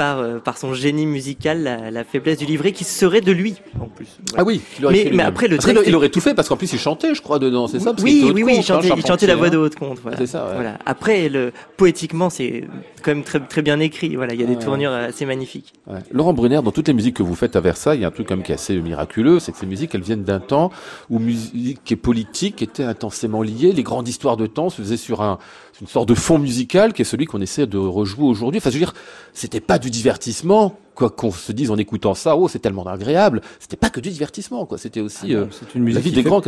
par, 0.02 0.18
euh, 0.18 0.40
par 0.40 0.58
son 0.58 0.74
génie 0.74 1.06
musical 1.06 1.62
la, 1.62 1.92
la, 1.92 2.04
faiblesse 2.04 2.40
du 2.40 2.48
livret 2.48 2.72
qui 2.72 2.86
serait 2.86 3.22
de 3.22 3.32
lui 3.32 3.58
en 3.80 3.86
plus. 3.86 4.08
Ah 4.36 4.44
oui, 4.44 4.60
mais, 4.82 5.12
mais 5.14 5.22
après 5.22 5.48
le 5.48 5.60
texte, 5.60 5.84
il 5.86 5.96
aurait 5.96 6.10
tout 6.10 6.22
fait 6.22 6.34
parce 6.34 6.50
qu'en 6.50 6.58
plus 6.58 6.74
il 6.74 6.80
chantait, 6.80 7.14
je 7.14 7.22
crois, 7.22 7.38
dedans, 7.38 7.68
c'est 7.68 7.80
ça 7.80 7.94
Oui, 8.02 8.32
oui, 8.34 8.42
oui, 8.42 8.56
il 8.58 8.64
chantait, 8.64 8.90
il 8.98 9.06
chantait 9.06 9.28
la 9.28 9.36
voix 9.36 9.52
de 9.52 9.60
haute 9.60 9.76
compte. 9.76 10.00
Voilà. 10.02 10.18
C'est 10.18 10.26
ça. 10.26 10.48
Ouais. 10.48 10.54
Voilà. 10.56 10.80
Après, 10.88 11.30
le, 11.30 11.52
poétiquement, 11.78 12.32
c'est 12.32 12.64
quand 13.04 13.12
même 13.12 13.24
très, 13.24 13.42
très 13.42 13.62
bien 13.62 13.80
écrit. 13.80 14.16
Voilà, 14.16 14.34
il 14.34 14.42
y 14.42 14.44
a 14.44 14.48
des 14.48 14.56
ouais. 14.56 14.64
tournures 14.64 14.92
assez 14.92 15.28
magnifiques. 15.28 15.72
Laurent 16.12 16.34
Brunner, 16.34 16.62
dans 16.64 16.72
toutes 16.72 16.88
les 16.88 16.96
musiques 16.96 17.18
que 17.18 17.24
vous 17.24 17.36
faites 17.36 17.56
à 17.56 17.62
Versailles, 17.62 18.00
il 18.00 18.02
y 18.02 18.06
a 18.06 18.08
un 18.08 18.12
truc 18.12 18.28
comme 18.28 18.42
qui 18.42 18.54
est 18.54 18.56
assez 18.56 18.76
miraculeux, 18.82 19.40
c'est 19.40 19.52
que 19.52 19.60
ces 19.60 19.68
musiques, 19.68 19.94
elles 19.94 20.02
viennent 20.02 20.24
d'un 20.24 20.40
temps 20.40 20.72
où 21.12 21.20
musique 21.20 21.92
et 21.92 21.96
politique 21.96 22.64
étaient 22.64 22.86
intensément 22.86 23.44
liées. 23.44 23.72
Les 23.72 23.84
grandes 23.84 24.08
histoires 24.08 24.36
de 24.36 24.48
temps 24.48 24.72
se 24.72 24.82
faisaient 24.82 24.98
sur 24.98 25.22
un 25.22 25.38
une 25.82 25.88
sorte 25.88 26.08
de 26.08 26.16
fond 26.16 26.38
musical 26.38 26.94
qui 26.94 27.02
est 27.02 27.06
celui 27.06 27.26
qu'on 27.26 27.42
essaie 27.42 27.66
de 27.66 27.78
rejouer 27.78 28.26
aujourd'hui. 28.26 28.60
Enfin, 28.60 28.70
je 28.70 28.76
veux 28.76 28.86
dire, 28.86 28.94
c'était 29.34 29.60
pas 29.60 29.80
du 29.80 29.90
divertissement, 29.92 30.78
quoi 30.96 31.10
qu'on 31.10 31.32
se 31.32 31.52
dise 31.52 31.72
en 31.72 31.78
écoutant 31.78 32.14
ça, 32.14 32.36
oh, 32.36 32.48
c'est 32.48 32.60
tellement 32.60 32.86
agréable. 32.86 33.42
C'était 33.60 33.78
pas 33.78 33.90
que 33.90 34.00
du 34.00 34.10
divertissement, 34.10 34.66
quoi. 34.66 34.78
C'était 34.78 35.02
aussi 35.02 35.34
ah 35.34 35.34
non, 35.34 35.40
euh, 35.42 35.76
une 35.76 35.84
musique 35.84 35.96
la 35.96 36.02
vie 36.02 36.12
des 36.12 36.24
fait, 36.24 36.30
grands. 36.30 36.42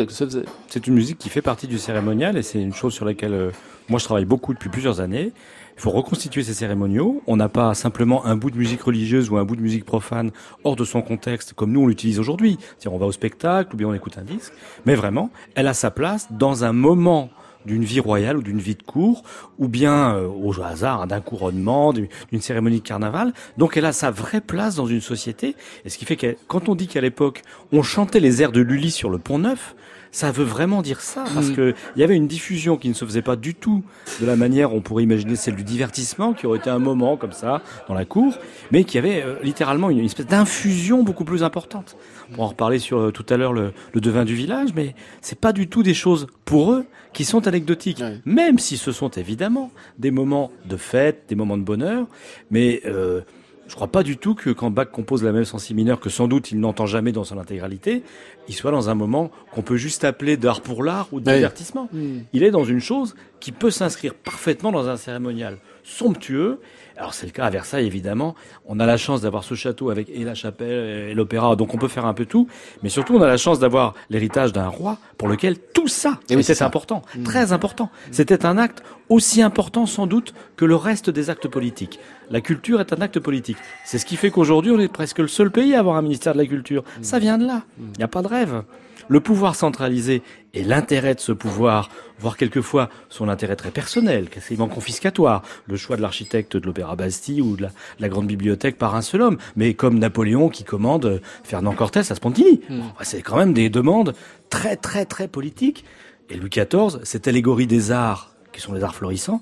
C'est 0.67 0.87
une 0.87 0.93
musique 0.93 1.17
qui 1.17 1.29
fait 1.29 1.41
partie 1.41 1.67
du 1.67 1.77
cérémonial 1.77 2.37
et 2.37 2.43
c'est 2.43 2.61
une 2.61 2.73
chose 2.73 2.93
sur 2.93 3.05
laquelle 3.05 3.33
euh, 3.33 3.51
moi 3.89 3.99
je 3.99 4.05
travaille 4.05 4.25
beaucoup 4.25 4.53
depuis 4.53 4.69
plusieurs 4.69 4.99
années. 4.99 5.31
Il 5.75 5.81
faut 5.81 5.91
reconstituer 5.91 6.43
ces 6.43 6.53
cérémoniaux. 6.53 7.23
On 7.25 7.35
n'a 7.35 7.49
pas 7.49 7.73
simplement 7.73 8.25
un 8.25 8.35
bout 8.35 8.51
de 8.51 8.57
musique 8.57 8.83
religieuse 8.83 9.29
ou 9.29 9.37
un 9.37 9.43
bout 9.43 9.55
de 9.55 9.61
musique 9.61 9.85
profane 9.85 10.31
hors 10.63 10.75
de 10.75 10.85
son 10.85 11.01
contexte 11.01 11.53
comme 11.53 11.71
nous 11.71 11.81
on 11.81 11.87
l'utilise 11.87 12.19
aujourd'hui. 12.19 12.57
C'est-à-dire 12.61 12.93
on 12.93 12.99
va 12.99 13.07
au 13.07 13.11
spectacle 13.11 13.73
ou 13.73 13.77
bien 13.77 13.87
on 13.87 13.93
écoute 13.93 14.17
un 14.17 14.23
disque. 14.23 14.53
Mais 14.85 14.95
vraiment, 14.95 15.31
elle 15.55 15.67
a 15.67 15.73
sa 15.73 15.89
place 15.89 16.27
dans 16.31 16.63
un 16.63 16.73
moment 16.73 17.29
d'une 17.65 17.83
vie 17.83 17.99
royale 17.99 18.37
ou 18.37 18.41
d'une 18.41 18.59
vie 18.59 18.75
de 18.75 18.83
cour, 18.83 19.23
ou 19.59 19.67
bien 19.67 20.15
euh, 20.15 20.27
au 20.27 20.53
hasard 20.61 21.07
d'un 21.07 21.21
couronnement, 21.21 21.93
d'une 21.93 22.07
cérémonie 22.41 22.79
de 22.79 22.87
carnaval. 22.87 23.33
Donc 23.57 23.77
elle 23.77 23.85
a 23.85 23.93
sa 23.93 24.11
vraie 24.11 24.41
place 24.41 24.75
dans 24.75 24.87
une 24.87 25.01
société. 25.01 25.55
Et 25.85 25.89
ce 25.89 25.97
qui 25.97 26.05
fait 26.05 26.15
que 26.15 26.35
quand 26.47 26.69
on 26.69 26.75
dit 26.75 26.87
qu'à 26.87 27.01
l'époque 27.01 27.41
on 27.71 27.83
chantait 27.83 28.19
les 28.19 28.41
airs 28.41 28.51
de 28.51 28.61
Lully 28.61 28.91
sur 28.91 29.09
le 29.09 29.17
Pont 29.17 29.39
Neuf, 29.39 29.75
ça 30.13 30.31
veut 30.31 30.45
vraiment 30.45 30.81
dire 30.81 31.01
ça 31.01 31.25
parce 31.33 31.47
mmh. 31.47 31.55
que 31.55 31.73
il 31.95 31.99
y 31.99 32.03
avait 32.03 32.15
une 32.15 32.27
diffusion 32.27 32.77
qui 32.77 32.87
ne 32.87 32.93
se 32.93 33.03
faisait 33.03 33.23
pas 33.23 33.35
du 33.35 33.55
tout 33.55 33.83
de 34.21 34.27
la 34.27 34.35
manière 34.35 34.73
on 34.73 34.79
pourrait 34.79 35.01
imaginer 35.03 35.35
celle 35.35 35.55
du 35.55 35.63
divertissement 35.63 36.33
qui 36.33 36.45
aurait 36.45 36.59
été 36.59 36.69
un 36.69 36.77
moment 36.77 37.17
comme 37.17 37.31
ça 37.31 37.63
dans 37.87 37.95
la 37.95 38.05
cour 38.05 38.37
mais 38.71 38.83
qui 38.83 38.99
avait 38.99 39.23
euh, 39.23 39.37
littéralement 39.41 39.89
une, 39.89 39.97
une 39.97 40.05
espèce 40.05 40.27
d'infusion 40.27 41.01
beaucoup 41.01 41.25
plus 41.25 41.43
importante 41.43 41.97
on 42.33 42.37
va 42.37 42.43
en 42.43 42.47
reparler 42.47 42.79
sur 42.79 42.99
euh, 42.99 43.11
tout 43.11 43.25
à 43.29 43.37
l'heure 43.37 43.53
le, 43.53 43.73
le, 43.93 44.01
devin 44.01 44.25
du 44.25 44.35
village 44.35 44.69
mais 44.75 44.95
c'est 45.21 45.39
pas 45.39 45.53
du 45.53 45.67
tout 45.67 45.83
des 45.83 45.93
choses 45.93 46.27
pour 46.45 46.73
eux 46.73 46.85
qui 47.13 47.25
sont 47.25 47.47
anecdotiques 47.47 47.99
ouais. 47.99 48.19
même 48.25 48.59
si 48.59 48.77
ce 48.77 48.91
sont 48.91 49.09
évidemment 49.09 49.71
des 49.99 50.11
moments 50.11 50.51
de 50.65 50.77
fête 50.77 51.23
des 51.29 51.35
moments 51.35 51.57
de 51.57 51.63
bonheur 51.63 52.07
mais 52.51 52.81
euh, 52.85 53.21
je 53.67 53.75
crois 53.75 53.87
pas 53.87 54.03
du 54.03 54.17
tout 54.17 54.35
que 54.35 54.49
quand 54.49 54.69
Bach 54.69 54.87
compose 54.91 55.23
la 55.23 55.31
même 55.31 55.45
sensi 55.45 55.73
mineur 55.73 55.99
que 55.99 56.09
sans 56.09 56.27
doute 56.27 56.51
il 56.51 56.59
n'entend 56.59 56.85
jamais 56.85 57.11
dans 57.11 57.23
son 57.23 57.37
intégralité, 57.37 58.03
il 58.47 58.53
soit 58.53 58.71
dans 58.71 58.89
un 58.89 58.93
moment 58.93 59.31
qu'on 59.51 59.61
peut 59.61 59.77
juste 59.77 60.03
appeler 60.03 60.37
d'art 60.37 60.61
pour 60.61 60.83
l'art 60.83 61.07
ou 61.11 61.19
de 61.19 61.29
oui. 61.29 61.37
divertissement. 61.37 61.89
Il 62.33 62.43
est 62.43 62.51
dans 62.51 62.65
une 62.65 62.81
chose 62.81 63.15
qui 63.39 63.51
peut 63.51 63.71
s'inscrire 63.71 64.13
parfaitement 64.13 64.71
dans 64.71 64.89
un 64.89 64.97
cérémonial 64.97 65.57
somptueux. 65.83 66.59
Alors 66.97 67.13
c'est 67.13 67.25
le 67.25 67.31
cas 67.31 67.45
à 67.45 67.49
Versailles 67.49 67.85
évidemment. 67.85 68.35
On 68.65 68.79
a 68.79 68.85
la 68.85 68.97
chance 68.97 69.21
d'avoir 69.21 69.43
ce 69.43 69.55
château 69.55 69.89
avec 69.89 70.09
et 70.09 70.23
la 70.23 70.35
chapelle 70.35 71.09
et 71.09 71.13
l'opéra, 71.13 71.55
donc 71.55 71.73
on 71.73 71.77
peut 71.77 71.87
faire 71.87 72.05
un 72.05 72.13
peu 72.13 72.25
tout. 72.25 72.47
Mais 72.81 72.89
surtout 72.89 73.15
on 73.15 73.21
a 73.21 73.27
la 73.27 73.37
chance 73.37 73.59
d'avoir 73.59 73.93
l'héritage 74.09 74.53
d'un 74.53 74.67
roi 74.67 74.97
pour 75.17 75.27
lequel 75.27 75.57
tout 75.57 75.87
ça 75.87 76.19
et 76.29 76.35
oui, 76.35 76.43
c'était 76.43 76.63
important, 76.63 77.01
mmh. 77.15 77.23
très 77.23 77.51
important. 77.51 77.89
C'était 78.11 78.45
un 78.45 78.57
acte 78.57 78.83
aussi 79.09 79.41
important 79.41 79.85
sans 79.85 80.07
doute 80.07 80.33
que 80.55 80.65
le 80.65 80.75
reste 80.75 81.09
des 81.09 81.29
actes 81.29 81.47
politiques. 81.47 81.99
La 82.29 82.41
culture 82.41 82.79
est 82.79 82.93
un 82.93 83.01
acte 83.01 83.19
politique. 83.19 83.57
C'est 83.85 83.97
ce 83.97 84.05
qui 84.05 84.15
fait 84.15 84.31
qu'aujourd'hui 84.31 84.71
on 84.71 84.79
est 84.79 84.87
presque 84.87 85.19
le 85.19 85.27
seul 85.27 85.51
pays 85.51 85.75
à 85.75 85.79
avoir 85.79 85.97
un 85.97 86.01
ministère 86.01 86.33
de 86.33 86.39
la 86.39 86.45
culture. 86.45 86.83
Ça 87.01 87.19
vient 87.19 87.37
de 87.37 87.45
là. 87.45 87.63
Il 87.79 87.97
n'y 87.97 88.03
a 88.03 88.07
pas 88.07 88.21
de 88.21 88.27
rêve. 88.27 88.63
Le 89.07 89.19
pouvoir 89.19 89.55
centralisé 89.55 90.21
et 90.53 90.63
l'intérêt 90.63 91.15
de 91.15 91.19
ce 91.19 91.31
pouvoir, 91.31 91.89
voire 92.19 92.37
quelquefois 92.37 92.89
son 93.09 93.29
intérêt 93.29 93.55
très 93.55 93.71
personnel, 93.71 94.29
quasiment 94.29 94.67
confiscatoire, 94.67 95.41
le 95.67 95.77
choix 95.77 95.97
de 95.97 96.01
l'architecte 96.01 96.57
de 96.57 96.65
l'Opéra 96.65 96.95
Bastille 96.95 97.41
ou 97.41 97.55
de 97.55 97.63
la, 97.63 97.69
la, 97.99 98.09
grande 98.09 98.27
bibliothèque 98.27 98.77
par 98.77 98.95
un 98.95 99.01
seul 99.01 99.21
homme, 99.21 99.37
mais 99.55 99.73
comme 99.73 99.99
Napoléon 99.99 100.49
qui 100.49 100.63
commande 100.63 101.21
Fernand 101.43 101.73
Cortés 101.73 101.99
à 101.99 102.15
Spontini. 102.15 102.61
Mmh. 102.69 102.81
C'est 103.01 103.21
quand 103.21 103.37
même 103.37 103.53
des 103.53 103.69
demandes 103.69 104.13
très 104.49 104.75
très 104.75 105.05
très 105.05 105.27
politiques. 105.27 105.85
Et 106.29 106.35
Louis 106.35 106.49
XIV, 106.49 106.99
cette 107.03 107.27
allégorie 107.27 107.67
des 107.67 107.91
arts, 107.91 108.33
qui 108.51 108.61
sont 108.61 108.73
les 108.73 108.83
arts 108.83 108.95
florissants, 108.95 109.41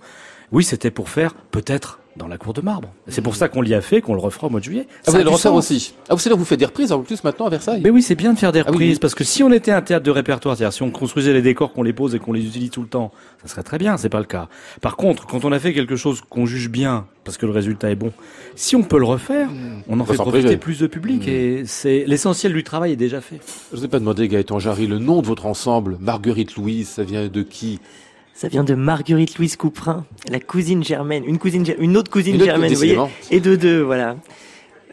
oui, 0.52 0.64
c'était 0.64 0.92
pour 0.92 1.10
faire 1.10 1.34
peut-être 1.34 2.01
dans 2.18 2.28
la 2.28 2.38
cour 2.38 2.54
de 2.54 2.62
marbre. 2.62 2.94
C'est 3.08 3.22
pour 3.22 3.36
ça 3.36 3.48
qu'on 3.48 3.62
l'y 3.62 3.74
a 3.74 3.82
fait, 3.82 4.02
qu'on 4.02 4.14
le 4.14 4.20
refera 4.20 4.48
au 4.48 4.50
mois 4.50 4.60
de 4.60 4.66
juillet. 4.66 4.88
Ah, 4.90 5.12
vous 5.12 5.16
allez 5.16 5.24
le 5.24 5.30
refaire 5.30 5.54
aussi. 5.54 5.94
Ah, 6.10 6.16
c'est 6.18 6.30
là 6.30 6.36
vous 6.36 6.46
faites 6.46 6.60
des 6.60 6.66
reprises 6.66 6.92
en 6.92 7.02
plus 7.02 7.24
maintenant 7.24 7.48
à 7.48 7.50
Versailles. 7.50 7.82
Mais 7.84 7.90
oui, 7.90 8.02
c'est 8.02 8.16
bien 8.16 8.34
de 8.34 8.40
faire 8.40 8.52
des 8.52 8.62
reprises 8.62 8.90
ah, 8.90 8.94
oui. 8.94 9.00
parce 9.00 9.16
que 9.16 9.24
si 9.24 9.44
on 9.44 9.52
était 9.52 9.72
un 9.72 9.82
théâtre 9.82 10.06
de 10.06 10.12
répertoire, 10.12 10.58
c'est-à-dire 10.58 10.74
si 10.74 10.84
on 10.84 10.92
construisait 10.92 11.34
les 11.34 11.42
décors, 11.42 11.74
qu'on 11.74 11.84
les 11.84 11.94
pose 11.94 12.16
et 12.16 12.20
qu'on 12.20 12.34
les 12.34 12.46
utilise 12.46 12.70
tout 12.70 12.82
le 12.82 12.88
temps, 12.88 13.12
ça 13.42 13.48
serait 13.48 13.64
très 13.64 13.78
bien. 13.78 13.98
C'est 13.98 14.10
pas 14.10 14.20
le 14.20 14.26
cas. 14.26 14.50
Par 14.82 14.98
contre, 14.98 15.26
quand 15.26 15.46
on 15.46 15.52
a 15.52 15.60
fait 15.60 15.74
quelque 15.74 15.96
chose 15.96 16.22
qu'on 16.30 16.46
juge 16.46 16.70
bien 16.70 17.06
parce 17.24 17.38
que 17.38 17.46
le 17.46 17.52
résultat 17.52 17.92
est 17.92 17.96
bon, 17.96 18.12
si 18.56 18.76
on 18.76 18.84
peut 18.84 18.98
le 18.98 19.06
refaire, 19.06 19.50
on 19.88 20.00
en 20.00 20.02
on 20.02 20.06
fait 20.06 20.16
profiter 20.16 20.42
priver. 20.42 20.58
plus 20.58 20.80
de 20.80 20.88
public 20.88 21.28
mmh. 21.28 21.30
et 21.30 21.64
c'est 21.66 22.04
l'essentiel 22.08 22.52
du 22.52 22.64
travail 22.64 22.94
est 22.94 22.98
déjà 22.98 23.22
fait. 23.22 23.40
Je 23.72 23.78
vous 23.78 23.86
ai 23.86 23.88
pas 23.88 24.00
demandé 24.00 24.28
Gaëtan 24.28 24.60
Jarry 24.60 24.88
le 24.88 24.98
nom 24.98 25.22
de 25.22 25.28
votre 25.28 25.46
ensemble, 25.46 25.98
Marguerite 26.00 26.56
Louise, 26.56 26.90
ça 26.90 27.04
vient 27.04 27.28
de 27.28 27.44
qui? 27.44 27.80
Ça 28.34 28.48
vient 28.48 28.64
de 28.64 28.74
Marguerite 28.74 29.38
Louise 29.38 29.56
Couperin, 29.56 30.06
la 30.30 30.40
cousine 30.40 30.84
germaine, 30.84 31.24
une 31.26 31.38
cousine, 31.38 31.66
une 31.78 31.96
autre 31.98 32.10
cousine 32.10 32.36
une 32.36 32.42
autre 32.42 32.52
germaine, 32.52 32.72
vous 32.72 32.78
voyez, 32.78 32.98
et 33.30 33.40
de 33.40 33.56
deux, 33.56 33.82
voilà. 33.82 34.16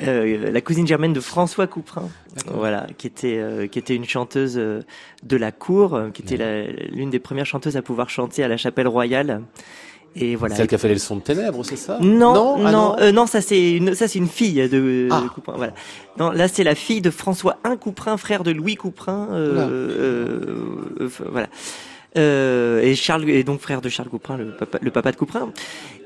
euh, 0.03 0.51
la 0.53 0.61
cousine 0.61 0.87
germaine 0.87 1.13
de 1.13 1.21
François 1.21 1.67
Couperin, 1.67 2.09
voilà, 2.53 2.87
qui 2.99 3.07
était 3.07 3.39
euh, 3.39 3.67
qui 3.67 3.79
était 3.79 3.97
une 3.97 4.05
chanteuse 4.05 4.57
euh, 4.57 4.83
de 5.23 5.37
la 5.37 5.51
cour, 5.51 6.01
qui 6.15 6.23
était 6.23 6.89
l'une 6.93 7.11
des 7.11 7.19
premières 7.19 7.47
chanteuses 7.47 7.77
à 7.77 7.83
pouvoir 7.83 8.11
chanter 8.11 8.45
à 8.45 8.49
la 8.49 8.57
Chapelle 8.57 8.89
Royale. 8.89 9.43
Et 10.17 10.37
voilà. 10.37 10.57
Celle 10.57 10.67
qui 10.67 10.75
a 10.75 10.79
fait 10.79 10.89
les 10.89 10.95
leçons 10.95 11.17
de 11.17 11.21
ténèbres, 11.21 11.65
c'est 11.65 11.77
ça? 11.77 11.99
Non, 12.01 12.59
non, 12.59 12.71
non, 12.71 12.97
ah 12.99 13.13
non, 13.13 13.27
ça 13.27 13.41
c'est 13.41 13.73
une, 13.73 13.95
ça 13.95 14.09
c'est 14.09 14.19
une 14.19 14.29
fille 14.29 14.69
de, 14.69 15.09
ah. 15.11 15.25
Couperin. 15.33 15.57
Voilà. 15.57 15.75
Non, 16.19 16.31
là 16.31 16.49
c'est 16.49 16.65
la 16.65 16.75
fille 16.75 17.01
de 17.01 17.11
François 17.11 17.59
I 17.65 17.77
Couperin, 17.79 18.17
frère 18.17 18.43
de 18.43 18.51
Louis 18.51 18.77
Couperin. 18.77 19.29
voilà. 21.31 21.49
Euh, 22.17 22.81
et 22.81 22.95
Charles 22.95 23.29
est 23.29 23.45
donc 23.45 23.61
frère 23.61 23.81
de 23.81 23.89
Charles 23.89 24.09
Couperin, 24.09 24.39
le 24.39 24.57
papa, 24.57 24.79
le 24.81 24.91
papa 24.91 25.13
de 25.13 25.17
Couperin. 25.17 25.53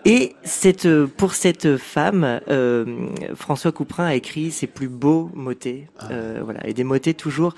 Et 0.04 0.34
cette, 0.42 0.88
pour 1.06 1.34
cette 1.34 1.76
femme, 1.76 2.40
euh, 2.48 3.06
François 3.34 3.70
Couperin 3.70 4.06
a 4.06 4.14
écrit 4.14 4.50
ses 4.50 4.66
plus 4.66 4.88
beaux 4.88 5.30
motets, 5.34 5.88
ah. 5.98 6.08
euh, 6.10 6.40
voilà, 6.42 6.66
et 6.66 6.74
des 6.74 6.84
motets 6.84 7.14
toujours 7.14 7.54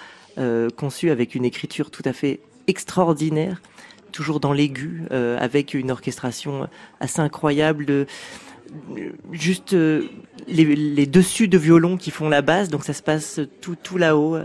conçus 0.77 1.11
avec 1.11 1.37
une 1.37 1.45
écriture 1.45 1.93
tout 1.93 2.03
à 2.05 2.13
fait 2.13 2.41
extraordinaire, 2.67 3.63
toujours 4.11 4.41
dans 4.41 4.53
l'aigu, 4.53 5.05
avec 5.39 5.75
une 5.75 5.93
orchestration 5.93 6.69
assez 6.99 7.21
incroyable 7.21 7.85
de 7.87 8.07
juste 9.31 9.71
les, 9.75 10.65
les, 10.65 11.07
dessus 11.07 11.47
de 11.47 11.57
violon 11.57 11.97
qui 11.97 12.11
font 12.11 12.29
la 12.29 12.43
basse, 12.43 12.69
donc 12.69 12.83
ça 12.83 12.95
se 12.95 13.03
passe 13.03 13.39
tout, 13.61 13.77
tout 13.81 13.97
là-haut. 13.97 14.39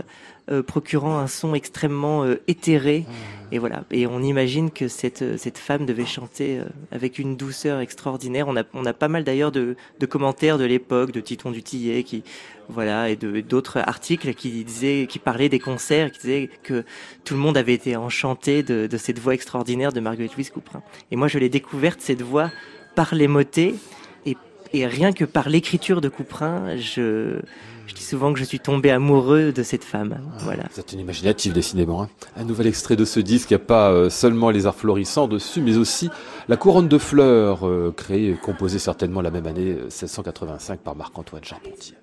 Euh, 0.50 0.62
procurant 0.64 1.18
un 1.18 1.28
son 1.28 1.54
extrêmement 1.54 2.24
euh, 2.24 2.40
éthéré. 2.48 3.00
Mmh. 3.00 3.54
Et 3.54 3.58
voilà. 3.58 3.84
Et 3.92 4.06
on 4.06 4.20
imagine 4.20 4.70
que 4.70 4.88
cette, 4.88 5.22
euh, 5.22 5.36
cette 5.36 5.58
femme 5.58 5.86
devait 5.86 6.06
chanter 6.06 6.60
avec 6.90 7.18
une 7.18 7.36
douceur 7.36 7.78
extraordinaire. 7.80 8.48
On 8.48 8.56
a, 8.56 8.64
on 8.74 8.84
a 8.84 8.92
pas 8.92 9.06
mal 9.06 9.22
d'ailleurs 9.22 9.52
de, 9.52 9.76
de 10.00 10.06
commentaires 10.06 10.58
de 10.58 10.64
l'époque, 10.64 11.12
de 11.12 11.20
Titon 11.20 11.52
Dutillet, 11.52 12.02
qui, 12.02 12.24
voilà, 12.68 13.10
et 13.10 13.16
d'autres 13.16 13.78
articles 13.78 14.34
qui 14.34 14.64
disaient, 14.64 15.06
qui 15.08 15.18
parlaient 15.18 15.48
des 15.48 15.60
concerts, 15.60 16.10
qui 16.10 16.20
disaient 16.20 16.50
que 16.62 16.84
tout 17.24 17.34
le 17.34 17.40
monde 17.40 17.56
avait 17.56 17.74
été 17.74 17.94
enchanté 17.94 18.64
de, 18.64 18.88
de 18.88 18.96
cette 18.96 19.18
voix 19.18 19.34
extraordinaire 19.34 19.92
de 19.92 20.00
Marguerite 20.00 20.34
Louise 20.34 20.50
Couperin. 20.50 20.82
Et 21.10 21.16
moi, 21.16 21.28
je 21.28 21.38
l'ai 21.38 21.48
découverte, 21.48 22.00
cette 22.00 22.22
voix, 22.22 22.50
par 22.96 23.14
les 23.14 23.28
motets, 23.28 23.74
et, 24.26 24.36
et 24.72 24.86
rien 24.86 25.12
que 25.12 25.24
par 25.24 25.48
l'écriture 25.48 26.00
de 26.00 26.08
Couperin, 26.08 26.76
je, 26.76 27.40
je 27.90 27.94
dis 27.96 28.04
souvent 28.04 28.32
que 28.32 28.38
je 28.38 28.44
suis 28.44 28.60
tombé 28.60 28.92
amoureux 28.92 29.50
de 29.50 29.64
cette 29.64 29.82
femme. 29.82 30.20
Voilà. 30.38 30.62
Vous 30.72 30.78
êtes 30.78 30.92
une 30.92 31.00
imaginative, 31.00 31.52
décidément. 31.52 32.04
Hein. 32.04 32.08
Un 32.36 32.44
nouvel 32.44 32.68
extrait 32.68 32.94
de 32.94 33.04
ce 33.04 33.18
disque. 33.18 33.50
Il 33.50 33.54
n'y 33.54 33.62
a 33.62 33.64
pas 33.64 33.90
euh, 33.90 34.08
seulement 34.08 34.50
les 34.50 34.66
arts 34.66 34.76
florissants 34.76 35.26
dessus, 35.26 35.60
mais 35.60 35.76
aussi 35.76 36.08
la 36.48 36.56
couronne 36.56 36.86
de 36.86 36.98
fleurs, 36.98 37.66
euh, 37.66 37.92
créée 37.96 38.30
et 38.30 38.34
composée 38.34 38.78
certainement 38.78 39.22
la 39.22 39.32
même 39.32 39.46
année, 39.48 39.74
1685, 39.74 40.74
euh, 40.74 40.76
par 40.84 40.94
Marc-Antoine 40.94 41.42
Charpentier. 41.42 41.96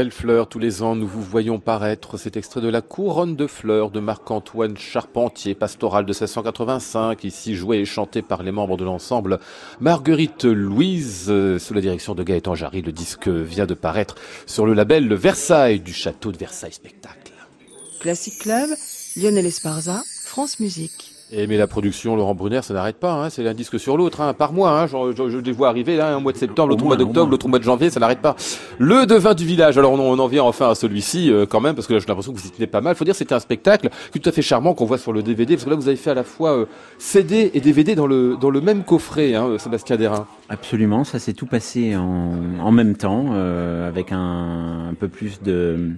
Belle 0.00 0.12
fleur, 0.12 0.48
tous 0.48 0.58
les 0.58 0.82
ans, 0.82 0.96
nous 0.96 1.06
vous 1.06 1.22
voyons 1.22 1.60
paraître 1.60 2.16
cet 2.16 2.38
extrait 2.38 2.62
de 2.62 2.70
la 2.70 2.80
couronne 2.80 3.36
de 3.36 3.46
fleurs 3.46 3.90
de 3.90 4.00
Marc-Antoine 4.00 4.78
Charpentier, 4.78 5.54
pastoral 5.54 6.06
de 6.06 6.12
1685, 6.12 7.22
ici 7.22 7.54
joué 7.54 7.80
et 7.80 7.84
chanté 7.84 8.22
par 8.22 8.42
les 8.42 8.50
membres 8.50 8.78
de 8.78 8.84
l'ensemble 8.86 9.40
Marguerite 9.78 10.46
Louise, 10.46 11.26
euh, 11.28 11.58
sous 11.58 11.74
la 11.74 11.82
direction 11.82 12.14
de 12.14 12.22
Gaëtan 12.22 12.54
Jarry. 12.54 12.80
Le 12.80 12.92
disque 12.92 13.28
vient 13.28 13.66
de 13.66 13.74
paraître 13.74 14.14
sur 14.46 14.64
le 14.64 14.72
label 14.72 15.12
Versailles 15.12 15.80
du 15.80 15.92
château 15.92 16.32
de 16.32 16.38
Versailles 16.38 16.72
Spectacle. 16.72 17.34
Classic 18.00 18.38
Club, 18.38 18.70
Lionel 19.16 19.44
Esparza, 19.44 20.02
France 20.24 20.60
Musique. 20.60 20.99
Et 21.32 21.46
mais 21.46 21.56
la 21.56 21.68
production 21.68 22.16
Laurent 22.16 22.34
Brunner, 22.34 22.60
ça 22.62 22.74
n'arrête 22.74 22.96
pas. 22.96 23.12
Hein, 23.12 23.30
c'est 23.30 23.46
un 23.46 23.54
disque 23.54 23.78
sur 23.78 23.96
l'autre, 23.96 24.20
hein, 24.20 24.34
par 24.34 24.52
mois. 24.52 24.80
Hein, 24.80 24.86
je, 24.88 25.12
je, 25.16 25.30
je, 25.30 25.38
les 25.38 25.52
vois 25.52 25.68
arriver 25.68 25.96
là, 25.96 26.14
un 26.14 26.18
mois 26.18 26.32
de 26.32 26.36
septembre, 26.38 26.70
l'autre 26.70 26.84
mois 26.84 26.96
d'octobre, 26.96 27.30
l'autre 27.30 27.46
mois 27.46 27.60
de 27.60 27.64
janvier, 27.64 27.88
ça 27.88 28.00
n'arrête 28.00 28.20
pas. 28.20 28.34
Le 28.78 29.06
devin 29.06 29.34
du 29.34 29.44
village. 29.44 29.78
Alors 29.78 29.92
on, 29.92 30.00
on 30.00 30.18
en 30.18 30.26
vient 30.26 30.42
enfin 30.42 30.70
à 30.70 30.74
celui-ci 30.74 31.30
euh, 31.30 31.46
quand 31.46 31.60
même, 31.60 31.76
parce 31.76 31.86
que 31.86 31.92
là 31.92 32.00
j'ai 32.00 32.06
l'impression 32.06 32.32
que 32.32 32.38
vous 32.38 32.46
y 32.46 32.50
tenez 32.50 32.66
pas 32.66 32.80
mal. 32.80 32.96
Faut 32.96 33.04
dire, 33.04 33.14
c'était 33.14 33.34
un 33.34 33.40
spectacle 33.40 33.90
tout 34.12 34.28
à 34.28 34.32
fait 34.32 34.42
charmant 34.42 34.74
qu'on 34.74 34.86
voit 34.86 34.98
sur 34.98 35.12
le 35.12 35.22
DVD, 35.22 35.54
parce 35.54 35.64
que 35.64 35.70
là 35.70 35.76
vous 35.76 35.86
avez 35.86 35.96
fait 35.96 36.10
à 36.10 36.14
la 36.14 36.24
fois 36.24 36.50
euh, 36.50 36.66
CD 36.98 37.52
et 37.54 37.60
DVD 37.60 37.94
dans 37.94 38.08
le 38.08 38.36
dans 38.40 38.50
le 38.50 38.60
même 38.60 38.82
coffret, 38.82 39.34
hein, 39.34 39.56
Sébastien 39.58 39.96
Derain. 39.96 40.26
Absolument, 40.48 41.04
ça 41.04 41.20
s'est 41.20 41.32
tout 41.34 41.46
passé 41.46 41.94
en, 41.94 42.32
en 42.60 42.72
même 42.72 42.96
temps, 42.96 43.26
euh, 43.34 43.86
avec 43.86 44.10
un, 44.10 44.88
un 44.90 44.94
peu 44.94 45.06
plus 45.06 45.40
de 45.42 45.90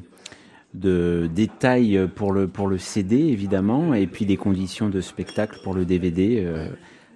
de 0.74 1.28
détails 1.34 2.08
pour 2.14 2.32
le, 2.32 2.48
pour 2.48 2.66
le 2.66 2.78
CD, 2.78 3.16
évidemment, 3.16 3.94
et 3.94 4.06
puis 4.06 4.24
des 4.24 4.36
conditions 4.36 4.88
de 4.88 5.00
spectacle 5.00 5.58
pour 5.62 5.74
le 5.74 5.84
DVD. 5.84 6.42
Euh, 6.44 6.68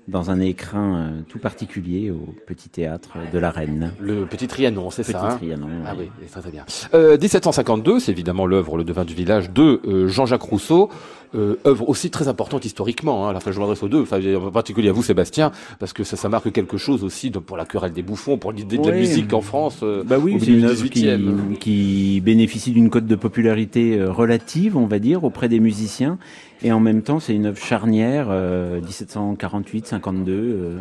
dans 0.09 0.31
un 0.31 0.41
écrin 0.41 0.97
euh, 0.97 1.21
tout 1.29 1.39
particulier 1.39 2.11
au 2.11 2.35
Petit 2.47 2.69
Théâtre 2.69 3.19
de 3.33 3.39
la 3.39 3.51
Reine. 3.51 3.93
Le 4.01 4.27
Petit 4.27 4.47
Trianon, 4.47 4.91
c'est 4.91 5.03
ça 5.03 5.19
Petit 5.19 5.27
hein 5.27 5.37
Trianon. 5.37 5.69
Ah 5.85 5.95
oui, 5.99 6.11
très 6.31 6.41
très 6.41 6.51
bien. 6.51 6.65
Euh, 6.95 7.19
1752, 7.19 8.01
c'est 8.01 8.13
évidemment 8.13 8.47
l'œuvre 8.47 8.77
Le 8.77 8.85
Devin 8.85 9.05
du 9.05 9.15
village 9.15 9.51
de 9.51 9.81
euh, 9.85 10.09
Jean-Jacques 10.09 10.43
Rousseau. 10.43 10.91
Euh, 11.35 11.57
œuvre 11.67 11.89
aussi 11.89 12.11
très 12.11 12.29
importante 12.29 12.65
historiquement. 12.65 13.29
Hein. 13.29 13.35
Enfin, 13.37 13.51
je 13.53 13.59
m'adresse 13.59 13.83
aux 13.83 13.89
deux, 13.89 14.03
enfin, 14.03 14.21
en 14.37 14.51
particulier 14.51 14.89
à 14.89 14.93
vous, 14.93 15.03
Sébastien, 15.03 15.51
parce 15.79 15.93
que 15.93 16.05
ça, 16.05 16.17
ça 16.17 16.29
marque 16.29 16.53
quelque 16.53 16.77
chose 16.77 17.03
aussi 17.05 17.31
de, 17.31 17.39
pour 17.39 17.57
la 17.57 17.65
querelle 17.65 17.93
des 17.93 18.03
bouffons, 18.03 18.39
pour 18.39 18.53
l'idée 18.53 18.79
de 18.79 18.89
la 18.89 18.97
musique 18.97 19.33
en 19.33 19.41
France. 19.41 19.81
euh, 19.83 20.03
Bah 20.05 20.19
oui, 20.19 20.37
au 20.37 20.39
c'est 20.39 20.53
une 20.53 20.65
œuvre 20.65 20.85
qui, 20.89 21.07
18e. 21.07 21.59
qui 21.59 22.21
bénéficie 22.25 22.71
d'une 22.71 22.91
cote 22.91 23.07
de 23.07 23.17
popularité 23.17 23.99
euh, 23.99 24.11
relative, 24.13 24.77
on 24.77 24.87
va 24.87 24.99
dire, 24.99 25.25
auprès 25.25 25.49
des 25.49 25.61
musiciens. 25.61 26.19
Et 26.63 26.73
en 26.73 26.81
même 26.81 27.03
temps, 27.03 27.21
c'est 27.21 27.35
une 27.35 27.47
œuvre 27.47 27.59
charnière, 27.63 28.29
euh, 28.31 28.81
1748-52, 28.81 30.31
euh, 30.31 30.79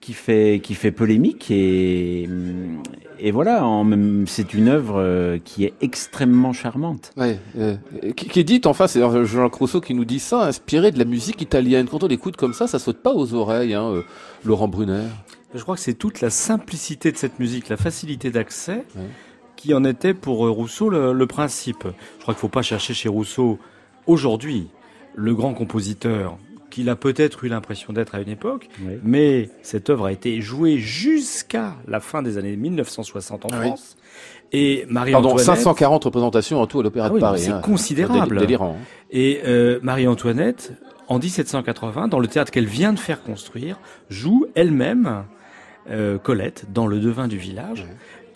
qui 0.00 0.12
fait 0.12 0.60
qui 0.62 0.74
fait 0.74 0.92
polémique 0.92 1.50
et 1.50 2.28
et 3.18 3.30
voilà. 3.30 3.64
En 3.66 3.84
même, 3.84 4.26
c'est 4.26 4.54
une 4.54 4.68
œuvre 4.68 4.96
euh, 5.00 5.38
qui 5.44 5.64
est 5.64 5.74
extrêmement 5.80 6.52
charmante. 6.52 7.12
Ouais, 7.16 7.38
euh, 7.58 7.76
qui, 8.16 8.28
qui 8.28 8.40
est 8.40 8.44
dite, 8.44 8.66
enfin, 8.66 8.86
c'est 8.86 9.00
Jean-Jacques 9.00 9.54
Rousseau 9.54 9.80
qui 9.80 9.94
nous 9.94 10.04
dit 10.04 10.18
ça, 10.20 10.44
inspiré 10.44 10.90
de 10.90 10.98
la 10.98 11.04
musique 11.04 11.40
italienne. 11.42 11.86
Quand 11.90 12.02
on 12.02 12.06
l'écoute 12.08 12.36
comme 12.36 12.52
ça, 12.54 12.66
ça 12.66 12.78
saute 12.78 12.98
pas 13.02 13.12
aux 13.14 13.34
oreilles, 13.34 13.74
hein, 13.74 13.84
euh, 13.90 14.02
Laurent 14.44 14.68
Brunner. 14.68 15.04
Je 15.54 15.62
crois 15.62 15.74
que 15.76 15.80
c'est 15.80 15.94
toute 15.94 16.20
la 16.20 16.30
simplicité 16.30 17.12
de 17.12 17.16
cette 17.16 17.38
musique, 17.38 17.68
la 17.68 17.76
facilité 17.76 18.30
d'accès, 18.30 18.84
Ouais. 18.96 19.02
qui 19.56 19.72
en 19.74 19.84
était 19.84 20.12
pour 20.14 20.46
euh, 20.46 20.50
Rousseau 20.50 20.90
le, 20.90 21.12
le 21.12 21.26
principe. 21.26 21.84
Je 21.84 22.22
crois 22.22 22.34
qu'il 22.34 22.38
ne 22.38 22.40
faut 22.40 22.48
pas 22.48 22.62
chercher 22.62 22.92
chez 22.94 23.08
Rousseau 23.08 23.58
aujourd'hui 24.06 24.68
le 25.14 25.34
grand 25.34 25.54
compositeur 25.54 26.36
qu'il 26.76 26.90
a 26.90 26.96
peut-être 26.96 27.42
eu 27.44 27.48
l'impression 27.48 27.94
d'être 27.94 28.14
à 28.14 28.20
une 28.20 28.28
époque, 28.28 28.68
Oui. 28.84 28.94
mais 29.02 29.48
cette 29.62 29.88
œuvre 29.88 30.04
a 30.06 30.12
été 30.12 30.42
jouée 30.42 30.76
jusqu'à 30.76 31.74
la 31.88 32.00
fin 32.00 32.20
des 32.22 32.36
années 32.36 32.54
1960 32.54 33.46
en 33.46 33.48
Ah 33.52 33.56
oui. 33.60 33.66
France. 33.68 33.96
Et 34.52 34.80
Pardon, 34.80 34.92
Marie-Antoinette, 34.94 35.44
540 35.46 36.04
représentations 36.04 36.60
en 36.60 36.66
tout 36.66 36.80
à 36.80 36.82
l'Opéra 36.82 37.06
Ah 37.10 37.14
de 37.14 37.18
Paris. 37.18 37.40
c'est 37.40 37.50
hein. 37.50 37.60
considérable. 37.60 38.36
Déli- 38.36 38.40
Délirant. 38.40 38.76
hein. 38.78 38.84
Et 39.10 39.40
euh, 39.46 39.78
Marie-Antoinette, 39.82 40.74
en 41.08 41.18
1780, 41.18 42.08
dans 42.08 42.18
le 42.20 42.28
théâtre 42.28 42.50
qu'elle 42.52 42.66
vient 42.66 42.92
de 42.92 42.98
faire 42.98 43.22
construire, 43.22 43.78
joue 44.10 44.44
elle-même 44.54 45.24
euh, 45.90 46.18
Colette 46.18 46.66
dans 46.74 46.86
le 46.86 46.98
devin 47.00 47.26
du 47.26 47.38
village. 47.38 47.86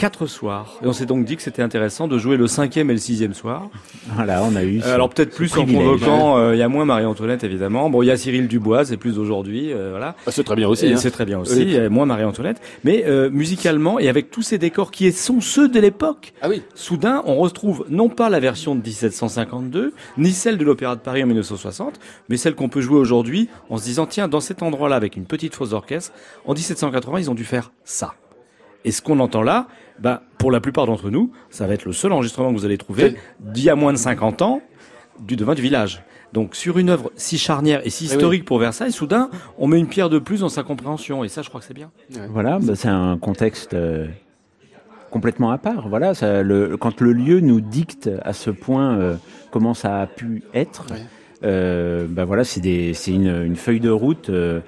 Quatre 0.01 0.25
soirs. 0.27 0.79
Et 0.83 0.87
on 0.87 0.95
s'est 0.95 1.05
donc 1.05 1.27
dit 1.27 1.37
que 1.37 1.43
c'était 1.43 1.61
intéressant 1.61 2.09
de 2.09 2.17
jouer 2.17 2.39
le 2.39 2.47
cinquième 2.47 2.89
et 2.89 2.95
le 2.95 2.99
sixième 2.99 3.35
soir. 3.35 3.69
Voilà, 4.15 4.43
on 4.43 4.57
a 4.57 4.63
eu. 4.65 4.79
Euh, 4.79 4.83
ce- 4.83 4.89
alors 4.89 5.11
peut-être 5.11 5.35
plus 5.35 5.55
en 5.59 5.67
convoquant, 5.67 6.39
euh, 6.39 6.55
il 6.55 6.59
y 6.59 6.63
a 6.63 6.69
moins 6.69 6.87
Marie-Antoinette 6.87 7.45
évidemment. 7.45 7.91
Bon, 7.91 8.03
il 8.03 8.07
y 8.07 8.11
a 8.11 8.17
Cyril 8.17 8.49
Dubois, 8.49 8.87
c'est 8.87 8.97
plus 8.97 9.19
aujourd'hui, 9.19 9.75
euh, 9.75 9.91
voilà. 9.91 10.17
Ah, 10.27 10.31
c'est 10.31 10.43
très 10.43 10.57
bien 10.57 10.69
aussi. 10.69 10.87
Hein. 10.91 10.97
C'est 10.97 11.11
très 11.11 11.27
bien 11.27 11.39
aussi, 11.39 11.53
Oui. 11.59 11.65
il 11.67 11.73
y 11.73 11.79
a 11.79 11.91
moins 11.91 12.07
Marie-Antoinette. 12.07 12.63
Mais 12.83 13.05
euh, 13.07 13.29
musicalement 13.29 13.99
et 13.99 14.09
avec 14.09 14.31
tous 14.31 14.41
ces 14.41 14.57
décors 14.57 14.91
qui 14.91 15.13
sont 15.13 15.43
ceux 15.43 15.69
de 15.69 15.79
l'époque, 15.79 16.33
Ah 16.41 16.49
oui. 16.49 16.63
soudain, 16.75 17.23
on 17.27 17.37
retrouve 17.37 17.85
non 17.91 18.09
pas 18.09 18.31
la 18.31 18.41
version 18.41 18.75
de 18.75 18.81
1752, 18.83 19.93
ni 20.17 20.31
celle 20.33 20.57
de 20.57 20.65
l'Opéra 20.65 20.97
de 20.97 21.01
Paris 21.03 21.23
en 21.23 21.27
1960, 21.27 22.01
mais 22.31 22.39
celle 22.39 22.55
qu'on 22.55 22.71
peut 22.71 22.81
jouer 22.81 22.99
aujourd'hui 22.99 23.51
en 23.69 23.77
se 23.77 23.85
disant, 23.85 24.07
tiens, 24.07 24.29
dans 24.29 24.41
cet 24.41 24.63
endroit-là, 24.63 24.97
avec 24.97 25.17
une 25.17 25.27
petite 25.27 25.55
fosse 25.55 25.71
d'orchestre, 25.71 26.13
en 26.47 26.55
1780, 26.55 27.19
ils 27.19 27.31
ont 27.31 27.35
dû 27.35 27.45
faire 27.45 27.71
ça. 27.85 28.15
Et 28.85 28.93
ce 28.93 29.03
qu'on 29.03 29.19
entend 29.21 29.43
là, 29.43 29.67
bah, 29.99 30.23
pour 30.39 30.51
la 30.51 30.61
plupart 30.61 30.87
d'entre 30.87 31.11
nous, 31.11 31.31
ça 31.51 31.67
va 31.67 31.75
être 31.75 31.85
le 31.85 31.93
seul 31.93 32.13
enregistrement 32.13 32.49
que 32.53 32.57
vous 32.59 32.65
allez 32.65 32.79
trouver 32.79 33.17
d'il 33.41 33.65
y 33.65 33.71
a 33.71 33.75
moins 33.77 33.93
de 33.93 33.99
50 33.99 34.41
ans 34.43 34.63
du 35.21 35.37
devin 35.37 35.55
du 35.55 35.63
village. 35.63 36.03
Donc 36.33 36.55
sur 36.55 36.79
une 36.79 36.89
œuvre 36.91 37.11
si 37.17 37.37
charnière 37.39 37.85
et 37.85 37.91
si 37.91 38.05
oui. 38.05 38.11
historique 38.13 38.45
pour 38.45 38.59
Versailles, 38.59 38.93
soudain, 38.93 39.29
on 39.59 39.67
met 39.67 39.79
une 39.79 39.89
pierre 39.89 40.09
de 40.09 40.19
plus 40.19 40.41
dans 40.41 40.49
sa 40.49 40.63
compréhension. 40.63 41.25
Et 41.25 41.29
ça, 41.29 41.43
je 41.43 41.49
crois 41.49 41.61
que 41.61 41.67
c'est 41.67 41.75
bien. 41.75 41.91
Voilà, 42.31 42.59
bah, 42.61 42.75
c'est 42.77 42.89
un 42.89 43.19
contexte 43.19 43.75
euh, 43.75 44.07
complètement 45.11 45.51
à 45.51 45.59
part. 45.59 45.89
Voilà, 45.89 46.15
ça, 46.15 46.43
le, 46.43 46.77
quand 46.77 47.01
le 47.01 47.13
lieu 47.13 47.41
nous 47.41 47.61
dicte 47.61 48.09
à 48.23 48.33
ce 48.33 48.51
point 48.51 48.97
euh, 48.99 49.17
comment 49.51 49.75
ça 49.75 50.01
a 50.01 50.07
pu 50.07 50.43
être, 50.55 50.87
Ouais. 50.91 50.99
euh, 51.43 52.07
bah 52.09 52.25
voilà, 52.25 52.45
c'est 52.45 52.61
une, 53.09 53.27
une 53.45 53.57
feuille 53.57 53.81
de 53.81 53.91
route. 53.91 54.31
euh, 54.31 54.61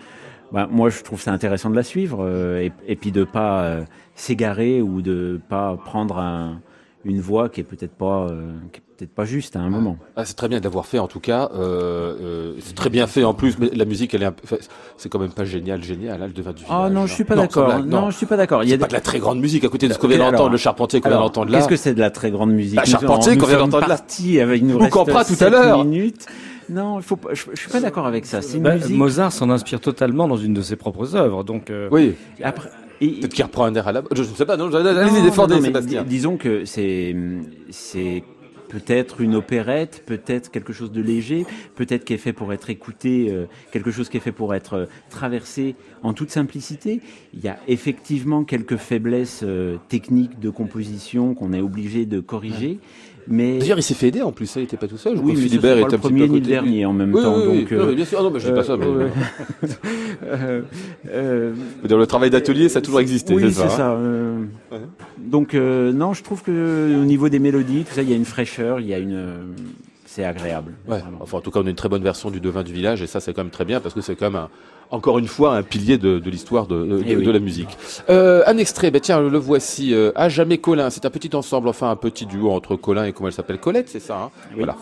bah, 0.50 0.68
moi, 0.70 0.90
je 0.90 1.00
trouve 1.02 1.20
ça 1.20 1.32
intéressant 1.32 1.70
de 1.70 1.76
la 1.76 1.82
suivre 1.82 2.18
euh, 2.26 2.60
et, 2.60 2.72
et 2.86 2.96
puis 2.96 3.10
de 3.12 3.24
pas 3.24 3.62
euh, 3.62 3.82
s'égarer 4.26 4.80
ou 4.80 5.02
de 5.02 5.40
pas 5.48 5.76
prendre 5.84 6.18
un- 6.18 6.60
une 7.04 7.20
voie 7.20 7.48
qui 7.48 7.60
est 7.60 7.64
peut-être 7.64 7.94
pas, 7.94 8.28
euh, 8.30 8.52
qui 8.72 8.78
est 8.78 8.82
peut-être 8.96 9.12
pas 9.12 9.24
juste 9.24 9.56
à 9.56 9.58
un 9.60 9.68
moment. 9.68 9.96
Ah, 10.14 10.24
c'est 10.24 10.34
très 10.34 10.48
bien 10.48 10.60
d'avoir 10.60 10.86
fait 10.86 11.00
en 11.00 11.08
tout 11.08 11.18
cas. 11.18 11.50
Euh, 11.56 12.14
euh, 12.20 12.52
c'est 12.60 12.76
très 12.76 12.90
bien 12.90 13.08
fait 13.08 13.24
en 13.24 13.34
plus, 13.34 13.58
mais 13.58 13.70
la 13.74 13.84
musique, 13.84 14.14
elle 14.14 14.22
est 14.22 14.26
un 14.26 14.30
peu- 14.32 14.56
c'est 14.96 15.08
quand 15.08 15.18
même 15.18 15.32
pas 15.32 15.44
génial, 15.44 15.82
génial, 15.82 16.22
hein, 16.22 16.26
le 16.28 16.32
devin 16.32 16.52
du 16.52 16.62
village. 16.62 16.78
Ah 16.84 16.88
non, 16.88 17.06
je 17.08 17.12
suis 17.14 17.24
pas 17.24 17.34
d'accord. 17.34 17.84
Non, 17.84 18.10
je 18.10 18.16
suis 18.16 18.26
pas 18.26 18.36
d'accord. 18.36 18.62
Il 18.62 18.70
y 18.70 18.72
a 18.72 18.78
pas 18.78 18.84
des- 18.86 18.90
de 18.90 18.94
la 18.94 19.00
très 19.00 19.18
grande 19.18 19.40
musique 19.40 19.64
à 19.64 19.68
côté 19.68 19.88
de 19.88 19.92
ce 19.92 19.98
qu'on 19.98 20.06
vient 20.06 20.18
d'entendre, 20.18 20.50
le 20.50 20.56
charpentier 20.56 21.00
qu'on 21.00 21.08
vient 21.08 21.18
d'entendre 21.18 21.50
là. 21.50 21.58
Qu'est-ce 21.58 21.68
que 21.68 21.74
c'est 21.76 21.94
de 21.94 22.00
la 22.00 22.10
très 22.12 22.30
grande 22.30 22.52
musique? 22.52 22.76
Bah, 22.76 22.82
Nous 22.86 22.92
Charpentier 22.92 23.36
qu'on 23.36 23.46
vient 23.46 23.56
nous 23.58 23.64
d'entendre 23.64 23.88
là. 23.88 23.98
avec 24.42 24.62
Ou 24.62 24.88
Campra 24.88 25.24
tout 25.24 25.34
à 25.40 25.50
l'heure. 25.50 25.84
minutes. 25.84 26.26
Non, 26.70 27.00
il 27.00 27.02
faut 27.02 27.16
pas, 27.16 27.30
je, 27.34 27.42
je 27.52 27.58
suis 27.60 27.68
pas 27.70 27.80
d'accord 27.80 28.06
avec 28.06 28.24
ça. 28.24 28.40
C'est 28.40 28.58
une 28.58 28.62
Bah, 28.62 28.76
musique. 28.76 28.96
Mozart 28.96 29.32
s'en 29.32 29.50
inspire 29.50 29.80
totalement 29.80 30.28
dans 30.28 30.36
une 30.36 30.54
de 30.54 30.62
ses 30.62 30.76
propres 30.76 31.16
œuvres. 31.16 31.42
Donc, 31.42 31.68
euh, 31.70 31.88
Oui, 31.90 32.14
Après, 32.42 32.70
peut-être 33.00 33.34
qu'il 33.34 33.44
reprend 33.44 33.64
un 33.64 33.74
air 33.74 33.88
à 33.88 33.92
la. 33.92 34.02
Je 34.12 34.22
ne 34.22 34.26
sais 34.26 34.46
pas, 34.46 34.56
non, 34.56 34.72
allez-y, 34.74 35.22
défendez, 35.22 35.60
Sébastien. 35.60 36.04
disons 36.04 36.36
que 36.36 36.64
c'est 36.64 37.14
c'est 37.70 38.22
peut-être 38.72 39.20
une 39.20 39.34
opérette, 39.34 40.02
peut-être 40.06 40.50
quelque 40.50 40.72
chose 40.72 40.90
de 40.92 41.02
léger, 41.02 41.44
peut-être 41.74 42.04
qui 42.04 42.14
est 42.14 42.18
fait 42.18 42.32
pour 42.32 42.54
être 42.54 42.70
écouté, 42.70 43.26
euh, 43.28 43.44
quelque 43.70 43.90
chose 43.90 44.08
qui 44.08 44.16
est 44.16 44.20
fait 44.20 44.32
pour 44.32 44.54
être 44.54 44.74
euh, 44.74 44.86
traversé 45.10 45.76
en 46.02 46.14
toute 46.14 46.30
simplicité. 46.30 47.02
Il 47.34 47.44
y 47.44 47.48
a 47.48 47.58
effectivement 47.68 48.44
quelques 48.44 48.78
faiblesses 48.78 49.42
euh, 49.42 49.76
techniques 49.90 50.40
de 50.40 50.48
composition 50.48 51.34
qu'on 51.34 51.52
est 51.52 51.60
obligé 51.60 52.06
de 52.06 52.20
corriger, 52.20 52.78
mais 53.28 53.58
D'ailleurs, 53.58 53.78
il 53.78 53.82
s'est 53.82 53.94
fait 53.94 54.08
aider 54.08 54.22
en 54.22 54.32
plus, 54.32 54.48
hein, 54.56 54.60
il 54.60 54.64
était 54.64 54.76
pas 54.76 54.88
tout 54.88 54.96
seul. 54.96 55.16
Je 55.16 55.22
oui, 55.22 55.36
Philibert 55.36 55.78
était 55.78 55.82
le 55.82 55.86
petit 55.88 55.96
peu 55.96 55.98
premier 56.08 56.28
ni 56.28 56.40
le 56.40 56.46
dernier 56.46 56.84
en 56.86 56.92
même 56.92 57.14
Oui, 57.14 57.22
temps. 57.22 57.36
oui, 57.36 57.42
oui, 57.48 57.58
donc, 57.62 57.70
non, 57.72 57.78
euh, 57.78 57.86
mais 57.88 57.94
bien 57.94 58.04
sûr, 58.04 58.18
ah 58.20 58.22
non, 58.24 58.30
mais 58.30 58.40
je 58.40 58.48
dis 58.48 58.54
pas 58.54 58.64
ça, 58.64 58.76
mais. 58.76 58.86
euh, 60.26 60.62
euh, 61.10 61.52
Dans 61.88 61.98
le 61.98 62.06
travail 62.06 62.30
d'atelier, 62.30 62.68
ça 62.68 62.78
a 62.78 62.82
toujours 62.82 63.00
existé. 63.00 63.34
Oui, 63.34 63.42
c'est 63.46 63.52
ça. 63.52 63.68
ça. 63.68 63.90
hein. 63.92 63.96
euh, 64.00 64.38
Ouais. 64.70 64.78
Donc 65.18 65.54
euh, 65.54 65.92
non, 65.92 66.12
je 66.14 66.22
trouve 66.22 66.42
que 66.42 66.50
au 67.00 67.04
niveau 67.04 67.28
des 67.28 67.38
mélodies, 67.38 67.84
tout 67.88 67.94
ça, 67.94 68.02
il 68.02 68.10
y 68.10 68.12
a 68.12 68.16
une 68.16 68.24
fraîcheur, 68.24 68.80
il 68.80 68.86
y 68.86 68.94
a 68.94 68.98
une, 68.98 69.12
euh, 69.14 69.36
c'est 70.14 70.24
agréable. 70.24 70.74
Ouais. 70.86 71.00
Enfin, 71.20 71.38
en 71.38 71.40
tout 71.40 71.50
cas, 71.50 71.60
on 71.62 71.66
a 71.66 71.70
une 71.70 71.76
très 71.76 71.88
bonne 71.88 72.02
version 72.02 72.30
du 72.30 72.40
devin 72.40 72.62
du 72.62 72.72
village, 72.72 73.00
et 73.02 73.06
ça, 73.06 73.18
c'est 73.20 73.32
quand 73.32 73.42
même 73.42 73.50
très 73.50 73.64
bien 73.64 73.80
parce 73.80 73.94
que 73.94 74.00
c'est 74.02 74.14
quand 74.14 74.26
même 74.30 74.36
un- 74.42 74.50
encore 74.90 75.18
une 75.18 75.26
fois 75.26 75.56
un 75.56 75.62
pilier 75.62 75.96
de, 75.96 76.18
de 76.18 76.30
l'histoire 76.30 76.66
de, 76.66 76.84
de, 76.84 77.02
Eh 77.06 77.16
de 77.16 77.30
la 77.30 77.38
musique. 77.38 77.78
Euh, 78.10 78.42
un 78.46 78.58
extrait, 78.58 78.90
ben 78.90 79.00
tiens, 79.00 79.20
le 79.22 79.38
voici. 79.38 79.94
Euh, 79.94 80.12
à 80.14 80.28
jamais 80.28 80.58
Colin, 80.58 80.90
c'est 80.90 81.06
un 81.06 81.10
petit 81.10 81.34
ensemble, 81.34 81.68
enfin 81.68 81.90
un 81.90 81.96
petit 81.96 82.26
duo 82.26 82.50
entre 82.50 82.76
Colin 82.76 83.04
et 83.06 83.12
comment 83.14 83.28
elle 83.28 83.32
s'appelle 83.32 83.58
Colette, 83.58 83.88
c'est 83.88 84.00
ça. 84.00 84.18
Hein? 84.24 84.30
Voilà. 84.54 84.76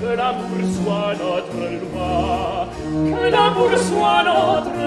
que 0.00 0.16
l'amour 0.16 0.58
soit 0.76 1.14
notre 1.22 1.64
loi, 1.82 2.68
que 2.92 3.30
l'amour 3.30 3.72
soit 3.88 4.22
notre 4.24 4.77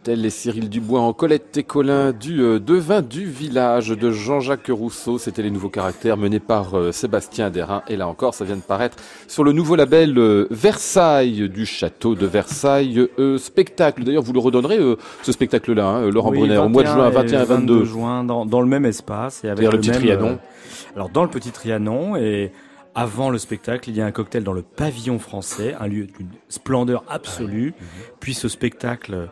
Mutel 0.00 0.24
et 0.24 0.30
Cyril 0.30 0.70
Dubois 0.70 1.00
en 1.00 1.12
Colette 1.12 1.58
et 1.58 1.62
Colin 1.62 2.12
du 2.12 2.40
euh, 2.40 2.58
devin 2.58 3.02
du 3.02 3.26
village 3.26 3.88
de 3.90 4.10
Jean-Jacques 4.10 4.70
Rousseau. 4.70 5.18
C'était 5.18 5.42
les 5.42 5.50
nouveaux 5.50 5.68
caractères 5.68 6.16
menés 6.16 6.40
par 6.40 6.74
euh, 6.74 6.90
Sébastien 6.90 7.50
Derain. 7.50 7.82
Et 7.86 7.96
là 7.96 8.08
encore, 8.08 8.32
ça 8.32 8.46
vient 8.46 8.56
de 8.56 8.62
paraître 8.62 8.96
sur 9.28 9.44
le 9.44 9.52
nouveau 9.52 9.76
label 9.76 10.16
euh, 10.16 10.46
Versailles 10.50 11.50
du 11.50 11.66
château 11.66 12.14
de 12.14 12.24
Versailles 12.24 13.08
spectacle. 13.36 14.04
D'ailleurs, 14.04 14.22
vous 14.22 14.32
le 14.32 14.40
redonnerez 14.40 14.78
ce 15.22 15.32
spectacle-là, 15.32 15.84
hein, 15.86 16.10
Laurent 16.10 16.30
Oui, 16.30 16.38
Brunner, 16.38 16.56
au 16.56 16.70
mois 16.70 16.82
de 16.82 16.88
juin, 16.88 17.10
21 17.10 17.42
et 17.42 17.44
22. 17.44 17.84
juin, 17.84 18.24
dans, 18.24 18.46
dans 18.46 18.62
le 18.62 18.68
même 18.68 18.86
espace. 18.86 19.44
Et 19.44 19.48
avec 19.50 19.58
C'est-à-dire 19.58 19.72
le 19.72 19.80
petit 19.80 19.90
même, 19.90 19.98
Trianon. 19.98 20.38
alors 20.96 21.10
dans 21.10 21.24
le 21.24 21.30
petit 21.30 21.50
Trianon 21.50 22.16
et 22.16 22.52
avant 22.94 23.28
le 23.28 23.36
spectacle, 23.36 23.90
il 23.90 23.96
y 23.96 24.00
a 24.00 24.06
un 24.06 24.12
cocktail 24.12 24.44
dans 24.44 24.54
le 24.54 24.62
pavillon 24.62 25.18
français, 25.18 25.76
un 25.78 25.86
lieu 25.88 26.06
d'une 26.06 26.28
splendeur 26.48 27.04
absolue. 27.08 27.74
Puis 28.18 28.32
ce 28.32 28.48
spectacle 28.48 29.28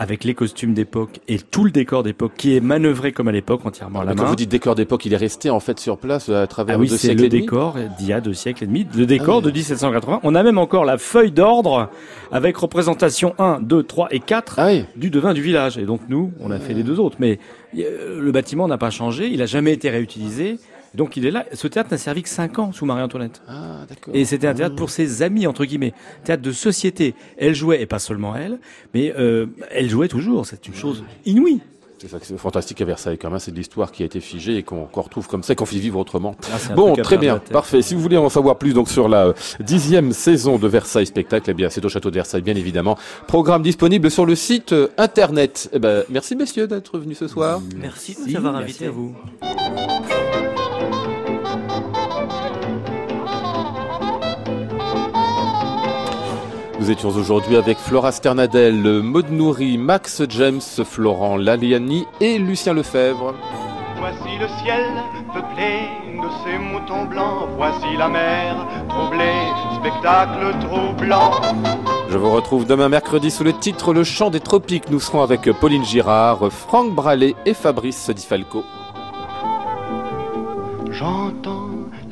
avec 0.00 0.22
les 0.24 0.34
costumes 0.34 0.74
d'époque 0.74 1.18
et 1.26 1.38
tout 1.38 1.64
le 1.64 1.70
décor 1.72 2.02
d'époque 2.04 2.32
qui 2.36 2.54
est 2.56 2.60
manœuvré 2.60 3.10
comme 3.12 3.26
à 3.28 3.32
l'époque 3.32 3.66
entièrement 3.66 4.00
à 4.00 4.04
la 4.04 4.14
Quand 4.14 4.22
main. 4.22 4.28
vous 4.28 4.36
dites 4.36 4.48
décor 4.50 4.74
d'époque, 4.76 5.04
il 5.06 5.12
est 5.12 5.16
resté 5.18 5.50
en 5.50 5.58
fait 5.60 5.80
sur 5.80 5.98
place 5.98 6.28
euh, 6.28 6.42
à 6.42 6.46
travers 6.46 6.76
Ah 6.76 6.78
oui, 6.78 6.88
deux 6.88 6.96
siècles 6.96 7.18
le 7.20 7.24
et 7.26 7.28
demi. 7.28 7.40
décor 7.42 7.76
d'il 7.98 8.06
y 8.06 8.12
a 8.12 8.20
deux 8.20 8.32
siècles 8.34 8.64
et 8.64 8.66
demi, 8.68 8.86
le 8.96 9.06
décor 9.06 9.36
Ah 9.42 9.46
oui. 9.46 9.52
de 9.52 9.56
1780. 9.58 10.20
On 10.22 10.34
a 10.36 10.42
même 10.44 10.58
encore 10.58 10.84
la 10.84 10.98
feuille 10.98 11.32
d'ordre 11.32 11.90
avec 12.30 12.56
représentation 12.56 13.34
1, 13.38 13.60
2, 13.60 13.82
3 13.82 14.08
et 14.12 14.20
4 14.20 14.54
Ah 14.58 14.66
oui. 14.68 14.84
du 14.96 15.10
devin 15.10 15.34
du 15.34 15.42
village. 15.42 15.78
Et 15.78 15.82
donc 15.84 16.00
nous, 16.08 16.30
on 16.40 16.50
a 16.52 16.58
fait 16.60 16.74
les 16.74 16.84
deux 16.84 17.00
autres. 17.00 17.16
Mais 17.18 17.38
euh, 17.76 18.20
le 18.20 18.30
bâtiment 18.32 18.68
n'a 18.68 18.78
pas 18.78 18.90
changé, 18.90 19.28
il 19.28 19.42
a 19.42 19.46
jamais 19.46 19.72
été 19.72 19.90
réutilisé. 19.90 20.58
Donc 20.94 21.16
il 21.16 21.26
est 21.26 21.30
là. 21.30 21.44
Ce 21.52 21.66
théâtre 21.68 21.90
n'a 21.90 21.98
servi 21.98 22.22
que 22.22 22.28
5 22.28 22.58
ans 22.58 22.72
sous 22.72 22.86
Marie-Antoinette. 22.86 23.42
Ah, 23.48 23.84
d'accord. 23.88 24.14
Et 24.14 24.24
c'était 24.24 24.46
un 24.46 24.54
théâtre 24.54 24.76
pour 24.76 24.90
ses 24.90 25.22
amis, 25.22 25.46
entre 25.46 25.64
guillemets. 25.64 25.94
Théâtre 26.24 26.42
de 26.42 26.52
société. 26.52 27.14
Elle 27.36 27.54
jouait, 27.54 27.82
et 27.82 27.86
pas 27.86 27.98
seulement 27.98 28.34
elle, 28.36 28.58
mais 28.94 29.14
euh, 29.18 29.46
elle 29.70 29.88
jouait 29.88 30.08
toujours. 30.08 30.46
C'est 30.46 30.66
une 30.66 30.74
chose 30.74 31.04
inouïe. 31.24 31.60
C'est 32.00 32.06
ça 32.08 32.20
que 32.20 32.26
c'est 32.26 32.38
fantastique 32.38 32.80
à 32.80 32.84
Versailles 32.84 33.18
quand 33.18 33.28
même, 33.28 33.40
c'est 33.40 33.50
de 33.50 33.56
l'histoire 33.56 33.90
qui 33.90 34.04
a 34.04 34.06
été 34.06 34.20
figée 34.20 34.58
et 34.58 34.62
qu'on 34.62 34.84
qu'on 34.84 35.00
retrouve 35.02 35.26
comme 35.26 35.42
ça, 35.42 35.54
et 35.54 35.56
qu'on 35.56 35.66
fait 35.66 35.78
vivre 35.78 35.98
autrement. 35.98 36.36
Ah, 36.44 36.74
Bon, 36.76 36.94
très 36.94 37.18
bien, 37.18 37.38
parfait. 37.50 37.82
Si 37.82 37.96
vous 37.96 38.00
voulez 38.00 38.16
en 38.16 38.28
savoir 38.28 38.56
plus 38.56 38.72
donc 38.72 38.88
sur 38.88 39.08
la 39.08 39.26
euh, 39.26 39.32
dixième 39.58 40.12
saison 40.12 40.58
de 40.58 40.68
Versailles 40.68 41.06
Spectacle, 41.06 41.50
eh 41.50 41.54
bien 41.54 41.70
c'est 41.70 41.84
au 41.84 41.88
château 41.88 42.10
de 42.10 42.14
Versailles, 42.14 42.42
bien 42.42 42.54
évidemment. 42.54 42.96
Programme 43.26 43.62
disponible 43.62 44.12
sur 44.12 44.26
le 44.26 44.36
site 44.36 44.72
euh, 44.72 44.88
internet. 44.96 45.68
Eh 45.72 45.80
ben, 45.80 46.04
merci 46.08 46.36
messieurs 46.36 46.68
d'être 46.68 47.00
venus 47.00 47.18
ce 47.18 47.26
soir. 47.26 47.60
Merci 47.76 48.14
de 48.14 48.30
nous 48.30 48.36
avoir 48.36 48.54
invités. 48.54 48.86
à 48.86 48.90
vous. 48.90 49.16
Nous 56.88 56.94
étions 56.94 57.10
aujourd'hui 57.10 57.56
avec 57.56 57.76
Flora 57.76 58.12
Sternadel, 58.12 59.02
Maud 59.02 59.30
Nourri, 59.30 59.76
Max 59.76 60.22
James, 60.30 60.62
Florent 60.62 61.36
Laliani 61.36 62.06
et 62.18 62.38
Lucien 62.38 62.72
Lefebvre. 62.72 63.34
Voici 63.98 64.38
le 64.40 64.48
ciel 64.64 64.86
peuplé 65.34 65.90
de 66.16 66.28
ces 66.42 66.56
moutons 66.56 67.04
blancs. 67.04 67.46
Voici 67.58 67.94
la 67.98 68.08
mer 68.08 68.66
troublée, 68.88 69.34
spectacle 69.78 70.56
troublant. 70.60 71.32
Je 72.08 72.16
vous 72.16 72.30
retrouve 72.30 72.64
demain 72.64 72.88
mercredi 72.88 73.30
sous 73.30 73.44
le 73.44 73.52
titre 73.52 73.92
Le 73.92 74.02
chant 74.02 74.30
des 74.30 74.40
tropiques. 74.40 74.88
Nous 74.88 75.00
serons 75.00 75.20
avec 75.20 75.42
Pauline 75.60 75.84
Girard, 75.84 76.50
Franck 76.50 76.94
Bralé 76.94 77.36
et 77.44 77.52
Fabrice 77.52 78.08
Di 78.08 78.24
Falco. 78.24 78.64
J'entends 80.90 81.57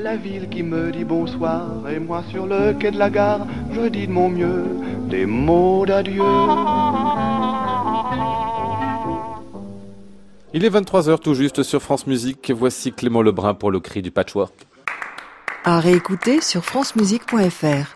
la 0.07 0.16
ville 0.16 0.48
qui 0.48 0.62
me 0.62 0.92
dit 0.92 1.02
bonsoir. 1.02 1.66
Et 1.92 1.98
moi 1.98 2.22
sur 2.30 2.46
le 2.46 2.74
quai 2.74 2.92
de 2.92 2.98
la 2.98 3.11
gare, 3.11 3.44
je 3.72 3.88
dis 3.88 4.07
de 4.07 4.12
mon 4.12 4.28
mieux 4.28 4.64
des 5.11 5.26
mots 5.26 5.84
d'adieu. 5.84 6.22
Il 10.54 10.64
est 10.64 10.70
23h 10.70 11.18
tout 11.18 11.34
juste 11.34 11.64
sur 11.64 11.82
France 11.82 12.07
Musique. 12.07 12.52
Voici 12.57 12.92
Clément 12.92 13.20
Lebrun 13.20 13.54
pour 13.54 13.72
le 13.72 13.80
cri 13.80 14.00
du 14.00 14.12
patchwork. 14.12 14.54
À 15.64 15.80
réécouter 15.80 16.40
sur 16.40 16.64
francemusique.fr. 16.64 17.95